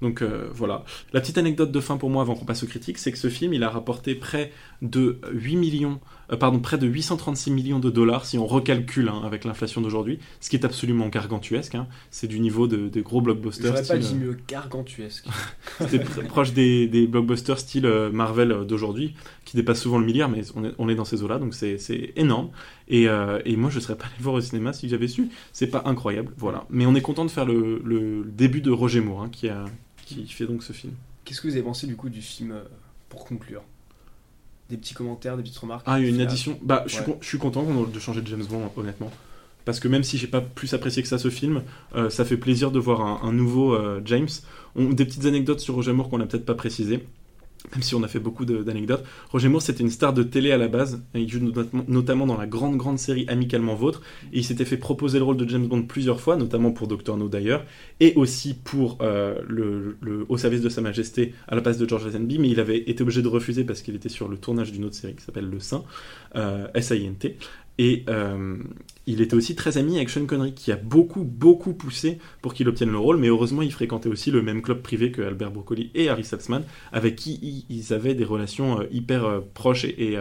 [0.00, 0.84] Donc euh, voilà.
[1.12, 3.28] La petite anecdote de fin pour moi avant qu'on passe aux critiques, c'est que ce
[3.28, 4.50] film il a rapporté près
[4.82, 6.00] de 8 millions,
[6.32, 10.18] euh, pardon, près de 836 millions de dollars si on recalcule hein, avec l'inflation d'aujourd'hui,
[10.40, 11.74] ce qui est absolument gargantuesque.
[11.74, 11.86] hein.
[12.10, 13.66] C'est du niveau de, des gros blockbusters.
[13.76, 15.26] J'aurais pas style, dit euh, mieux, gargantuesque.
[15.78, 19.14] C'était pr- proche des, des blockbusters style euh, Marvel d'aujourd'hui,
[19.44, 22.12] qui dépassent souvent le milliard, mais on est, on est dans ces eaux-là, donc c'est
[22.16, 22.50] énorme.
[22.88, 25.28] Et, euh, et moi, je serais pas allé voir au cinéma si j'avais su.
[25.52, 26.66] C'est pas incroyable, voilà.
[26.70, 29.64] Mais on est content de faire le, le début de Roger Moore, hein, qui, a,
[30.04, 30.92] qui fait donc ce film.
[31.24, 32.62] Qu'est-ce que vous avez pensé du coup du film euh,
[33.08, 33.62] pour conclure?
[34.72, 36.58] Des petits commentaires, des petites remarques Ah, il y a une addition.
[36.62, 37.18] Bah, je suis, Ouais.
[37.20, 39.10] je suis content de changer de James Bond, honnêtement.
[39.66, 41.62] Parce que même si j'ai pas plus apprécié que ça ce film,
[41.94, 44.30] euh, ça fait plaisir de voir un, un nouveau euh, James.
[44.74, 47.06] On- des petites anecdotes sur Roger Moore qu'on n'a peut-être pas précisé.
[47.70, 49.04] Même si on a fait beaucoup d'anecdotes.
[49.30, 51.00] Roger Moore, c'était une star de télé à la base.
[51.14, 51.38] Il joue
[51.88, 54.02] notamment- dans la grande, grande série Amicalement Vôtre.
[54.32, 57.16] Et il s'était fait proposer le rôle de James Bond plusieurs fois, notamment pour Doctor
[57.16, 57.64] No d'ailleurs.
[58.00, 59.92] Et aussi pour euh,
[60.28, 62.38] Au service de Sa Majesté à la place de George Lazenby.
[62.40, 64.96] Mais il avait été obligé de refuser parce qu'il était sur le tournage d'une autre
[64.96, 65.84] série qui s'appelle Le Saint,
[66.36, 67.36] euh, S-I-N-T.
[67.78, 68.56] Et euh,
[69.06, 72.68] il était aussi très ami avec Sean Connery, qui a beaucoup, beaucoup poussé pour qu'il
[72.68, 75.90] obtienne le rôle, mais heureusement, il fréquentait aussi le même club privé que Albert Broccoli
[75.94, 80.16] et Harry Saltzman, avec qui ils avaient des relations euh, hyper euh, proches et,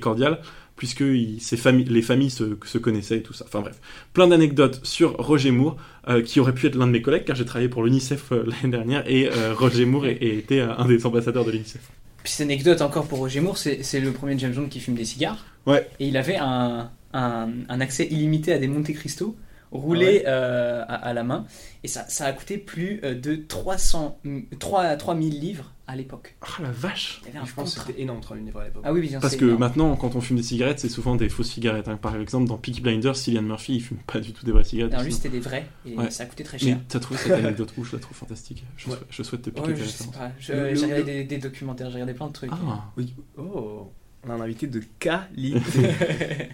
[0.00, 0.40] cordiales,
[0.76, 3.44] puisque les familles se, connaissaient et tout ça.
[3.46, 3.80] Enfin bref,
[4.12, 5.76] plein d'anecdotes sur Roger Moore,
[6.24, 9.08] qui aurait pu être l'un de mes collègues, car j'ai travaillé pour l'UNICEF l'année dernière,
[9.08, 11.82] et Roger Moore était un des ambassadeurs de l'UNICEF.
[12.24, 15.44] Petite anecdote encore pour Roger Moore, c'est le premier James Bond qui fume des cigares.
[15.66, 15.88] Ouais.
[16.00, 19.36] Et il avait un, un, un accès illimité à des Monte Cristo
[19.70, 21.46] roulés euh, à, à la main.
[21.82, 24.18] Et ça, ça a coûté plus euh, de 300,
[24.58, 26.36] 3, 3000 livres à l'époque.
[26.42, 28.64] Ah la vache Il y avait un Je pense que c'était énorme 3000 livres à
[28.64, 28.82] l'époque.
[28.86, 29.60] Ah oui, bien Parce que énorme.
[29.60, 31.88] maintenant, quand on fume des cigarettes, c'est souvent des fausses cigarettes.
[31.88, 31.96] hein.
[31.96, 34.92] Par exemple, dans Peaky Blinders, Cillian Murphy, il fume pas du tout des vraies cigarettes.
[34.92, 36.10] Non, lui c'était des vrais et Ouais.
[36.10, 36.78] ça a coûté très Mais cher.
[36.88, 37.84] t'as trouvé cette anecdote où?
[37.84, 38.64] Je la trouve fantastique.
[38.76, 38.96] Je, Ouais.
[38.96, 40.32] souhaite, je souhaite te piquer Ouais, je sais pas.
[40.38, 42.50] Je- Le- le- J'ai regardé des documentaires, j'ai regardé plein de trucs.
[42.52, 42.84] Ah.
[42.98, 43.14] Oui.
[43.38, 43.90] Oh,
[44.26, 45.60] on a un invité de qualité.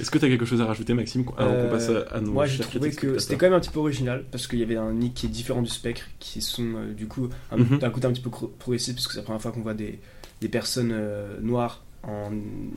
[0.00, 2.32] Est-ce que t'as quelque chose à rajouter, Maxime, avant qu'on Euh, passe à, à nos
[2.32, 4.76] Moi j'ai trouvé que c'était quand même un petit peu original parce qu'il y avait
[4.76, 7.78] un nick qui est différent du spectre qui sont euh, du coup un, Mhm.
[7.78, 9.98] d'un côté un petit peu progressif parce que c'est la première fois qu'on voit des,
[10.42, 12.30] des personnes euh, noires en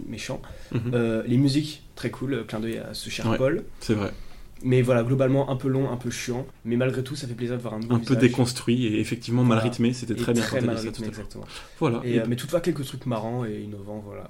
[0.07, 0.41] méchant.
[0.71, 1.23] Mhm.
[1.27, 3.37] Les musiques très cool, clin d'œil à ce cher Ouais.
[3.37, 3.63] Paul.
[3.81, 4.11] C'est vrai.
[4.63, 7.57] Mais voilà, globalement un peu long, un peu chiant, mais malgré tout ça fait plaisir
[7.57, 9.93] de voir un nouveau Un peu déconstruit et effectivement mal rythmé.
[9.93, 11.45] C'était Et très bien très mal rythmé, exactement.
[11.79, 12.01] Voilà.
[12.03, 14.29] Et, Et euh, mais toutefois quelques trucs marrants et innovants, voilà.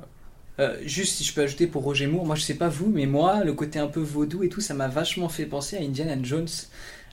[0.59, 3.05] Euh, juste si je peux ajouter pour Roger Moore, moi je sais pas vous, mais
[3.05, 6.17] moi le côté un peu vaudou et tout, ça m'a vachement fait penser à Indiana
[6.21, 6.47] Jones.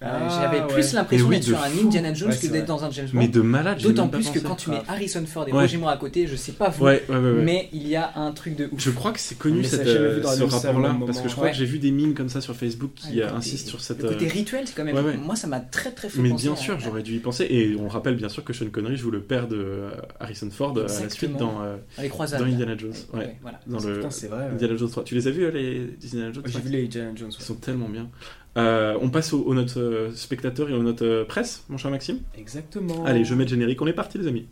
[0.03, 0.67] Euh, Ah, J'avais ouais.
[0.67, 1.87] plus l'impression oui, d'être de sur un fou.
[1.87, 3.19] Indiana Jones Ouais, que d'être dans un James Bond.
[3.19, 4.83] Mais de malade, j'ai D'autant plus que quand tu mets.
[4.89, 5.61] Harrison Ford et Ouais.
[5.63, 7.23] Roger Moore à côté, je sais pas vous, Ouais, ouais, ouais.
[7.33, 7.43] ouais.
[7.43, 8.79] mais il y a un truc de ouf.
[8.79, 11.33] Je crois que c'est connu cette, euh, vu dans la ce rapport-là, parce que je
[11.33, 11.53] crois Ouais.
[11.53, 14.03] que j'ai vu des mimes comme ça sur Facebook qui insistent sur cette.
[14.03, 14.95] Le côté euh, rituel, c'est quand même.
[14.97, 15.17] ouais, ouais.
[15.17, 17.47] Moi, ça m'a très très fait Mais bien sûr, j'aurais dû y penser.
[17.49, 19.85] Et on rappelle bien sûr que Sean Connery joue le père de
[20.21, 21.63] Harrison Ford à la suite dans,
[21.99, 22.93] Indiana Jones.
[23.67, 24.05] Dans le.
[24.53, 25.05] Indiana Jones 3.
[25.05, 27.31] Tu les as vus les Indiana Jones J'ai vu les Indiana Jones.
[27.39, 28.09] Ils sont tellement bien.
[28.57, 31.91] Euh, on passe aux, aux notes euh, spectateurs et aux notes euh, presse, mon cher
[31.91, 32.21] Maxime.
[32.39, 33.05] Exactement.
[33.05, 33.83] Allez, je mets le générique.
[33.83, 34.47] On est parti, les amis.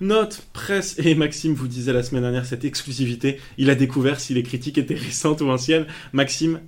[0.00, 3.40] Note, presse, et Maxime vous disait la semaine dernière cette exclusivité.
[3.58, 5.86] Il a découvert si les critiques étaient récentes ou anciennes.
[6.14, 6.60] Maxime,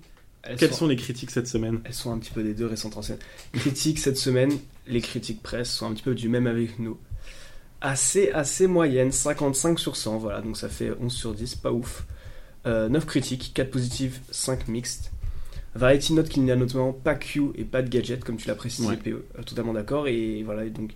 [0.42, 1.80] Elles quelles sont- sont les critiques cette semaine?
[1.84, 3.18] Elles sont un petit peu des deux récentes anciennes.
[3.52, 4.50] Critiques cette semaine,
[4.86, 6.98] les critiques presse sont un petit peu du même avec nous.
[7.82, 12.04] Assez, assez moyenne, 55 sur 100, voilà, donc ça fait 11 sur 10, pas ouf.
[12.66, 15.12] Euh, 9 critiques, 4 positives, 5 mixtes.
[15.74, 18.54] Variety note qu'il n'y a notamment pas Q et pas de gadget, comme tu l'as
[18.54, 18.96] précisé, Ouais.
[18.96, 19.24] PE.
[19.38, 20.08] Euh, totalement d'accord.
[20.08, 20.92] Et voilà, et donc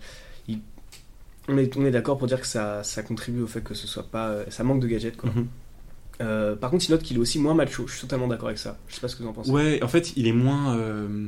[0.48, 0.60] il-
[1.48, 3.86] on est, on est d'accord pour dire que ça, ça contribue au fait que ce
[3.86, 4.28] soit pas.
[4.30, 5.30] euh, ça manque de gadgets, quoi.
[5.30, 5.46] Mhm.
[6.20, 7.86] Euh, par contre, il note qu'il est aussi moins macho.
[7.86, 8.78] Je suis totalement d'accord avec ça.
[8.88, 9.50] Je sais pas ce que vous en pensez.
[9.50, 10.76] Ouais, en fait, il est moins.
[10.76, 11.26] euh,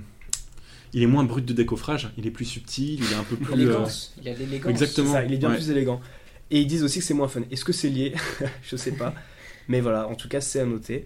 [0.93, 3.53] Il est moins brut de décoffrage, il est plus subtil, il est un peu plus.
[3.53, 4.71] euh, L'élégance, il y a l'élégance.
[4.71, 5.13] Exactement.
[5.13, 5.57] Ça, il est bien ouais.
[5.57, 6.01] plus élégant.
[6.51, 7.43] Et ils disent aussi que c'est moins fun.
[7.51, 8.15] Est-ce que c'est lié
[8.63, 9.13] Je sais pas.
[9.69, 11.05] Mais voilà, en tout cas, c'est à noter.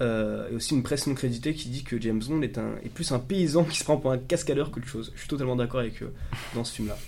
[0.00, 2.88] Euh, et aussi une presse non créditée qui dit que James Bond est, un, est
[2.88, 5.12] plus un paysan qui se prend pour un cascadeur qu'autre chose.
[5.14, 6.12] Je suis totalement d'accord avec eux
[6.54, 6.98] dans ce film-là.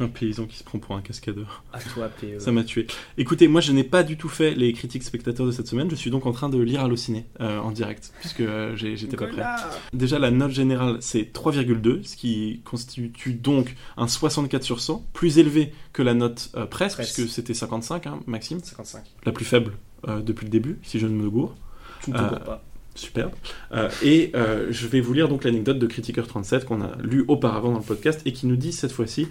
[0.00, 1.62] Un paysan qui se prend pour un cascadeur.
[1.72, 2.38] À toi, PE.
[2.38, 2.86] Ça m'a tué.
[3.18, 5.94] Écoutez, moi je n'ai pas du tout fait les critiques spectateurs de cette semaine, je
[5.94, 9.44] suis donc en train de lire Allociné euh, en direct, puisque euh, j'étais pas prêt.
[9.92, 15.38] Déjà, la note générale c'est 3,2, ce qui constitue donc un 64 sur 100, plus
[15.38, 17.12] élevé que la note euh, presse, Presse.
[17.12, 19.04] puisque c'était 55, hein, Maxime, 55.
[19.26, 19.72] la plus faible
[20.08, 21.54] euh, depuis le début, si je ne me gourre.
[22.02, 22.64] Tu ne te Euh, pas.
[22.94, 23.32] Superbe.
[23.72, 27.72] Euh, et euh, je vais vous lire donc l'anecdote de Critiqueur37 qu'on a lu auparavant
[27.72, 29.28] dans le podcast et qui nous dit cette fois-ci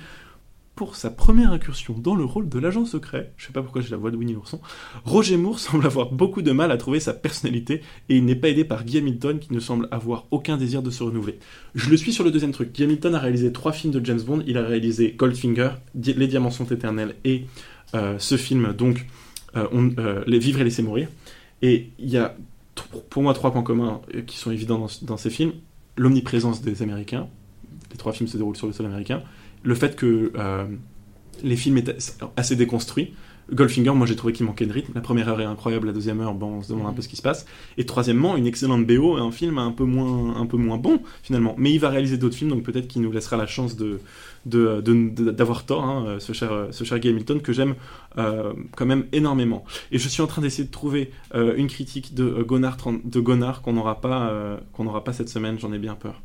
[0.75, 3.89] pour sa première incursion dans le rôle de l'agent secret, je sais pas pourquoi j'ai
[3.89, 4.61] la voix de Winnie l'ourson,
[5.05, 8.49] Roger Moore semble avoir beaucoup de mal à trouver sa personnalité et il n'est pas
[8.49, 11.39] aidé par Guy Hamilton qui ne semble avoir aucun désir de se renouveler.
[11.75, 12.71] Je le suis sur le deuxième truc.
[12.71, 14.43] Guy Hamilton a réalisé trois films de James Bond.
[14.47, 17.45] Il a réalisé Goldfinger, Les Diamants sont éternels et
[17.93, 19.05] euh, ce film donc
[19.57, 19.67] euh,
[19.99, 21.09] euh, Les Vivre et Laisser mourir.
[21.61, 22.35] Et il y a
[23.09, 25.53] pour moi trois points communs qui sont évidents dans ces films.
[25.97, 27.27] L'omniprésence des Américains.
[27.91, 29.21] Les trois films se déroulent sur le sol américain.
[29.63, 30.65] Le fait que euh,
[31.43, 31.97] les films étaient
[32.35, 33.13] assez déconstruits.
[33.51, 34.93] Goldfinger, moi j'ai trouvé qu'il manquait de rythme.
[34.95, 37.09] La première heure est incroyable, la deuxième heure, bon, on se demande un peu ce
[37.09, 37.45] qui se passe.
[37.77, 41.01] Et troisièmement, une excellente BO et un film un peu moins, un peu moins bon
[41.21, 41.53] finalement.
[41.57, 43.99] Mais il va réaliser d'autres films, donc peut-être qu'il nous laissera la chance de
[44.45, 47.75] de- de- de- d'avoir tort, hein, ce cher ce cher Guy Hamilton que j'aime
[48.17, 49.65] euh, quand même énormément.
[49.91, 53.01] Et je suis en train d'essayer de trouver euh, une critique de euh, Gonard 30
[53.09, 55.59] de Gonard qu'on n'aura pas euh, qu'on n'aura pas cette semaine.
[55.59, 56.21] J'en ai bien peur.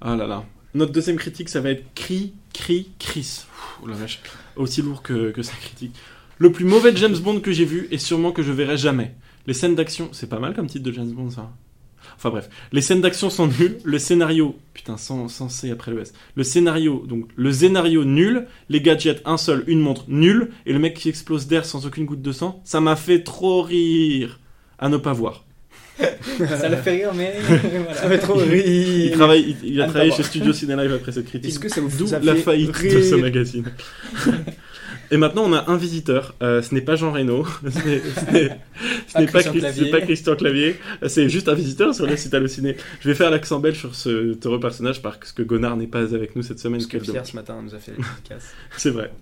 [0.00, 0.44] Ah là là.
[0.74, 3.44] Notre deuxième critique, ça va être Cri, Cri, Chris.
[3.82, 4.20] Ouh, la vache.
[4.56, 5.94] Aussi lourd que, que sa critique.
[6.38, 9.14] Le plus mauvais James Bond que j'ai vu et sûrement que je verrai jamais.
[9.46, 11.52] Les scènes d'action, c'est pas mal comme titre de James Bond ça.
[12.16, 16.00] Enfin bref, les scènes d'action sont nulles, le scénario, putain, sans, sans C après le
[16.00, 16.12] S.
[16.34, 20.78] Le scénario, donc le scénario nul, les gadgets, un seul, une montre nul, et le
[20.80, 24.40] mec qui explose d'air sans aucune goutte de sang, ça m'a fait trop rire.
[24.78, 25.43] À ne pas voir.
[26.58, 27.94] Ça l'a fait rire, mais voilà.
[27.94, 28.52] Ça fait trop rire.
[28.66, 30.22] il travaille, il, il a travaillé chez.
[30.24, 31.50] Studio Ciné Live après cette critique.
[31.50, 33.64] Est-ce que ça vous D'où la faillite de rire ce magazine.
[35.10, 36.34] Et maintenant, on a un visiteur.
[36.42, 37.46] Euh, ce n'est pas Jean Reno.
[37.62, 38.58] Ce n'est ce n'est-
[39.06, 39.84] ce Pas Christian Chris- Clavier.
[39.84, 40.76] c'est pas Christian Clavier.
[41.06, 42.76] C'est juste un visiteur sur le site Allociné.
[43.00, 46.34] Je vais faire l'accent belge sur ce heureux personnage parce que Gonard n'est pas avec
[46.34, 46.80] nous cette semaine.
[46.80, 47.30] Parce que Pierre dommage.
[47.30, 48.46] ce matin nous a fait dédicace.
[48.78, 49.12] C'est vrai.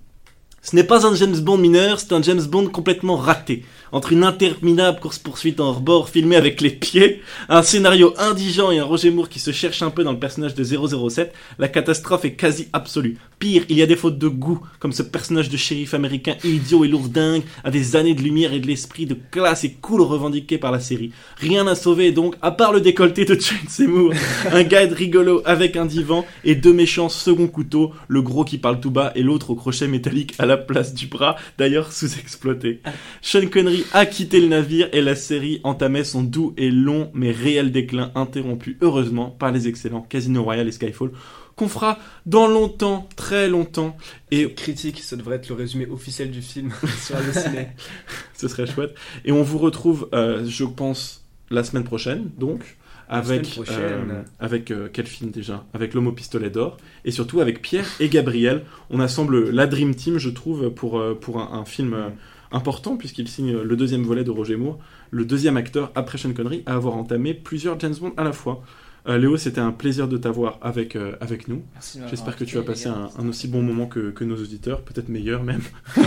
[0.62, 3.64] Ce n'est pas un James Bond mineur, c'est un James Bond complètement raté.
[3.92, 7.20] Entre une interminable course-poursuite en rebord filmée avec les pieds,
[7.50, 10.54] un scénario indigent et un Roger Moore qui se cherche un peu dans le personnage
[10.54, 13.18] de 007, la catastrophe est quasi absolue.
[13.38, 16.86] Pire, il y a des fautes de goût, comme ce personnage de shérif américain idiot
[16.86, 20.56] et lourdingue, à des années de lumière et de l'esprit de classe et cool revendiqué
[20.56, 21.12] par la série.
[21.36, 24.14] Rien à sauver donc, à part le décolleté de Jane Seymour,
[24.50, 28.80] un guide rigolo avec un divan et deux méchants second couteau, le gros qui parle
[28.80, 32.80] tout bas et l'autre au crochet métallique à la place du bras, d'ailleurs sous-exploité.
[33.20, 37.30] Sean Connery a quitté le navire et la série entamait son doux et long mais
[37.30, 41.10] réel déclin interrompu heureusement par les excellents Casino Royale et Skyfall
[41.56, 43.96] qu'on fera dans longtemps, très longtemps
[44.30, 46.72] et Critique, ça devrait être le résumé officiel du film
[47.02, 47.68] sur le ciné.
[48.34, 48.94] ce serait chouette.
[49.24, 52.76] Et on vous retrouve, euh, je pense, la semaine prochaine, donc,
[53.08, 53.76] avec, prochaine.
[53.76, 55.66] euh, avec euh, quel film déjà?
[55.74, 58.62] Avec L'Homme au pistolet d'or, et surtout avec Pierre et Gabriel.
[58.88, 62.08] On assemble la Dream Team, je trouve, pour, pour un, un film euh,
[62.52, 64.78] important, puisqu'il signe le deuxième volet de Roger Moore,
[65.10, 68.62] le deuxième acteur après Sean Connery à avoir entamé plusieurs James Bond à la fois.
[69.08, 71.62] Euh, Léo, c'était un plaisir de t'avoir avec, euh, avec nous.
[72.08, 75.08] J'espère que tu as passé un, un aussi bon moment que, que nos auditeurs, peut-être
[75.08, 75.62] meilleur même.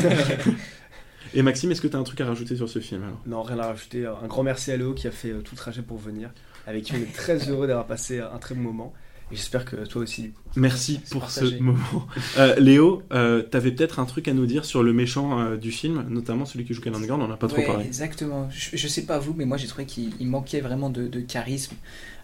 [1.34, 3.22] Et Maxime, est-ce que tu as un truc à rajouter sur ce film alors?
[3.26, 4.06] Non, rien à rajouter.
[4.06, 6.30] Un grand merci à Léo qui a fait euh, tout le trajet pour venir,
[6.66, 8.94] avec qui on est très heureux d'avoir passé un très bon moment.
[9.32, 10.22] J'espère que toi aussi.
[10.24, 10.42] du coup.
[10.56, 11.58] Merci C'est pour partagé.
[11.58, 11.80] ce moment.
[12.38, 15.72] Euh, Léo, euh, t'avais peut-être un truc à nous dire sur le méchant euh, du
[15.72, 17.86] film, notamment celui qui joue Canon Gun, on n'en a pas trop parlé.
[17.86, 18.48] Exactement.
[18.52, 21.20] Je, je sais pas vous, mais moi j'ai trouvé qu'il il manquait vraiment de, de
[21.22, 21.76] charisme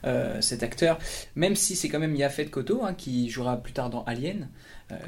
[0.05, 0.99] euh, cet acteur.
[1.35, 4.47] Même si c'est quand même Yafet Koto hein, qui jouera plus tard dans Alien.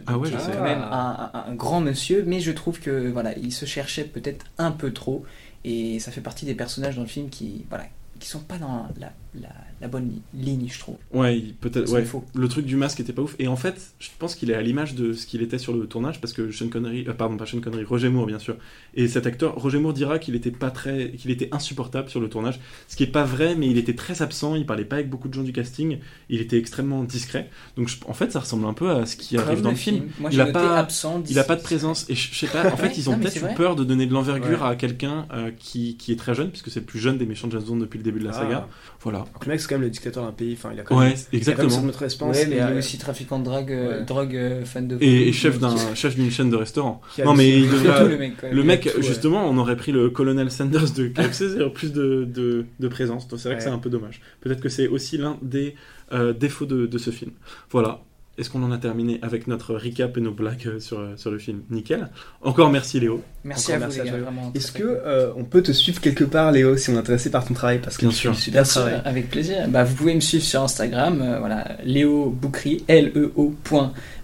[0.08, 0.52] Ah ouais, qui je est sais.
[0.54, 4.06] quand même un, un- un grand monsieur, mais je trouve que voilà, il se cherchait
[4.06, 5.26] peut-être un peu trop,
[5.66, 7.84] et ça fait partie des personnages dans le film qui voilà,
[8.20, 9.12] qui sont pas dans la
[9.42, 9.50] la,
[9.82, 10.96] la bonne li- ligne, je trouve.
[11.14, 11.92] Ouais, peut-être.
[11.92, 12.06] Ouais.
[12.36, 13.36] Le truc du masque était pas ouf.
[13.40, 15.88] Et en fait, je pense qu'il est à l'image de ce qu'il était sur le
[15.88, 18.56] tournage, parce que Sean Connery, euh, pardon, pas Sean Connery, Roger Moore, bien sûr.
[18.94, 22.30] Et cet acteur, Roger Moore dira qu'il était pas très, qu'il était insupportable sur le
[22.30, 24.56] tournage, ce qui est pas vrai, mais il était très absent.
[24.56, 26.00] Il parlait pas avec beaucoup de gens du casting.
[26.30, 27.50] Il était extrêmement discret.
[27.78, 29.98] Donc, je- en fait, ça ressemble un peu à ce qui arrive dans le film.
[29.98, 30.10] film.
[30.20, 32.10] Moi, il a pas, absent, il a pas de présence.
[32.10, 32.72] Et je je sais pas.
[32.72, 34.68] En fait, Ouais, ils ont peut-être eu peur de donner de l'envergure Ouais.
[34.70, 37.48] à quelqu'un euh, qui, qui est très jeune, puisque c'est le plus jeune des méchants
[37.48, 38.34] de James Bond depuis le début de la Ah.
[38.42, 38.68] saga.
[39.02, 39.23] Voilà.
[39.34, 40.54] Donc le mec, c'est quand même le dictateur d'un pays.
[40.58, 41.70] Enfin, il a quand Ouais, même, il a exactement.
[41.70, 42.26] quand même son.
[42.28, 44.06] Ouais, mais et, il est euh, aussi trafiquant de drogue, euh, Ouais.
[44.06, 47.02] drogue euh, fan de Et, et chef d'un chef d'une chaîne de restaurant.
[47.24, 48.04] Non mais il il fait devrait.
[48.04, 48.54] tout, le mec, même.
[48.54, 49.04] le Il mec, tout, ouais.
[49.04, 53.28] justement, on aurait pris le colonel Sanders de KFC, c'est-à-dire plus de, de, de présence.
[53.28, 54.22] Donc c'est vrai que c'est un peu dommage.
[54.42, 55.76] Peut-être que c'est aussi l'un des
[56.12, 57.32] euh, défauts de, de ce film.
[57.72, 58.02] Voilà.
[58.36, 61.30] Est-ce qu'on en a terminé avec notre recap et nos blagues euh, sur, euh, sur
[61.30, 62.10] le film Nickel?
[62.42, 63.22] Encore merci Léo.
[63.44, 64.52] Merci Encore à vous.
[64.56, 67.46] Est-ce que euh, on peut te suivre quelque part, Léo, si on est intéressé par
[67.46, 67.80] ton travail?
[67.80, 68.36] Parce que Bien tu sûr.
[68.36, 69.02] super Bien sûr, travail.
[69.06, 69.68] avec plaisir.
[69.70, 72.84] Bah, vous pouvez me suivre sur Instagram, euh, voilà, Léo Boucry,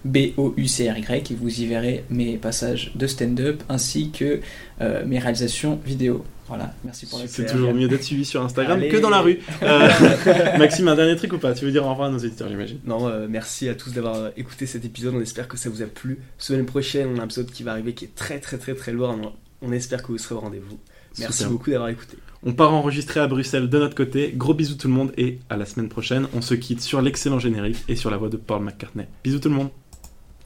[0.04, 4.40] L-E-O.B-O-U-C-R-Y, et vous y verrez mes passages de stand-up ainsi que
[4.80, 6.24] euh, mes réalisations vidéo.
[6.50, 8.88] Voilà, merci pour la C'est toujours mieux d'être suivi sur Instagram Allez.
[8.88, 9.38] que dans la rue.
[9.62, 9.88] Euh,
[10.58, 11.54] Maxime, un dernier truc ou pas?
[11.54, 12.80] Tu veux dire au revoir à nos éditeurs, j'imagine?
[12.84, 15.14] Non, euh, merci à tous d'avoir écouté cet épisode.
[15.14, 16.18] On espère que ça vous a plu.
[16.38, 18.90] Semaine prochaine, on a un épisode qui va arriver qui est très très très très
[18.92, 19.16] lourd.
[19.62, 20.76] On, on espère que vous serez au rendez-vous.
[21.20, 21.50] Merci Super.
[21.52, 22.18] beaucoup d'avoir écouté.
[22.42, 24.32] On part enregistrer à Bruxelles de notre côté.
[24.34, 26.26] Gros bisous tout le monde et à la semaine prochaine.
[26.34, 29.06] On se quitte sur l'excellent générique et sur la voix de Paul McCartney.
[29.22, 29.68] Bisous tout le monde.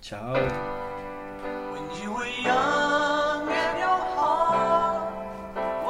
[0.03, 0.37] Ciao.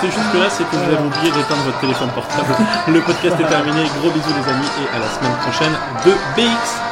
[0.00, 2.54] écouté jusque-là, c'est que vous avez oublié d'éteindre votre téléphone portable.
[2.88, 3.84] Le podcast est terminé.
[4.00, 5.72] Gros bisous les amis et à la semaine prochaine
[6.04, 6.89] de BX.